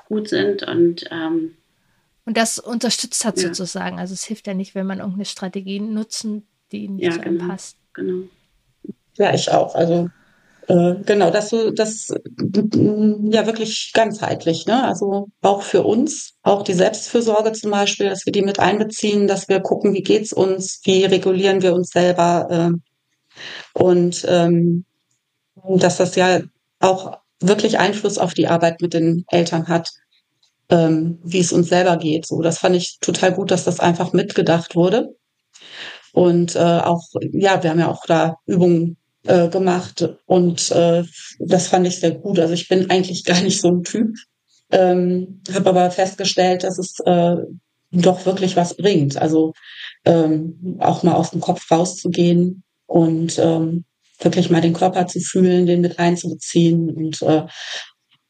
gut 0.08 0.30
sind 0.30 0.64
und 0.64 1.06
ähm, 1.12 1.57
und 2.28 2.36
das 2.36 2.59
unterstützt 2.59 3.23
hat 3.23 3.38
ja. 3.38 3.47
sozusagen. 3.47 3.99
Also 3.99 4.13
es 4.13 4.25
hilft 4.25 4.47
ja 4.47 4.53
nicht, 4.53 4.75
wenn 4.75 4.86
man 4.86 4.99
irgendeine 4.99 5.23
Strategie 5.23 5.80
nutzen, 5.80 6.45
die 6.73 6.89
nicht 6.89 7.05
ja, 7.05 7.11
zu 7.11 7.21
einem 7.21 7.38
genau, 7.38 7.49
passt. 7.49 7.78
Genau. 7.93 8.28
Ja, 9.17 9.34
ich 9.34 9.49
auch. 9.49 9.73
Also 9.75 10.09
äh, 10.67 10.95
genau, 11.05 11.32
dass 11.32 11.51
du 11.51 11.71
das 11.71 12.09
ja 12.09 13.45
wirklich 13.45 13.91
ganzheitlich, 13.93 14.65
ne? 14.65 14.84
Also 14.84 15.30
auch 15.41 15.61
für 15.61 15.84
uns, 15.84 16.34
auch 16.43 16.63
die 16.63 16.73
Selbstfürsorge 16.73 17.53
zum 17.53 17.71
Beispiel, 17.71 18.09
dass 18.09 18.25
wir 18.25 18.34
die 18.34 18.41
mit 18.41 18.59
einbeziehen, 18.59 19.28
dass 19.28 19.47
wir 19.47 19.61
gucken, 19.61 19.93
wie 19.93 20.03
geht's 20.03 20.34
uns, 20.34 20.82
wie 20.84 21.05
regulieren 21.05 21.61
wir 21.61 21.73
uns 21.73 21.91
selber 21.91 22.73
äh, 22.75 23.82
und 23.82 24.25
ähm, 24.28 24.84
dass 25.78 25.95
das 25.95 26.17
ja 26.17 26.41
auch 26.82 27.19
wirklich 27.39 27.80
Einfluss 27.80 28.17
auf 28.17 28.34
die 28.34 28.49
Arbeit 28.49 28.82
mit 28.82 28.93
den 28.93 29.23
Eltern 29.30 29.69
hat, 29.69 29.91
ähm, 30.70 31.20
wie 31.24 31.39
es 31.39 31.53
uns 31.53 31.70
selber 31.70 31.97
geht. 31.97 32.26
So, 32.26 32.41
das 32.41 32.59
fand 32.59 32.76
ich 32.76 32.97
total 32.99 33.34
gut, 33.34 33.51
dass 33.51 33.63
das 33.63 33.80
einfach 33.80 34.13
mitgedacht 34.13 34.76
wurde. 34.76 35.15
Und 36.13 36.55
äh, 36.55 36.59
auch, 36.59 37.03
ja, 37.32 37.61
wir 37.61 37.70
haben 37.70 37.80
ja 37.80 37.89
auch 37.89 38.05
da 38.05 38.38
Übungen 38.45 38.97
äh, 39.28 39.49
gemacht 39.49 40.07
und 40.26 40.72
äh, 40.72 41.03
das 41.39 41.68
fand 41.68 41.86
ich 41.88 41.99
sehr 41.99 42.11
gut. 42.11 42.39
Also 42.39 42.53
ich 42.53 42.68
bin 42.68 42.89
eigentlich 42.89 43.24
gar 43.26 43.41
nicht 43.41 43.61
so 43.61 43.70
ein 43.70 43.84
Typ, 43.84 44.15
ähm, 44.72 45.41
habe 45.53 45.70
aber 45.70 45.91
festgestellt, 45.91 46.63
dass 46.63 46.78
es 46.78 46.99
äh, 47.05 47.36
doch 47.91 48.26
wirklich 48.26 48.55
was 48.55 48.76
bringt. 48.76 49.18
Also 49.18 49.53
ähm, 50.05 50.78
auch 50.80 51.03
mal 51.03 51.13
aus 51.13 51.32
dem 51.32 51.41
Kopf 51.41 51.70
rauszugehen 51.70 52.63
und 52.86 53.38
ähm, 53.39 53.86
wirklich 54.20 54.49
mal 54.49 54.61
den 54.61 54.74
Körper 54.74 55.07
zu 55.07 55.20
fühlen, 55.20 55.65
den 55.65 55.82
mit 55.82 55.99
einzubeziehen 55.99 56.89
und 56.89 57.22
äh, 57.22 57.43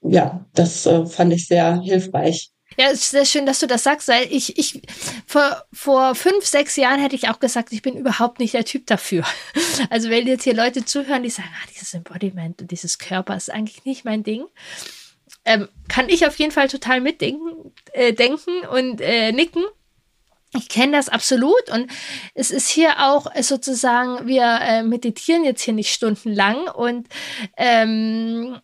ja, 0.01 0.45
das 0.53 0.85
äh, 0.85 1.05
fand 1.05 1.33
ich 1.33 1.47
sehr 1.47 1.81
hilfreich. 1.81 2.51
Ja, 2.79 2.91
es 2.91 3.01
ist 3.01 3.09
sehr 3.09 3.25
schön, 3.25 3.45
dass 3.47 3.59
du 3.59 3.65
das 3.65 3.83
sagst, 3.83 4.07
weil 4.07 4.31
ich, 4.31 4.57
ich, 4.59 4.81
vor, 5.25 5.65
vor 5.73 6.13
fünf, 6.13 6.45
sechs 6.45 6.75
Jahren 6.75 6.99
hätte 6.99 7.15
ich 7.15 7.29
auch 7.29 7.39
gesagt, 7.39 7.71
ich 7.71 7.81
bin 7.81 7.97
überhaupt 7.97 8.39
nicht 8.39 8.53
der 8.53 8.65
Typ 8.65 8.85
dafür. 8.87 9.23
Also 9.91 10.09
wenn 10.09 10.25
jetzt 10.25 10.43
hier 10.43 10.55
Leute 10.55 10.83
zuhören, 10.85 11.21
die 11.21 11.29
sagen, 11.29 11.49
ah, 11.53 11.67
dieses 11.71 11.93
Embodiment 11.93 12.61
und 12.61 12.71
dieses 12.71 12.97
Körper 12.97 13.37
ist 13.37 13.51
eigentlich 13.51 13.85
nicht 13.85 14.05
mein 14.05 14.23
Ding, 14.23 14.45
ähm, 15.45 15.69
kann 15.87 16.09
ich 16.09 16.25
auf 16.25 16.37
jeden 16.39 16.51
Fall 16.51 16.67
total 16.67 16.99
mitdenken, 16.99 17.73
äh, 17.93 18.11
denken 18.11 18.65
und 18.71 19.01
äh, 19.01 19.31
nicken. 19.31 19.63
Ich 20.55 20.67
kenne 20.67 20.93
das 20.93 21.09
absolut 21.09 21.69
und 21.71 21.91
es 22.33 22.51
ist 22.51 22.69
hier 22.69 22.95
auch 22.99 23.27
sozusagen, 23.39 24.27
wir 24.27 24.59
äh, 24.61 24.83
meditieren 24.83 25.43
jetzt 25.43 25.61
hier 25.61 25.75
nicht 25.75 25.93
stundenlang 25.93 26.67
und 26.67 27.07
ähm, 27.55 28.59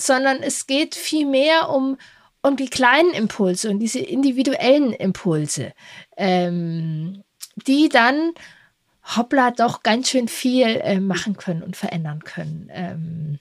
sondern 0.00 0.42
es 0.42 0.66
geht 0.66 0.94
viel 0.94 1.26
mehr 1.26 1.70
um 1.70 1.96
um 2.42 2.56
die 2.56 2.68
kleinen 2.68 3.12
Impulse 3.12 3.70
und 3.70 3.80
diese 3.80 3.98
individuellen 3.98 4.92
Impulse, 4.92 5.72
ähm, 6.16 7.22
die 7.66 7.88
dann 7.88 8.32
hoppla 9.16 9.50
doch 9.50 9.82
ganz 9.82 10.08
schön 10.10 10.28
viel 10.28 10.66
äh, 10.82 11.00
machen 11.00 11.36
können 11.36 11.62
und 11.62 11.76
verändern 11.76 12.24
können. 12.24 12.70
Ähm, 12.72 13.38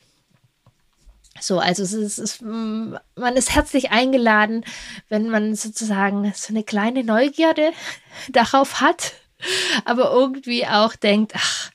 so, 1.39 1.59
also 1.59 1.83
es 1.83 1.93
ist, 1.93 2.17
es 2.17 2.19
ist, 2.19 2.41
man 2.41 2.99
ist 3.35 3.55
herzlich 3.55 3.91
eingeladen, 3.91 4.65
wenn 5.07 5.29
man 5.29 5.55
sozusagen 5.55 6.31
so 6.35 6.53
eine 6.53 6.63
kleine 6.63 7.03
Neugierde 7.03 7.71
darauf 8.29 8.81
hat, 8.81 9.13
aber 9.85 10.11
irgendwie 10.11 10.65
auch 10.65 10.95
denkt, 10.95 11.33
ach, 11.35 11.71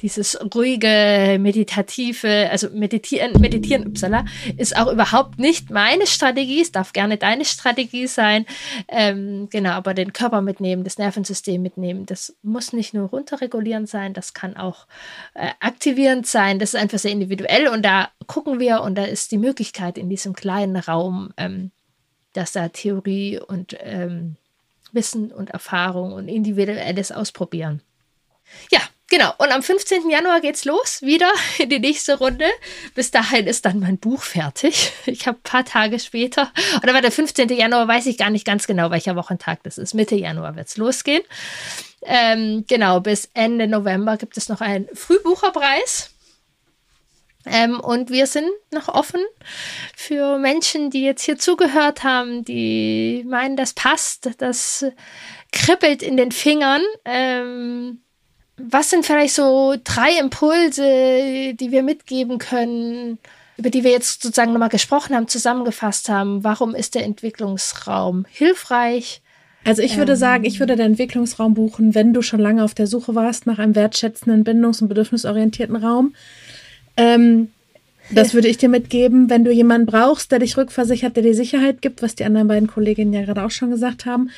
dieses 0.00 0.38
ruhige, 0.54 1.38
meditative, 1.40 2.48
also 2.50 2.70
meditieren, 2.70 3.40
meditieren, 3.40 3.86
upsala, 3.86 4.24
ist 4.56 4.76
auch 4.76 4.92
überhaupt 4.92 5.38
nicht 5.38 5.70
meine 5.70 6.06
Strategie. 6.06 6.62
Es 6.62 6.72
darf 6.72 6.92
gerne 6.92 7.16
deine 7.16 7.44
Strategie 7.44 8.06
sein. 8.06 8.46
Ähm, 8.88 9.48
genau, 9.50 9.70
aber 9.70 9.94
den 9.94 10.12
Körper 10.12 10.40
mitnehmen, 10.40 10.84
das 10.84 10.98
Nervensystem 10.98 11.60
mitnehmen, 11.60 12.06
das 12.06 12.36
muss 12.42 12.72
nicht 12.72 12.94
nur 12.94 13.08
runterregulierend 13.08 13.88
sein, 13.88 14.14
das 14.14 14.34
kann 14.34 14.56
auch 14.56 14.86
äh, 15.34 15.50
aktivierend 15.60 16.26
sein. 16.26 16.58
Das 16.58 16.74
ist 16.74 16.80
einfach 16.80 16.98
sehr 16.98 17.12
individuell 17.12 17.68
und 17.68 17.84
da 17.84 18.10
gucken 18.26 18.60
wir 18.60 18.82
und 18.82 18.94
da 18.96 19.04
ist 19.04 19.32
die 19.32 19.38
Möglichkeit 19.38 19.98
in 19.98 20.08
diesem 20.08 20.34
kleinen 20.34 20.76
Raum, 20.76 21.32
ähm, 21.36 21.70
dass 22.32 22.52
da 22.52 22.68
Theorie 22.68 23.40
und 23.40 23.76
ähm, 23.80 24.36
Wissen 24.92 25.32
und 25.32 25.50
Erfahrung 25.50 26.12
und 26.12 26.28
individuelles 26.28 27.12
Ausprobieren. 27.12 27.82
Ja, 28.70 28.80
genau. 29.08 29.32
Und 29.38 29.50
am 29.50 29.62
15. 29.62 30.08
Januar 30.10 30.40
geht's 30.40 30.64
los, 30.64 31.02
wieder 31.02 31.30
in 31.58 31.68
die 31.68 31.78
nächste 31.78 32.18
Runde. 32.18 32.46
Bis 32.94 33.10
dahin 33.10 33.46
ist 33.46 33.64
dann 33.64 33.80
mein 33.80 33.98
Buch 33.98 34.22
fertig. 34.22 34.92
Ich 35.06 35.26
habe 35.26 35.38
ein 35.38 35.42
paar 35.42 35.64
Tage 35.64 35.98
später, 35.98 36.52
oder 36.82 36.92
war 36.92 37.00
der 37.00 37.10
15. 37.10 37.48
Januar, 37.48 37.88
weiß 37.88 38.06
ich 38.06 38.18
gar 38.18 38.30
nicht 38.30 38.44
ganz 38.44 38.66
genau, 38.66 38.90
welcher 38.90 39.16
Wochentag 39.16 39.62
das 39.62 39.78
ist. 39.78 39.94
Mitte 39.94 40.14
Januar 40.14 40.54
wird's 40.54 40.76
losgehen. 40.76 41.22
Ähm, 42.02 42.64
genau, 42.68 43.00
bis 43.00 43.30
Ende 43.34 43.66
November 43.66 44.16
gibt 44.16 44.36
es 44.36 44.48
noch 44.48 44.60
einen 44.60 44.86
Frühbucherpreis. 44.94 46.10
Ähm, 47.46 47.80
und 47.80 48.10
wir 48.10 48.26
sind 48.26 48.48
noch 48.70 48.88
offen 48.88 49.20
für 49.96 50.38
Menschen, 50.38 50.90
die 50.90 51.02
jetzt 51.02 51.22
hier 51.22 51.38
zugehört 51.38 52.04
haben, 52.04 52.44
die 52.44 53.24
meinen, 53.26 53.56
das 53.56 53.72
passt, 53.72 54.30
das 54.38 54.84
kribbelt 55.52 56.02
in 56.02 56.16
den 56.16 56.32
Fingern. 56.32 56.82
Ähm, 57.04 58.02
was 58.58 58.90
sind 58.90 59.06
vielleicht 59.06 59.34
so 59.34 59.76
drei 59.82 60.18
Impulse, 60.20 61.54
die 61.54 61.70
wir 61.70 61.82
mitgeben 61.82 62.38
können, 62.38 63.18
über 63.56 63.70
die 63.70 63.84
wir 63.84 63.90
jetzt 63.90 64.22
sozusagen 64.22 64.52
nochmal 64.52 64.68
gesprochen 64.68 65.14
haben, 65.14 65.28
zusammengefasst 65.28 66.08
haben? 66.08 66.44
Warum 66.44 66.74
ist 66.74 66.94
der 66.94 67.04
Entwicklungsraum 67.04 68.26
hilfreich? 68.30 69.22
Also 69.64 69.82
ich 69.82 69.96
würde 69.96 70.12
ähm, 70.12 70.18
sagen, 70.18 70.44
ich 70.44 70.60
würde 70.60 70.76
den 70.76 70.92
Entwicklungsraum 70.92 71.54
buchen, 71.54 71.94
wenn 71.94 72.14
du 72.14 72.22
schon 72.22 72.40
lange 72.40 72.64
auf 72.64 72.74
der 72.74 72.86
Suche 72.86 73.14
warst 73.14 73.46
nach 73.46 73.58
einem 73.58 73.74
wertschätzenden, 73.74 74.44
bindungs- 74.44 74.80
und 74.80 74.88
bedürfnisorientierten 74.88 75.76
Raum. 75.76 76.14
Ähm, 76.96 77.48
das 78.10 78.32
würde 78.32 78.48
ich 78.48 78.56
dir 78.56 78.68
mitgeben, 78.68 79.28
wenn 79.28 79.44
du 79.44 79.52
jemanden 79.52 79.86
brauchst, 79.86 80.32
der 80.32 80.38
dich 80.38 80.56
rückversichert, 80.56 81.16
der 81.16 81.22
dir 81.22 81.34
Sicherheit 81.34 81.82
gibt, 81.82 82.00
was 82.02 82.14
die 82.14 82.24
anderen 82.24 82.48
beiden 82.48 82.68
Kolleginnen 82.68 83.12
ja 83.12 83.22
gerade 83.22 83.44
auch 83.44 83.50
schon 83.50 83.70
gesagt 83.70 84.06
haben. 84.06 84.30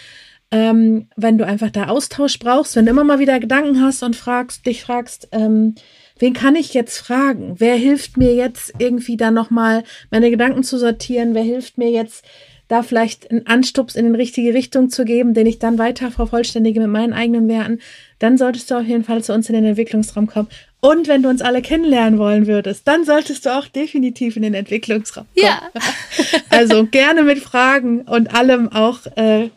Ähm, 0.53 1.07
wenn 1.17 1.39
du 1.39 1.47
einfach 1.47 1.71
da 1.71 1.87
Austausch 1.87 2.39
brauchst, 2.39 2.75
wenn 2.75 2.85
du 2.85 2.91
immer 2.91 3.05
mal 3.05 3.21
wieder 3.21 3.39
Gedanken 3.39 3.81
hast 3.83 4.03
und 4.03 4.17
fragst, 4.17 4.67
dich 4.67 4.83
fragst, 4.83 5.29
ähm, 5.31 5.77
wen 6.19 6.33
kann 6.33 6.57
ich 6.57 6.75
jetzt 6.75 6.99
fragen? 6.99 7.55
Wer 7.59 7.77
hilft 7.77 8.17
mir 8.17 8.35
jetzt 8.35 8.73
irgendwie 8.79 9.17
da 9.17 9.31
nochmal 9.31 9.85
meine 10.11 10.31
Gedanken 10.31 10.65
zu 10.65 10.79
sortieren? 10.79 11.35
Wer 11.35 11.45
hilft 11.45 11.79
mir 11.79 11.91
jetzt 11.91 12.25
da 12.67 12.83
vielleicht 12.83 13.31
einen 13.31 13.47
Anstups 13.47 13.97
in 13.97 14.13
die 14.13 14.19
richtige 14.19 14.55
Richtung 14.55 14.91
zu 14.91 15.05
geben, 15.05 15.35
den 15.35 15.47
ich 15.47 15.59
dann 15.59 15.79
weiter 15.79 16.11
vervollständige 16.11 16.81
mit 16.81 16.91
meinen 16.91 17.13
eigenen 17.13 17.49
Werten? 17.49 17.81
Dann 18.19 18.37
solltest 18.37 18.71
du 18.71 18.77
auf 18.77 18.85
jeden 18.85 19.05
Fall 19.05 19.23
zu 19.23 19.33
uns 19.33 19.49
in 19.49 19.55
den 19.55 19.65
Entwicklungsraum 19.65 20.27
kommen. 20.27 20.49
Und 20.81 21.09
wenn 21.09 21.23
du 21.23 21.29
uns 21.29 21.43
alle 21.43 21.63
kennenlernen 21.63 22.19
wollen 22.19 22.47
würdest, 22.47 22.89
dann 22.89 23.05
solltest 23.05 23.47
du 23.47 23.57
auch 23.57 23.67
definitiv 23.67 24.37
in 24.37 24.43
den 24.43 24.55
Entwicklungsraum 24.55 25.27
kommen. 25.35 25.47
Ja. 25.47 25.63
also 26.51 26.87
gerne 26.87 27.23
mit 27.23 27.39
Fragen 27.39 28.03
und 28.03 28.35
allem 28.35 28.69
auch 28.73 29.07
äh, 29.17 29.51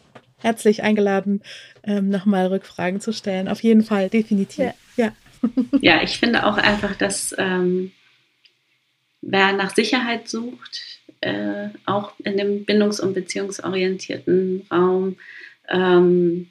herzlich 0.44 0.84
eingeladen, 0.84 1.42
ähm, 1.84 2.10
nochmal 2.10 2.48
Rückfragen 2.48 3.02
zu 3.02 3.14
stellen. 3.14 3.48
Auf 3.48 3.64
jeden 3.64 3.84
Fall, 3.84 4.10
definitiv. 4.10 4.66
Ja, 4.66 4.74
ja. 4.98 5.12
ja 5.82 6.04
ich 6.04 6.20
finde 6.20 6.46
auch 6.46 6.58
einfach, 6.58 6.96
dass 6.96 7.34
ähm, 7.38 7.92
wer 9.22 9.54
nach 9.54 9.74
Sicherheit 9.74 10.28
sucht, 10.28 10.82
äh, 11.22 11.70
auch 11.86 12.14
in 12.24 12.38
dem 12.38 12.66
bindungs- 12.66 13.02
und 13.02 13.14
beziehungsorientierten 13.14 14.68
Raum 14.72 15.18
ähm, 15.70 16.50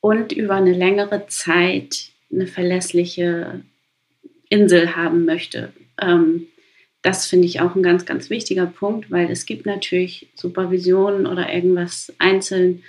und 0.00 0.32
über 0.32 0.56
eine 0.56 0.72
längere 0.72 1.26
Zeit 1.28 2.10
eine 2.30 2.46
verlässliche 2.46 3.62
Insel 4.48 4.96
haben 4.96 5.24
möchte. 5.24 5.72
Ähm, 6.00 6.48
das 7.02 7.26
finde 7.26 7.46
ich 7.46 7.60
auch 7.60 7.74
ein 7.74 7.82
ganz, 7.82 8.06
ganz 8.06 8.30
wichtiger 8.30 8.66
Punkt, 8.66 9.10
weil 9.10 9.30
es 9.30 9.46
gibt 9.46 9.66
natürlich 9.66 10.28
Supervisionen 10.34 11.26
oder 11.26 11.52
irgendwas 11.52 12.12
einzeln, 12.18 12.82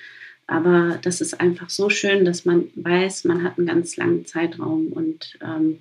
aber 0.48 1.00
das 1.04 1.22
ist 1.22 1.40
einfach 1.40 1.70
so 1.70 1.90
schön, 1.90 2.26
dass 2.26 2.46
man 2.46 2.70
weiß, 2.76 3.26
man 3.26 3.44
hat 3.44 3.58
einen 3.58 3.68
ganz 3.68 3.98
langen 3.98 4.26
Zeitraum 4.26 4.88
und 4.88 5.38
ähm, 5.42 5.80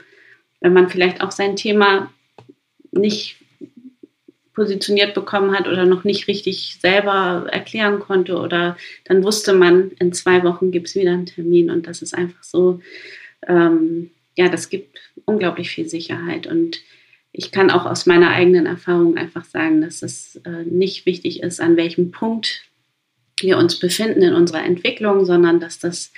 wenn 0.60 0.72
man 0.72 0.88
vielleicht 0.88 1.22
auch 1.22 1.30
sein 1.30 1.56
Thema 1.56 2.12
nicht 2.90 3.36
positioniert 4.52 5.14
bekommen 5.14 5.56
hat 5.56 5.68
oder 5.68 5.86
noch 5.86 6.04
nicht 6.04 6.26
richtig 6.26 6.78
selber 6.80 7.46
erklären 7.50 8.00
konnte 8.00 8.36
oder 8.36 8.76
dann 9.04 9.22
wusste 9.22 9.54
man, 9.54 9.92
in 10.00 10.12
zwei 10.12 10.42
Wochen 10.42 10.72
gibt 10.72 10.88
es 10.88 10.96
wieder 10.96 11.12
einen 11.12 11.26
Termin 11.26 11.70
und 11.70 11.86
das 11.86 12.02
ist 12.02 12.12
einfach 12.12 12.42
so 12.42 12.80
ähm, 13.46 14.10
ja, 14.38 14.48
das 14.48 14.70
gibt 14.70 15.00
unglaublich 15.24 15.68
viel 15.68 15.88
Sicherheit. 15.88 16.46
Und 16.46 16.80
ich 17.32 17.50
kann 17.52 17.70
auch 17.70 17.86
aus 17.86 18.06
meiner 18.06 18.30
eigenen 18.30 18.66
Erfahrung 18.66 19.16
einfach 19.16 19.44
sagen, 19.44 19.80
dass 19.80 20.02
es 20.02 20.36
äh, 20.44 20.64
nicht 20.64 21.06
wichtig 21.06 21.42
ist, 21.42 21.60
an 21.60 21.76
welchem 21.76 22.10
Punkt 22.10 22.62
wir 23.40 23.58
uns 23.58 23.78
befinden 23.78 24.22
in 24.22 24.34
unserer 24.34 24.64
Entwicklung, 24.64 25.24
sondern 25.24 25.60
dass 25.60 25.78
das, 25.78 26.12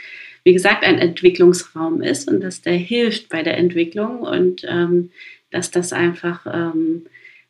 wie 0.45 0.53
gesagt, 0.53 0.85
ein 0.85 0.99
Entwicklungsraum 0.99 2.03
ist 2.03 2.29
und 2.29 2.41
dass 2.41 2.63
der 2.63 2.77
hilft 2.77 3.29
bei 3.29 3.43
der 3.43 3.59
Entwicklung 3.59 4.21
und 4.21 4.65
ähm, 4.67 5.11
dass 5.51 5.71
das 5.71 5.93
einfach 5.93 6.47
ähm, 6.47 7.07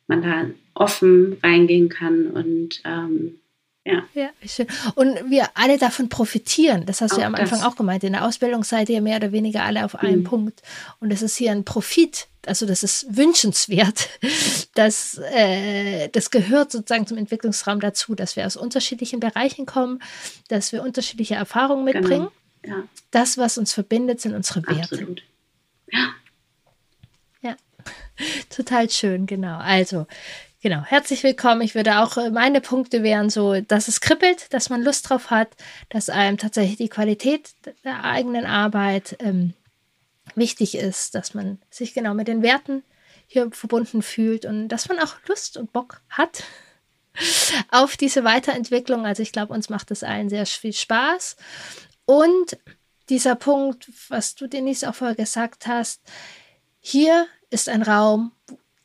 man 0.07 0.21
da 0.21 0.45
offen 0.73 1.37
reingehen 1.43 1.89
kann 1.89 2.27
und 2.27 2.81
ähm, 2.85 3.35
ja. 3.83 4.03
ja, 4.13 4.29
schön. 4.45 4.67
Und 4.93 5.29
wir 5.29 5.49
alle 5.55 5.79
davon 5.79 6.07
profitieren. 6.07 6.85
Das 6.85 7.01
hast 7.01 7.15
du 7.15 7.21
ja 7.21 7.27
am 7.27 7.33
Anfang 7.33 7.63
auch 7.63 7.75
gemeint. 7.75 8.03
In 8.03 8.13
der 8.13 8.25
Ausbildung 8.25 8.63
seid 8.63 8.89
ihr 8.89 9.01
mehr 9.01 9.17
oder 9.17 9.31
weniger 9.31 9.63
alle 9.63 9.83
auf 9.85 9.95
einem 9.95 10.19
mhm. 10.19 10.23
Punkt. 10.23 10.61
Und 10.99 11.11
das 11.11 11.23
ist 11.23 11.35
hier 11.35 11.51
ein 11.51 11.65
Profit. 11.65 12.27
Also 12.45 12.65
das 12.67 12.83
ist 12.83 13.15
wünschenswert. 13.15 14.09
Das, 14.73 15.17
äh, 15.33 16.07
das 16.07 16.31
gehört 16.31 16.71
sozusagen 16.71 17.05
zum 17.05 17.17
Entwicklungsraum 17.17 17.81
dazu, 17.81 18.15
dass 18.15 18.37
wir 18.37 18.45
aus 18.45 18.55
unterschiedlichen 18.55 19.19
Bereichen 19.19 19.65
kommen, 19.65 20.01
dass 20.47 20.71
wir 20.71 20.81
unterschiedliche 20.81 21.35
Erfahrungen 21.35 21.85
genau. 21.85 21.99
mitbringen. 21.99 22.27
Genau. 22.61 22.77
Ja. 22.77 22.83
Das, 23.11 23.37
was 23.37 23.57
uns 23.57 23.73
verbindet, 23.73 24.21
sind 24.21 24.33
unsere 24.33 24.65
Werte. 24.65 24.95
Absolut. 24.95 25.23
Ja. 25.91 26.13
Ja, 27.41 27.55
total 28.49 28.89
schön, 28.89 29.25
genau. 29.25 29.57
Also 29.57 30.07
Genau, 30.63 30.83
herzlich 30.83 31.23
willkommen. 31.23 31.61
Ich 31.61 31.73
würde 31.73 31.97
auch, 32.01 32.17
äh, 32.17 32.29
meine 32.29 32.61
Punkte 32.61 33.01
wären 33.01 33.31
so, 33.31 33.59
dass 33.61 33.87
es 33.87 33.99
kribbelt, 33.99 34.53
dass 34.53 34.69
man 34.69 34.83
Lust 34.83 35.09
drauf 35.09 35.31
hat, 35.31 35.49
dass 35.89 36.07
einem 36.07 36.37
tatsächlich 36.37 36.77
die 36.77 36.87
Qualität 36.87 37.49
der 37.83 38.03
eigenen 38.03 38.45
Arbeit 38.45 39.17
ähm, 39.21 39.55
wichtig 40.35 40.75
ist, 40.75 41.15
dass 41.15 41.33
man 41.33 41.59
sich 41.71 41.95
genau 41.95 42.13
mit 42.13 42.27
den 42.27 42.43
Werten 42.43 42.83
hier 43.25 43.49
verbunden 43.51 44.03
fühlt 44.03 44.45
und 44.45 44.67
dass 44.67 44.87
man 44.87 44.99
auch 44.99 45.15
Lust 45.27 45.57
und 45.57 45.73
Bock 45.73 46.01
hat 46.09 46.43
auf 47.71 47.97
diese 47.97 48.23
Weiterentwicklung. 48.23 49.07
Also 49.07 49.23
ich 49.23 49.31
glaube, 49.31 49.55
uns 49.55 49.69
macht 49.69 49.89
das 49.89 50.03
allen 50.03 50.29
sehr 50.29 50.45
viel 50.45 50.73
Spaß. 50.73 51.37
Und 52.05 52.59
dieser 53.09 53.33
Punkt, 53.33 53.89
was 54.09 54.35
du 54.35 54.45
Denise 54.45 54.87
auch 54.87 54.93
vorher 54.93 55.15
gesagt 55.15 55.65
hast, 55.65 56.01
hier 56.79 57.25
ist 57.49 57.67
ein 57.67 57.81
Raum, 57.81 58.31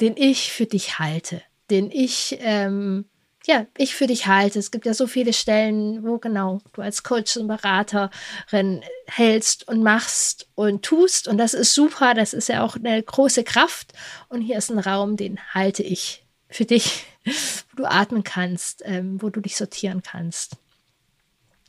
den 0.01 0.17
ich 0.17 0.53
für 0.53 0.65
dich 0.65 0.99
halte 0.99 1.43
den 1.71 1.91
ich, 1.91 2.37
ähm, 2.41 3.07
ja, 3.47 3.67
ich 3.77 3.95
für 3.95 4.07
dich 4.07 4.27
halte. 4.27 4.59
Es 4.59 4.71
gibt 4.71 4.87
ja 4.87 4.95
so 4.95 5.07
viele 5.07 5.33
Stellen, 5.33 6.05
wo 6.05 6.19
genau 6.19 6.61
du 6.73 6.83
als 6.83 7.03
Coach 7.03 7.37
und 7.37 7.47
Beraterin 7.47 8.83
hältst 9.07 9.69
und 9.69 9.83
machst 9.83 10.49
und 10.55 10.85
tust. 10.85 11.29
Und 11.29 11.39
das 11.39 11.55
ist 11.55 11.75
super. 11.75 12.15
Das 12.15 12.33
ist 12.33 12.49
ja 12.49 12.65
auch 12.65 12.77
eine 12.77 13.03
große 13.03 13.45
Kraft. 13.45 13.93
Und 14.29 14.41
hier 14.41 14.59
ist 14.59 14.71
ein 14.71 14.81
Raum, 14.81 15.17
den 15.17 15.39
halte 15.55 15.83
ich 15.83 16.25
für 16.49 16.65
dich, 16.65 17.05
wo 17.25 17.83
du 17.83 17.85
atmen 17.87 18.25
kannst, 18.25 18.83
ähm, 18.85 19.23
wo 19.23 19.31
du 19.31 19.41
dich 19.41 19.57
sortieren 19.57 20.03
kannst. 20.03 20.57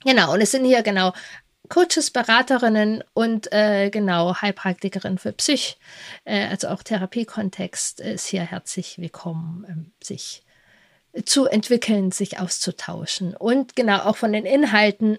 Genau. 0.04 0.34
Und 0.34 0.42
es 0.42 0.52
sind 0.52 0.66
hier 0.66 0.82
genau 0.82 1.14
Coaches, 1.70 2.12
Beraterinnen 2.12 3.04
und 3.14 3.52
äh, 3.52 3.90
genau 3.90 4.36
Heilpraktikerin 4.42 5.18
für 5.18 5.34
Psych, 5.34 5.78
äh, 6.26 6.48
also 6.48 6.70
auch 6.70 6.84
Therapiekontext 6.84 8.00
ist 8.00 8.28
hier 8.28 8.44
herzlich 8.44 8.98
willkommen, 9.00 9.66
ähm, 9.70 9.92
sich 10.02 10.44
zu 11.26 11.46
entwickeln, 11.46 12.12
sich 12.12 12.40
auszutauschen. 12.40 13.36
Und 13.36 13.76
genau 13.76 14.00
auch 14.00 14.18
von 14.18 14.34
den 14.34 14.46
Inhalten 14.46 15.18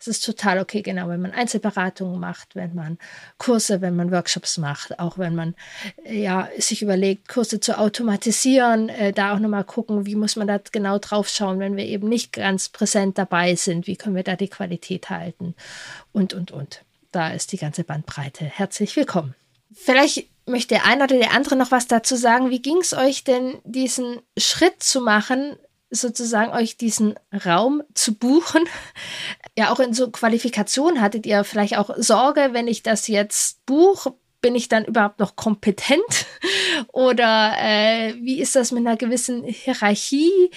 es 0.00 0.06
ist 0.06 0.24
total 0.24 0.60
okay, 0.60 0.82
genau, 0.82 1.08
wenn 1.08 1.20
man 1.20 1.32
Einzelberatungen 1.32 2.18
macht, 2.18 2.54
wenn 2.56 2.74
man 2.74 2.98
Kurse, 3.38 3.80
wenn 3.80 3.96
man 3.96 4.10
Workshops 4.10 4.58
macht, 4.58 4.98
auch 4.98 5.18
wenn 5.18 5.34
man 5.34 5.54
ja 6.04 6.48
sich 6.58 6.82
überlegt, 6.82 7.28
Kurse 7.28 7.60
zu 7.60 7.78
automatisieren, 7.78 8.88
äh, 8.88 9.12
da 9.12 9.34
auch 9.34 9.38
nochmal 9.38 9.64
gucken, 9.64 10.06
wie 10.06 10.14
muss 10.14 10.36
man 10.36 10.46
da 10.46 10.58
genau 10.72 10.98
drauf 10.98 11.28
schauen, 11.28 11.58
wenn 11.58 11.76
wir 11.76 11.84
eben 11.84 12.08
nicht 12.08 12.32
ganz 12.32 12.68
präsent 12.68 13.18
dabei 13.18 13.54
sind, 13.54 13.86
wie 13.86 13.96
können 13.96 14.16
wir 14.16 14.22
da 14.24 14.36
die 14.36 14.48
Qualität 14.48 15.10
halten 15.10 15.54
und, 16.12 16.34
und, 16.34 16.50
und. 16.50 16.82
Da 17.10 17.30
ist 17.30 17.52
die 17.52 17.58
ganze 17.58 17.84
Bandbreite. 17.84 18.44
Herzlich 18.44 18.94
willkommen. 18.94 19.34
Vielleicht 19.72 20.28
möchte 20.46 20.74
der 20.74 20.86
eine 20.86 21.04
oder 21.04 21.18
der 21.18 21.32
andere 21.32 21.56
noch 21.56 21.70
was 21.70 21.86
dazu 21.86 22.16
sagen. 22.16 22.50
Wie 22.50 22.62
ging 22.62 22.78
es 22.78 22.94
euch 22.94 23.24
denn, 23.24 23.60
diesen 23.64 24.20
Schritt 24.36 24.82
zu 24.82 25.00
machen, 25.00 25.56
sozusagen 25.90 26.52
euch 26.52 26.76
diesen 26.76 27.14
Raum 27.44 27.82
zu 27.94 28.14
buchen? 28.14 28.64
Ja, 29.56 29.72
auch 29.72 29.80
in 29.80 29.92
so 29.92 30.08
Qualifikation 30.08 31.00
hattet 31.00 31.26
ihr 31.26 31.42
vielleicht 31.42 31.78
auch 31.78 31.90
Sorge, 31.96 32.50
wenn 32.52 32.68
ich 32.68 32.84
das 32.84 33.08
jetzt 33.08 33.66
buche, 33.66 34.14
bin 34.40 34.54
ich 34.54 34.68
dann 34.68 34.84
überhaupt 34.84 35.18
noch 35.18 35.34
kompetent? 35.34 36.26
Oder 36.92 37.54
äh, 37.60 38.14
wie 38.22 38.40
ist 38.40 38.54
das 38.54 38.70
mit 38.70 38.86
einer 38.86 38.96
gewissen 38.96 39.42
Hierarchie? 39.42 40.50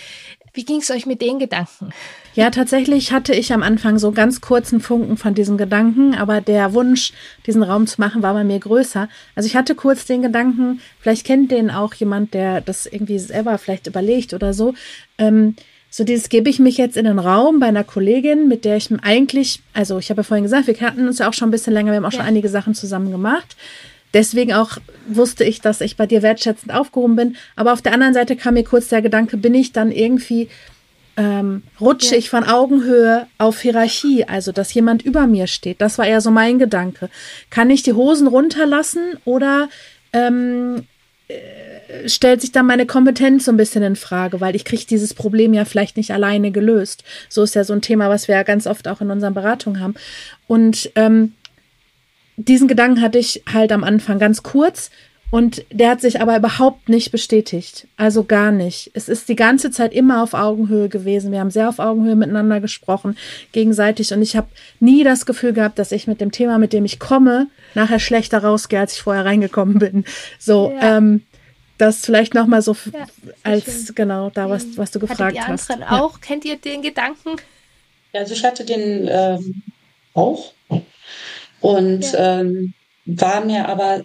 Wie 0.54 0.66
ging 0.66 0.82
es 0.82 0.92
euch 0.92 1.06
mit 1.06 1.22
den 1.22 1.40
Gedanken? 1.40 1.92
Ja, 2.34 2.50
tatsächlich 2.50 3.14
hatte 3.14 3.34
ich 3.34 3.54
am 3.54 3.64
Anfang 3.64 4.00
so 4.00 4.12
ganz 4.12 4.42
kurzen 4.42 4.82
Funken 4.82 5.16
von 5.16 5.34
diesem 5.34 5.58
Gedanken, 5.58 6.14
aber 6.14 6.42
der 6.42 6.74
Wunsch, 6.74 7.14
diesen 7.46 7.64
Raum 7.64 7.88
zu 7.88 8.02
machen, 8.02 8.22
war 8.22 8.34
bei 8.34 8.44
mir 8.44 8.60
größer. 8.60 9.08
Also 9.36 9.48
ich 9.48 9.56
hatte 9.56 9.76
kurz 9.76 10.06
den 10.06 10.22
Gedanken, 10.22 10.82
vielleicht 11.00 11.26
kennt 11.26 11.52
den 11.52 11.72
auch 11.72 11.94
jemand, 11.94 12.34
der 12.34 12.60
das 12.60 12.86
irgendwie 12.86 13.20
selber 13.20 13.58
vielleicht 13.58 13.88
überlegt 13.88 14.34
oder 14.34 14.54
so. 14.54 14.74
Ähm, 15.18 15.56
so 15.90 16.06
dieses 16.06 16.30
gebe 16.30 16.50
ich 16.50 16.60
mich 16.60 16.78
jetzt 16.78 16.96
in 16.96 17.04
den 17.04 17.20
Raum 17.20 17.60
bei 17.60 17.68
einer 17.68 17.84
Kollegin, 17.84 18.48
mit 18.48 18.64
der 18.64 18.78
ich 18.78 18.90
eigentlich, 19.04 19.62
also 19.74 20.00
ich 20.00 20.10
habe 20.10 20.20
ja 20.20 20.24
vorhin 20.24 20.44
gesagt, 20.44 20.68
wir 20.68 20.74
kannten 20.74 21.06
uns 21.06 21.20
ja 21.20 21.28
auch 21.28 21.34
schon 21.34 21.50
ein 21.50 21.52
bisschen 21.52 21.74
länger, 21.74 21.92
wir 21.92 21.98
haben 21.98 22.06
auch 22.06 22.14
ja. 22.14 22.20
schon 22.20 22.28
einige 22.28 22.48
Sachen 22.50 22.74
zusammen 22.74 23.12
gemacht. 23.12 23.58
Deswegen 24.14 24.54
auch 24.54 24.78
wusste 25.08 25.44
ich, 25.44 25.62
dass 25.62 25.82
ich 25.82 25.98
bei 25.98 26.06
dir 26.06 26.22
wertschätzend 26.22 26.74
aufgehoben 26.74 27.16
bin. 27.16 27.36
Aber 27.56 27.74
auf 27.74 27.82
der 27.82 27.94
anderen 27.94 28.14
Seite 28.14 28.36
kam 28.36 28.56
mir 28.56 28.64
kurz 28.64 28.90
der 28.90 29.02
Gedanke, 29.02 29.38
bin 29.38 29.56
ich 29.56 29.72
dann 29.72 29.92
irgendwie, 29.92 30.50
ähm, 31.18 31.64
rutsche 31.80 32.14
ja. 32.14 32.18
ich 32.18 32.30
von 32.30 32.44
Augenhöhe 32.44 33.28
auf 33.38 33.62
Hierarchie, 33.62 34.26
also 34.26 34.52
dass 34.52 34.74
jemand 34.74 35.02
über 35.04 35.28
mir 35.28 35.48
steht. 35.48 35.82
Das 35.82 35.98
war 35.98 36.08
eher 36.08 36.22
so 36.22 36.32
mein 36.32 36.60
Gedanke. 36.60 37.10
Kann 37.50 37.70
ich 37.70 37.84
die 37.84 37.94
Hosen 37.94 38.28
runterlassen 38.28 39.18
oder 39.26 39.70
ähm, 40.14 40.84
äh, 41.28 42.08
stellt 42.08 42.42
sich 42.42 42.52
dann 42.52 42.66
meine 42.66 42.86
Kompetenz 42.86 43.46
so 43.46 43.52
ein 43.52 43.58
bisschen 43.58 43.84
in 43.84 43.96
Frage, 43.96 44.40
weil 44.40 44.56
ich 44.56 44.64
kriege 44.64 44.86
dieses 44.86 45.14
Problem 45.14 45.54
ja 45.54 45.66
vielleicht 45.66 45.98
nicht 45.98 46.12
alleine 46.12 46.52
gelöst. 46.52 47.04
So 47.28 47.44
ist 47.44 47.56
ja 47.56 47.64
so 47.64 47.74
ein 47.74 47.82
Thema, 47.82 48.10
was 48.10 48.28
wir 48.28 48.36
ja 48.36 48.44
ganz 48.44 48.66
oft 48.66 48.88
auch 48.88 49.02
in 49.02 49.12
unseren 49.12 49.34
Beratungen 49.34 49.82
haben. 49.82 49.96
Und 50.48 50.92
ähm, 50.96 51.34
diesen 52.38 52.68
Gedanken 52.68 53.02
hatte 53.02 53.18
ich 53.20 53.44
halt 53.52 53.72
am 53.72 53.84
Anfang 53.84 54.20
ganz 54.20 54.44
kurz 54.44 54.92
und 55.32 55.64
der 55.72 55.92
hat 55.92 56.02
sich 56.02 56.20
aber 56.20 56.36
überhaupt 56.36 56.90
nicht 56.90 57.12
bestätigt. 57.12 57.88
Also 57.96 58.26
gar 58.26 58.52
nicht. 58.52 58.92
Es 58.94 59.08
ist 59.08 59.30
die 59.30 59.38
ganze 59.38 59.72
Zeit 59.72 59.94
immer 59.94 60.22
auf 60.22 60.34
Augenhöhe 60.34 60.90
gewesen. 60.90 61.32
Wir 61.32 61.40
haben 61.40 61.52
sehr 61.52 61.70
auf 61.70 61.80
Augenhöhe 61.80 62.18
miteinander 62.18 62.60
gesprochen, 62.60 63.18
gegenseitig. 63.54 64.14
Und 64.14 64.22
ich 64.22 64.36
habe 64.36 64.48
nie 64.82 65.06
das 65.06 65.26
Gefühl 65.26 65.54
gehabt, 65.54 65.80
dass 65.80 65.94
ich 65.94 66.06
mit 66.06 66.20
dem 66.20 66.34
Thema, 66.34 66.58
mit 66.58 66.74
dem 66.74 66.84
ich 66.84 67.00
komme, 67.00 67.48
nachher 67.76 68.00
schlechter 68.00 68.40
rausgehe, 68.40 68.82
als 68.82 68.94
ich 68.96 69.02
vorher 69.02 69.24
reingekommen 69.24 69.80
bin. 69.80 70.04
So, 70.38 70.74
ja. 70.76 70.98
ähm, 70.98 71.24
das 71.78 72.06
vielleicht 72.06 72.34
nochmal 72.34 72.62
so 72.62 72.76
ja, 72.92 73.06
als 73.44 73.86
schön. 73.86 73.96
genau 73.96 74.30
da 74.32 74.50
was, 74.50 74.78
was 74.78 74.92
du 74.92 75.00
gefragt 75.00 75.22
Hattet 75.22 75.36
ihr 75.36 75.48
hast. 75.48 75.72
Anderen 75.72 75.94
auch? 75.94 76.14
Ja. 76.14 76.20
Kennt 76.22 76.44
ihr 76.44 76.58
den 76.58 76.82
Gedanken? 76.82 77.38
Ja, 78.12 78.20
also 78.20 78.34
ich 78.34 78.44
hatte 78.44 78.66
den 78.66 79.08
ähm, 79.10 79.64
auch 80.14 80.54
und 81.62 82.12
ja. 82.12 82.42
ähm, 82.42 82.74
war 83.06 83.46
mir 83.46 83.70
aber 83.70 84.02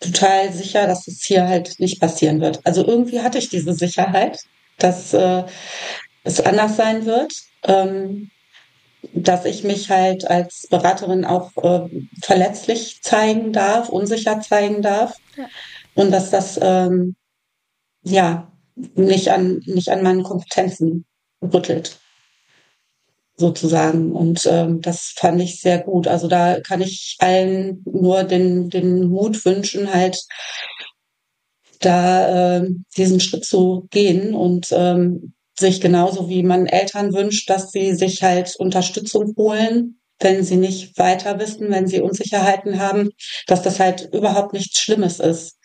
total 0.00 0.52
sicher, 0.52 0.86
dass 0.86 1.06
es 1.06 1.22
hier 1.22 1.48
halt 1.48 1.78
nicht 1.78 2.00
passieren 2.00 2.40
wird. 2.40 2.60
Also 2.64 2.86
irgendwie 2.86 3.20
hatte 3.20 3.38
ich 3.38 3.48
diese 3.48 3.72
Sicherheit, 3.72 4.38
dass 4.78 5.14
äh, 5.14 5.44
es 6.24 6.40
anders 6.40 6.76
sein 6.76 7.06
wird, 7.06 7.32
ähm, 7.64 8.30
dass 9.14 9.44
ich 9.44 9.64
mich 9.64 9.90
halt 9.90 10.28
als 10.28 10.66
Beraterin 10.70 11.24
auch 11.24 11.50
äh, 11.56 11.88
verletzlich 12.22 13.02
zeigen 13.02 13.52
darf, 13.52 13.88
unsicher 13.88 14.40
zeigen 14.40 14.82
darf 14.82 15.16
ja. 15.36 15.46
und 15.94 16.10
dass 16.12 16.30
das 16.30 16.58
ähm, 16.62 17.16
ja 18.04 18.50
nicht 18.94 19.30
an 19.30 19.60
nicht 19.66 19.88
an 19.90 20.02
meinen 20.02 20.22
Kompetenzen 20.22 21.04
rüttelt 21.42 21.98
sozusagen. 23.42 24.12
Und 24.12 24.46
ähm, 24.46 24.80
das 24.80 25.12
fand 25.16 25.42
ich 25.42 25.60
sehr 25.60 25.80
gut. 25.80 26.08
Also 26.08 26.28
da 26.28 26.60
kann 26.60 26.80
ich 26.80 27.16
allen 27.18 27.82
nur 27.84 28.24
den, 28.24 28.70
den 28.70 29.08
Mut 29.08 29.44
wünschen, 29.44 29.92
halt 29.92 30.18
da 31.80 32.56
äh, 32.58 32.68
diesen 32.96 33.20
Schritt 33.20 33.44
zu 33.44 33.88
gehen 33.90 34.34
und 34.34 34.68
ähm, 34.70 35.34
sich 35.58 35.80
genauso 35.80 36.28
wie 36.28 36.42
man 36.42 36.66
Eltern 36.66 37.12
wünscht, 37.12 37.50
dass 37.50 37.72
sie 37.72 37.94
sich 37.94 38.22
halt 38.22 38.54
Unterstützung 38.56 39.34
holen, 39.36 40.00
wenn 40.20 40.44
sie 40.44 40.56
nicht 40.56 40.96
weiter 40.98 41.38
wissen, 41.38 41.70
wenn 41.70 41.88
sie 41.88 42.00
Unsicherheiten 42.00 42.78
haben, 42.78 43.10
dass 43.48 43.62
das 43.62 43.80
halt 43.80 44.08
überhaupt 44.12 44.52
nichts 44.52 44.80
Schlimmes 44.80 45.18
ist, 45.18 45.58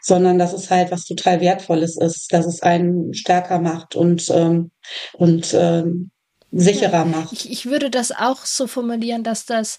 sondern 0.00 0.38
dass 0.38 0.54
es 0.54 0.70
halt 0.70 0.90
was 0.90 1.04
total 1.04 1.40
Wertvolles 1.40 1.96
ist, 1.98 2.32
dass 2.32 2.46
es 2.46 2.62
einen 2.62 3.12
stärker 3.12 3.60
macht 3.60 3.94
und 3.94 4.28
ähm, 4.30 4.70
und 5.12 5.54
ähm, 5.54 6.10
sicherer 6.52 7.04
macht. 7.04 7.32
Ich, 7.32 7.50
ich 7.50 7.66
würde 7.66 7.90
das 7.90 8.12
auch 8.12 8.44
so 8.44 8.66
formulieren, 8.66 9.24
dass 9.24 9.46
das 9.46 9.78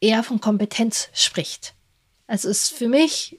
eher 0.00 0.22
von 0.22 0.40
Kompetenz 0.40 1.08
spricht. 1.12 1.74
Also 2.26 2.48
es 2.48 2.68
für 2.68 2.88
mich 2.88 3.38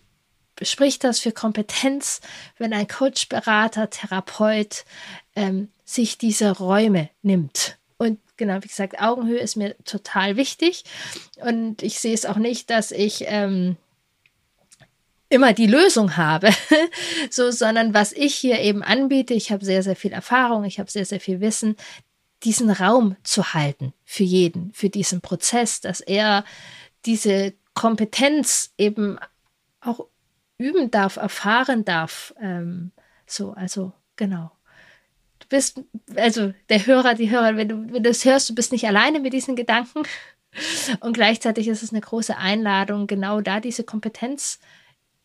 spricht 0.62 1.04
das 1.04 1.20
für 1.20 1.32
Kompetenz, 1.32 2.22
wenn 2.58 2.74
ein 2.74 2.88
Coach, 2.88 3.30
Berater, 3.30 3.90
Therapeut 3.90 4.84
ähm, 5.36 5.70
sich 5.86 6.18
diese 6.18 6.52
Räume 6.52 7.10
nimmt. 7.22 7.78
Und 7.98 8.20
genau, 8.38 8.56
wie 8.62 8.68
gesagt, 8.68 9.00
Augenhöhe 9.00 9.40
ist 9.40 9.56
mir 9.56 9.76
total 9.86 10.36
wichtig. 10.38 10.84
Und 11.38 11.82
ich 11.82 12.00
sehe 12.00 12.14
es 12.14 12.26
auch 12.26 12.38
nicht, 12.38 12.70
dass 12.70 12.92
ich 12.92 13.26
ähm, 13.28 13.78
immer 15.30 15.54
die 15.54 15.68
Lösung 15.68 16.18
habe, 16.18 16.50
so, 17.30 17.52
sondern 17.52 17.94
was 17.94 18.12
ich 18.12 18.36
hier 18.36 18.60
eben 18.60 18.84
anbiete, 18.84 19.34
ich 19.34 19.52
habe 19.52 19.64
sehr, 19.64 19.84
sehr 19.84 19.96
viel 19.96 20.12
Erfahrung, 20.12 20.64
ich 20.64 20.80
habe 20.80 20.90
sehr, 20.90 21.06
sehr 21.06 21.20
viel 21.20 21.40
Wissen, 21.40 21.76
diesen 22.44 22.70
Raum 22.70 23.16
zu 23.24 23.54
halten 23.54 23.94
für 24.06 24.24
jeden, 24.24 24.72
für 24.74 24.90
diesen 24.90 25.22
Prozess, 25.22 25.82
dass 25.82 26.00
er 26.00 26.46
diese 27.06 27.54
Kompetenz 27.74 28.74
eben 28.78 29.18
auch 29.82 30.06
üben 30.58 30.92
darf, 30.92 31.16
erfahren 31.16 31.86
darf. 31.86 32.34
Ähm, 32.40 32.92
so, 33.26 33.52
also 33.54 33.94
genau. 34.16 34.52
Du 35.40 35.48
bist, 35.48 35.82
also 36.16 36.54
der 36.70 36.86
Hörer, 36.86 37.16
die 37.16 37.30
Hörer, 37.30 37.56
wenn 37.56 37.70
du, 37.70 37.94
wenn 37.94 38.04
du 38.04 38.10
es 38.10 38.26
hörst, 38.26 38.50
du 38.50 38.56
bist 38.56 38.72
nicht 38.72 38.86
alleine 38.88 39.20
mit 39.20 39.34
diesen 39.34 39.56
Gedanken. 39.56 40.04
Und 41.00 41.14
gleichzeitig 41.14 41.68
ist 41.68 41.84
es 41.84 41.92
eine 41.92 42.02
große 42.02 42.36
Einladung, 42.36 43.08
genau 43.08 43.40
da 43.40 43.60
diese 43.60 43.84
Kompetenz 43.84 44.60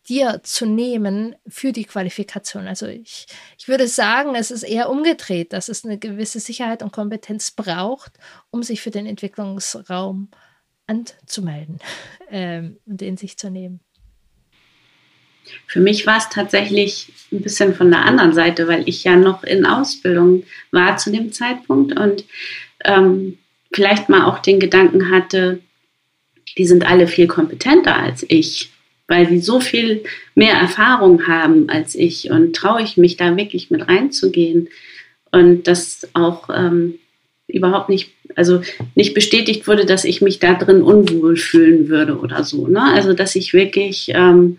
dir 0.07 0.41
zu 0.43 0.65
nehmen 0.65 1.35
für 1.47 1.71
die 1.71 1.85
Qualifikation. 1.85 2.67
Also 2.67 2.87
ich, 2.87 3.27
ich 3.57 3.67
würde 3.67 3.87
sagen, 3.87 4.35
es 4.35 4.51
ist 4.51 4.63
eher 4.63 4.89
umgedreht, 4.89 5.53
dass 5.53 5.69
es 5.69 5.85
eine 5.85 5.97
gewisse 5.97 6.39
Sicherheit 6.39 6.83
und 6.83 6.91
Kompetenz 6.91 7.51
braucht, 7.51 8.13
um 8.51 8.63
sich 8.63 8.81
für 8.81 8.91
den 8.91 9.05
Entwicklungsraum 9.05 10.29
anzumelden 10.87 11.79
ähm, 12.29 12.77
und 12.85 13.01
in 13.01 13.17
sich 13.17 13.37
zu 13.37 13.49
nehmen. 13.49 13.79
Für 15.67 15.79
mich 15.79 16.07
war 16.07 16.17
es 16.17 16.29
tatsächlich 16.29 17.11
ein 17.31 17.41
bisschen 17.41 17.75
von 17.75 17.91
der 17.91 18.03
anderen 18.03 18.33
Seite, 18.33 18.67
weil 18.67 18.87
ich 18.89 19.03
ja 19.03 19.15
noch 19.15 19.43
in 19.43 19.65
Ausbildung 19.65 20.43
war 20.71 20.97
zu 20.97 21.11
dem 21.11 21.31
Zeitpunkt 21.31 21.97
und 21.99 22.25
ähm, 22.83 23.37
vielleicht 23.71 24.09
mal 24.09 24.25
auch 24.25 24.39
den 24.39 24.59
Gedanken 24.59 25.11
hatte, 25.11 25.59
die 26.57 26.65
sind 26.65 26.87
alle 26.87 27.07
viel 27.07 27.27
kompetenter 27.27 27.95
als 27.95 28.25
ich 28.27 28.71
weil 29.07 29.27
sie 29.27 29.39
so 29.39 29.59
viel 29.59 30.03
mehr 30.33 30.53
Erfahrung 30.53 31.27
haben 31.27 31.69
als 31.69 31.95
ich 31.95 32.31
und 32.31 32.55
traue 32.55 32.81
ich 32.81 32.97
mich 32.97 33.17
da 33.17 33.37
wirklich 33.37 33.69
mit 33.69 33.87
reinzugehen 33.87 34.69
und 35.31 35.67
das 35.67 36.07
auch 36.13 36.49
ähm, 36.49 36.95
überhaupt 37.47 37.89
nicht, 37.89 38.11
also 38.35 38.61
nicht 38.95 39.13
bestätigt 39.13 39.67
wurde, 39.67 39.85
dass 39.85 40.05
ich 40.05 40.21
mich 40.21 40.39
da 40.39 40.53
drin 40.55 40.81
unwohl 40.81 41.37
fühlen 41.37 41.89
würde 41.89 42.17
oder 42.17 42.43
so. 42.43 42.67
Ne? 42.67 42.81
Also 42.81 43.13
dass 43.13 43.35
ich 43.35 43.53
wirklich, 43.53 44.11
ähm, 44.13 44.57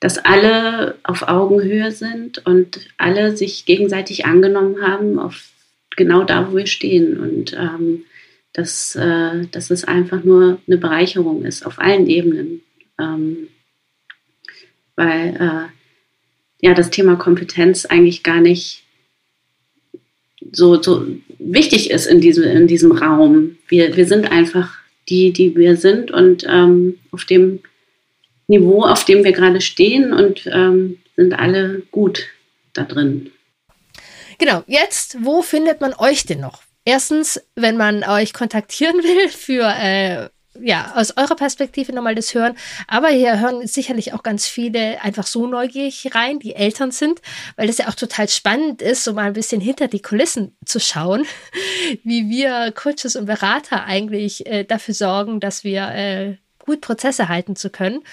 dass 0.00 0.18
alle 0.18 0.96
auf 1.02 1.22
Augenhöhe 1.26 1.90
sind 1.90 2.46
und 2.46 2.80
alle 2.98 3.36
sich 3.36 3.64
gegenseitig 3.64 4.26
angenommen 4.26 4.80
haben 4.80 5.18
auf 5.18 5.48
genau 5.96 6.22
da, 6.22 6.50
wo 6.50 6.56
wir 6.56 6.66
stehen 6.66 7.18
und 7.18 7.52
ähm, 7.54 8.04
dass, 8.52 8.94
äh, 8.94 9.46
dass 9.50 9.70
es 9.70 9.84
einfach 9.84 10.22
nur 10.22 10.60
eine 10.66 10.78
Bereicherung 10.78 11.44
ist 11.44 11.66
auf 11.66 11.78
allen 11.78 12.06
Ebenen. 12.06 12.62
Ähm, 13.00 13.48
weil 14.96 15.36
äh, 15.36 16.66
ja 16.66 16.74
das 16.74 16.90
Thema 16.90 17.16
Kompetenz 17.16 17.86
eigentlich 17.86 18.22
gar 18.22 18.40
nicht 18.40 18.82
so, 20.52 20.80
so 20.82 21.06
wichtig 21.38 21.90
ist 21.90 22.06
in 22.06 22.20
diesem, 22.20 22.44
in 22.44 22.66
diesem 22.66 22.92
Raum. 22.92 23.58
Wir, 23.68 23.96
wir 23.96 24.06
sind 24.06 24.30
einfach 24.30 24.74
die, 25.08 25.32
die 25.32 25.56
wir 25.56 25.76
sind 25.76 26.10
und 26.10 26.44
ähm, 26.48 26.98
auf 27.10 27.24
dem 27.24 27.60
Niveau, 28.46 28.82
auf 28.84 29.04
dem 29.04 29.24
wir 29.24 29.32
gerade 29.32 29.60
stehen 29.60 30.12
und 30.12 30.48
ähm, 30.52 30.98
sind 31.16 31.38
alle 31.38 31.82
gut 31.90 32.26
da 32.72 32.84
drin. 32.84 33.30
Genau, 34.38 34.62
jetzt, 34.66 35.18
wo 35.20 35.42
findet 35.42 35.80
man 35.80 35.94
euch 35.94 36.24
denn 36.24 36.40
noch? 36.40 36.62
Erstens, 36.84 37.40
wenn 37.56 37.76
man 37.76 38.04
euch 38.04 38.32
kontaktieren 38.32 38.96
will 39.02 39.28
für 39.28 39.62
äh, 39.62 40.28
ja, 40.60 40.92
aus 40.94 41.16
eurer 41.16 41.36
Perspektive 41.36 41.92
nochmal 41.92 42.14
das 42.14 42.34
hören. 42.34 42.56
Aber 42.86 43.08
hier 43.08 43.40
hören 43.40 43.66
sicherlich 43.66 44.12
auch 44.12 44.22
ganz 44.22 44.46
viele 44.46 45.00
einfach 45.02 45.26
so 45.26 45.46
neugierig 45.46 46.14
rein, 46.14 46.38
die 46.38 46.54
Eltern 46.54 46.90
sind, 46.90 47.20
weil 47.56 47.66
das 47.66 47.78
ja 47.78 47.88
auch 47.88 47.94
total 47.94 48.28
spannend 48.28 48.82
ist, 48.82 49.04
so 49.04 49.12
mal 49.12 49.24
ein 49.24 49.32
bisschen 49.32 49.60
hinter 49.60 49.88
die 49.88 50.02
Kulissen 50.02 50.56
zu 50.64 50.80
schauen, 50.80 51.24
wie 52.04 52.28
wir 52.28 52.72
Coaches 52.72 53.16
und 53.16 53.26
Berater 53.26 53.84
eigentlich 53.84 54.46
äh, 54.46 54.64
dafür 54.64 54.94
sorgen, 54.94 55.40
dass 55.40 55.64
wir 55.64 55.88
äh, 55.88 56.36
gut 56.68 56.80
Prozesse 56.82 57.28
halten 57.28 57.56
zu 57.56 57.70
können. 57.70 58.04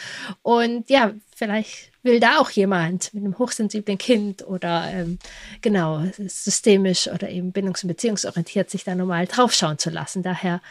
Und 0.42 0.90
ja, 0.90 1.12
vielleicht 1.36 1.92
will 2.04 2.20
da 2.20 2.38
auch 2.38 2.52
jemand 2.52 3.14
mit 3.14 3.24
einem 3.24 3.38
hochsensiblen 3.38 3.98
Kind 3.98 4.48
oder 4.48 4.90
ähm, 4.94 5.20
genau 5.62 6.04
systemisch 6.28 7.08
oder 7.08 7.30
eben 7.30 7.52
bindungs- 7.52 7.84
und 7.84 7.90
beziehungsorientiert 7.90 8.70
sich 8.70 8.84
da 8.84 8.96
nochmal 8.96 9.26
draufschauen 9.26 9.78
zu 9.78 9.90
lassen. 9.90 10.24
Daher 10.24 10.62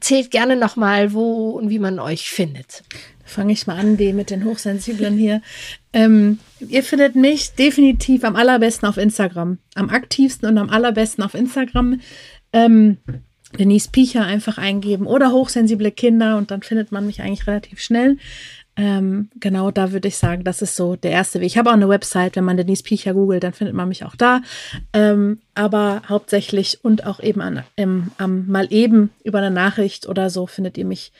erzählt 0.00 0.30
gerne 0.30 0.56
nochmal, 0.56 1.12
wo 1.12 1.50
und 1.50 1.68
wie 1.68 1.78
man 1.78 1.98
euch 1.98 2.30
findet. 2.30 2.82
Fange 3.22 3.52
ich 3.52 3.66
mal 3.66 3.76
an, 3.76 3.98
die 3.98 4.14
mit 4.14 4.30
den 4.30 4.46
Hochsensiblen 4.46 5.18
hier. 5.18 5.42
Ähm, 5.92 6.38
ihr 6.58 6.82
findet 6.82 7.16
mich 7.16 7.52
definitiv 7.52 8.24
am 8.24 8.34
allerbesten 8.34 8.88
auf 8.88 8.96
Instagram. 8.96 9.58
Am 9.74 9.90
aktivsten 9.90 10.48
und 10.48 10.56
am 10.56 10.70
allerbesten 10.70 11.22
auf 11.22 11.34
Instagram. 11.34 12.00
Ähm, 12.54 12.96
Denise 13.58 13.90
Piecher 13.90 14.24
einfach 14.24 14.56
eingeben 14.56 15.06
oder 15.06 15.32
hochsensible 15.32 15.90
Kinder 15.90 16.38
und 16.38 16.50
dann 16.50 16.62
findet 16.62 16.92
man 16.92 17.04
mich 17.04 17.20
eigentlich 17.20 17.46
relativ 17.46 17.80
schnell. 17.80 18.16
Ähm, 18.82 19.28
genau, 19.38 19.70
da 19.70 19.92
würde 19.92 20.08
ich 20.08 20.16
sagen, 20.16 20.42
das 20.42 20.62
ist 20.62 20.74
so 20.74 20.96
der 20.96 21.10
erste 21.10 21.38
Weg. 21.40 21.48
Ich 21.48 21.58
habe 21.58 21.68
auch 21.68 21.74
eine 21.74 21.90
Website, 21.90 22.36
wenn 22.36 22.44
man 22.44 22.56
Denise 22.56 22.82
Piecher 22.82 23.12
googelt, 23.12 23.42
dann 23.42 23.52
findet 23.52 23.76
man 23.76 23.90
mich 23.90 24.06
auch 24.06 24.16
da. 24.16 24.40
Ähm, 24.94 25.42
aber 25.54 26.00
hauptsächlich 26.08 26.78
und 26.82 27.04
auch 27.06 27.20
eben 27.20 27.42
an, 27.42 27.62
ähm, 27.76 28.10
mal 28.18 28.68
eben 28.70 29.10
über 29.22 29.36
eine 29.36 29.50
Nachricht 29.50 30.08
oder 30.08 30.30
so 30.30 30.46
findet 30.46 30.78
ihr 30.78 30.86
mich. 30.86 31.12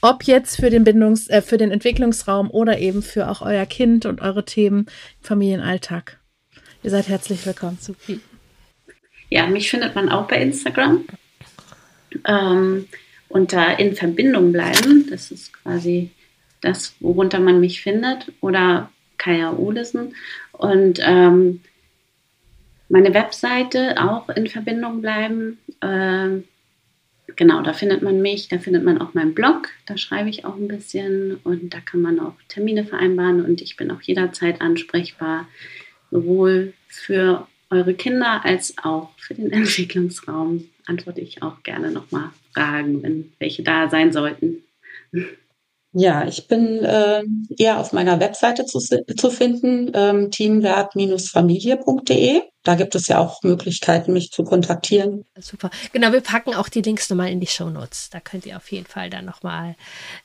Ob 0.00 0.22
jetzt 0.22 0.60
für 0.60 0.70
den 0.70 0.84
Bindungs-, 0.84 1.28
äh, 1.28 1.42
für 1.42 1.56
den 1.56 1.72
Entwicklungsraum 1.72 2.52
oder 2.52 2.78
eben 2.78 3.02
für 3.02 3.28
auch 3.28 3.42
euer 3.42 3.66
Kind 3.66 4.06
und 4.06 4.20
eure 4.20 4.44
Themen 4.44 4.82
im 4.82 4.86
Familienalltag. 5.26 6.20
Ihr 6.84 6.92
seid 6.92 7.08
herzlich 7.08 7.44
willkommen. 7.44 7.78
Sophie. 7.80 8.20
Ja, 9.28 9.48
mich 9.48 9.70
findet 9.70 9.96
man 9.96 10.08
auch 10.08 10.28
bei 10.28 10.40
Instagram. 10.40 11.04
Ähm, 12.24 12.86
unter 13.28 13.80
in 13.80 13.96
Verbindung 13.96 14.52
bleiben. 14.52 15.08
Das 15.10 15.32
ist 15.32 15.52
quasi 15.52 16.12
das, 16.60 16.94
worunter 17.00 17.40
man 17.40 17.60
mich 17.60 17.82
findet, 17.82 18.32
oder 18.40 18.90
Kaya 19.16 19.52
Olesen. 19.52 20.14
Und 20.52 21.00
ähm, 21.02 21.60
meine 22.88 23.12
Webseite 23.12 23.96
auch 24.02 24.28
in 24.30 24.46
Verbindung 24.46 25.02
bleiben. 25.02 25.58
Äh, 25.80 26.42
genau, 27.36 27.62
da 27.62 27.72
findet 27.72 28.02
man 28.02 28.20
mich, 28.20 28.48
da 28.48 28.58
findet 28.58 28.84
man 28.84 29.00
auch 29.00 29.14
meinen 29.14 29.34
Blog, 29.34 29.68
da 29.86 29.96
schreibe 29.96 30.30
ich 30.30 30.44
auch 30.44 30.56
ein 30.56 30.68
bisschen 30.68 31.38
und 31.44 31.74
da 31.74 31.80
kann 31.80 32.00
man 32.00 32.18
auch 32.20 32.34
Termine 32.48 32.84
vereinbaren 32.84 33.44
und 33.44 33.60
ich 33.60 33.76
bin 33.76 33.90
auch 33.90 34.02
jederzeit 34.02 34.60
ansprechbar, 34.60 35.46
sowohl 36.10 36.72
für 36.86 37.46
eure 37.70 37.94
Kinder 37.94 38.44
als 38.44 38.74
auch 38.82 39.10
für 39.18 39.34
den 39.34 39.50
Entwicklungsraum. 39.52 40.64
Antworte 40.86 41.20
ich 41.20 41.42
auch 41.42 41.62
gerne 41.62 41.90
nochmal 41.90 42.30
Fragen, 42.54 43.02
wenn 43.02 43.32
welche 43.38 43.62
da 43.62 43.90
sein 43.90 44.10
sollten. 44.10 44.64
Ja, 45.92 46.26
ich 46.26 46.48
bin 46.48 46.84
äh, 46.84 47.22
eher 47.56 47.80
auf 47.80 47.94
meiner 47.94 48.20
Webseite 48.20 48.66
zu, 48.66 48.78
zu 48.78 49.30
finden, 49.30 49.90
ähm, 49.94 50.30
teamwerk-familie.de. 50.30 52.42
Da 52.62 52.74
gibt 52.74 52.94
es 52.94 53.06
ja 53.06 53.18
auch 53.18 53.42
Möglichkeiten, 53.42 54.12
mich 54.12 54.30
zu 54.30 54.44
kontaktieren. 54.44 55.24
Super. 55.38 55.70
Genau, 55.92 56.12
wir 56.12 56.20
packen 56.20 56.54
auch 56.54 56.68
die 56.68 56.82
Links 56.82 57.08
nochmal 57.08 57.30
in 57.30 57.40
die 57.40 57.46
Show 57.46 57.70
Notes. 57.70 58.10
Da 58.10 58.20
könnt 58.20 58.44
ihr 58.44 58.58
auf 58.58 58.70
jeden 58.70 58.84
Fall 58.84 59.08
dann 59.08 59.24
nochmal 59.24 59.76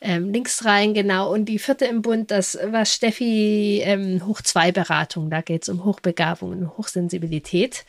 ähm, 0.01 0.34
Links 0.34 0.66
rein. 0.66 0.93
Genau. 0.93 1.32
Und 1.32 1.45
die 1.45 1.59
vierte 1.59 1.86
im 1.86 2.01
Bund, 2.01 2.32
das 2.32 2.59
war 2.66 2.84
Steffi 2.86 3.80
ähm, 3.86 4.28
Hoch 4.28 4.41
2 4.41 4.74
Beratung. 4.74 5.30
Da 5.30 5.39
geht 5.39 5.64
es 5.64 5.70
um 5.70 5.86
Hochbegabung 5.86 6.51
und 6.51 6.78
Hochsensibilität. 6.78 7.86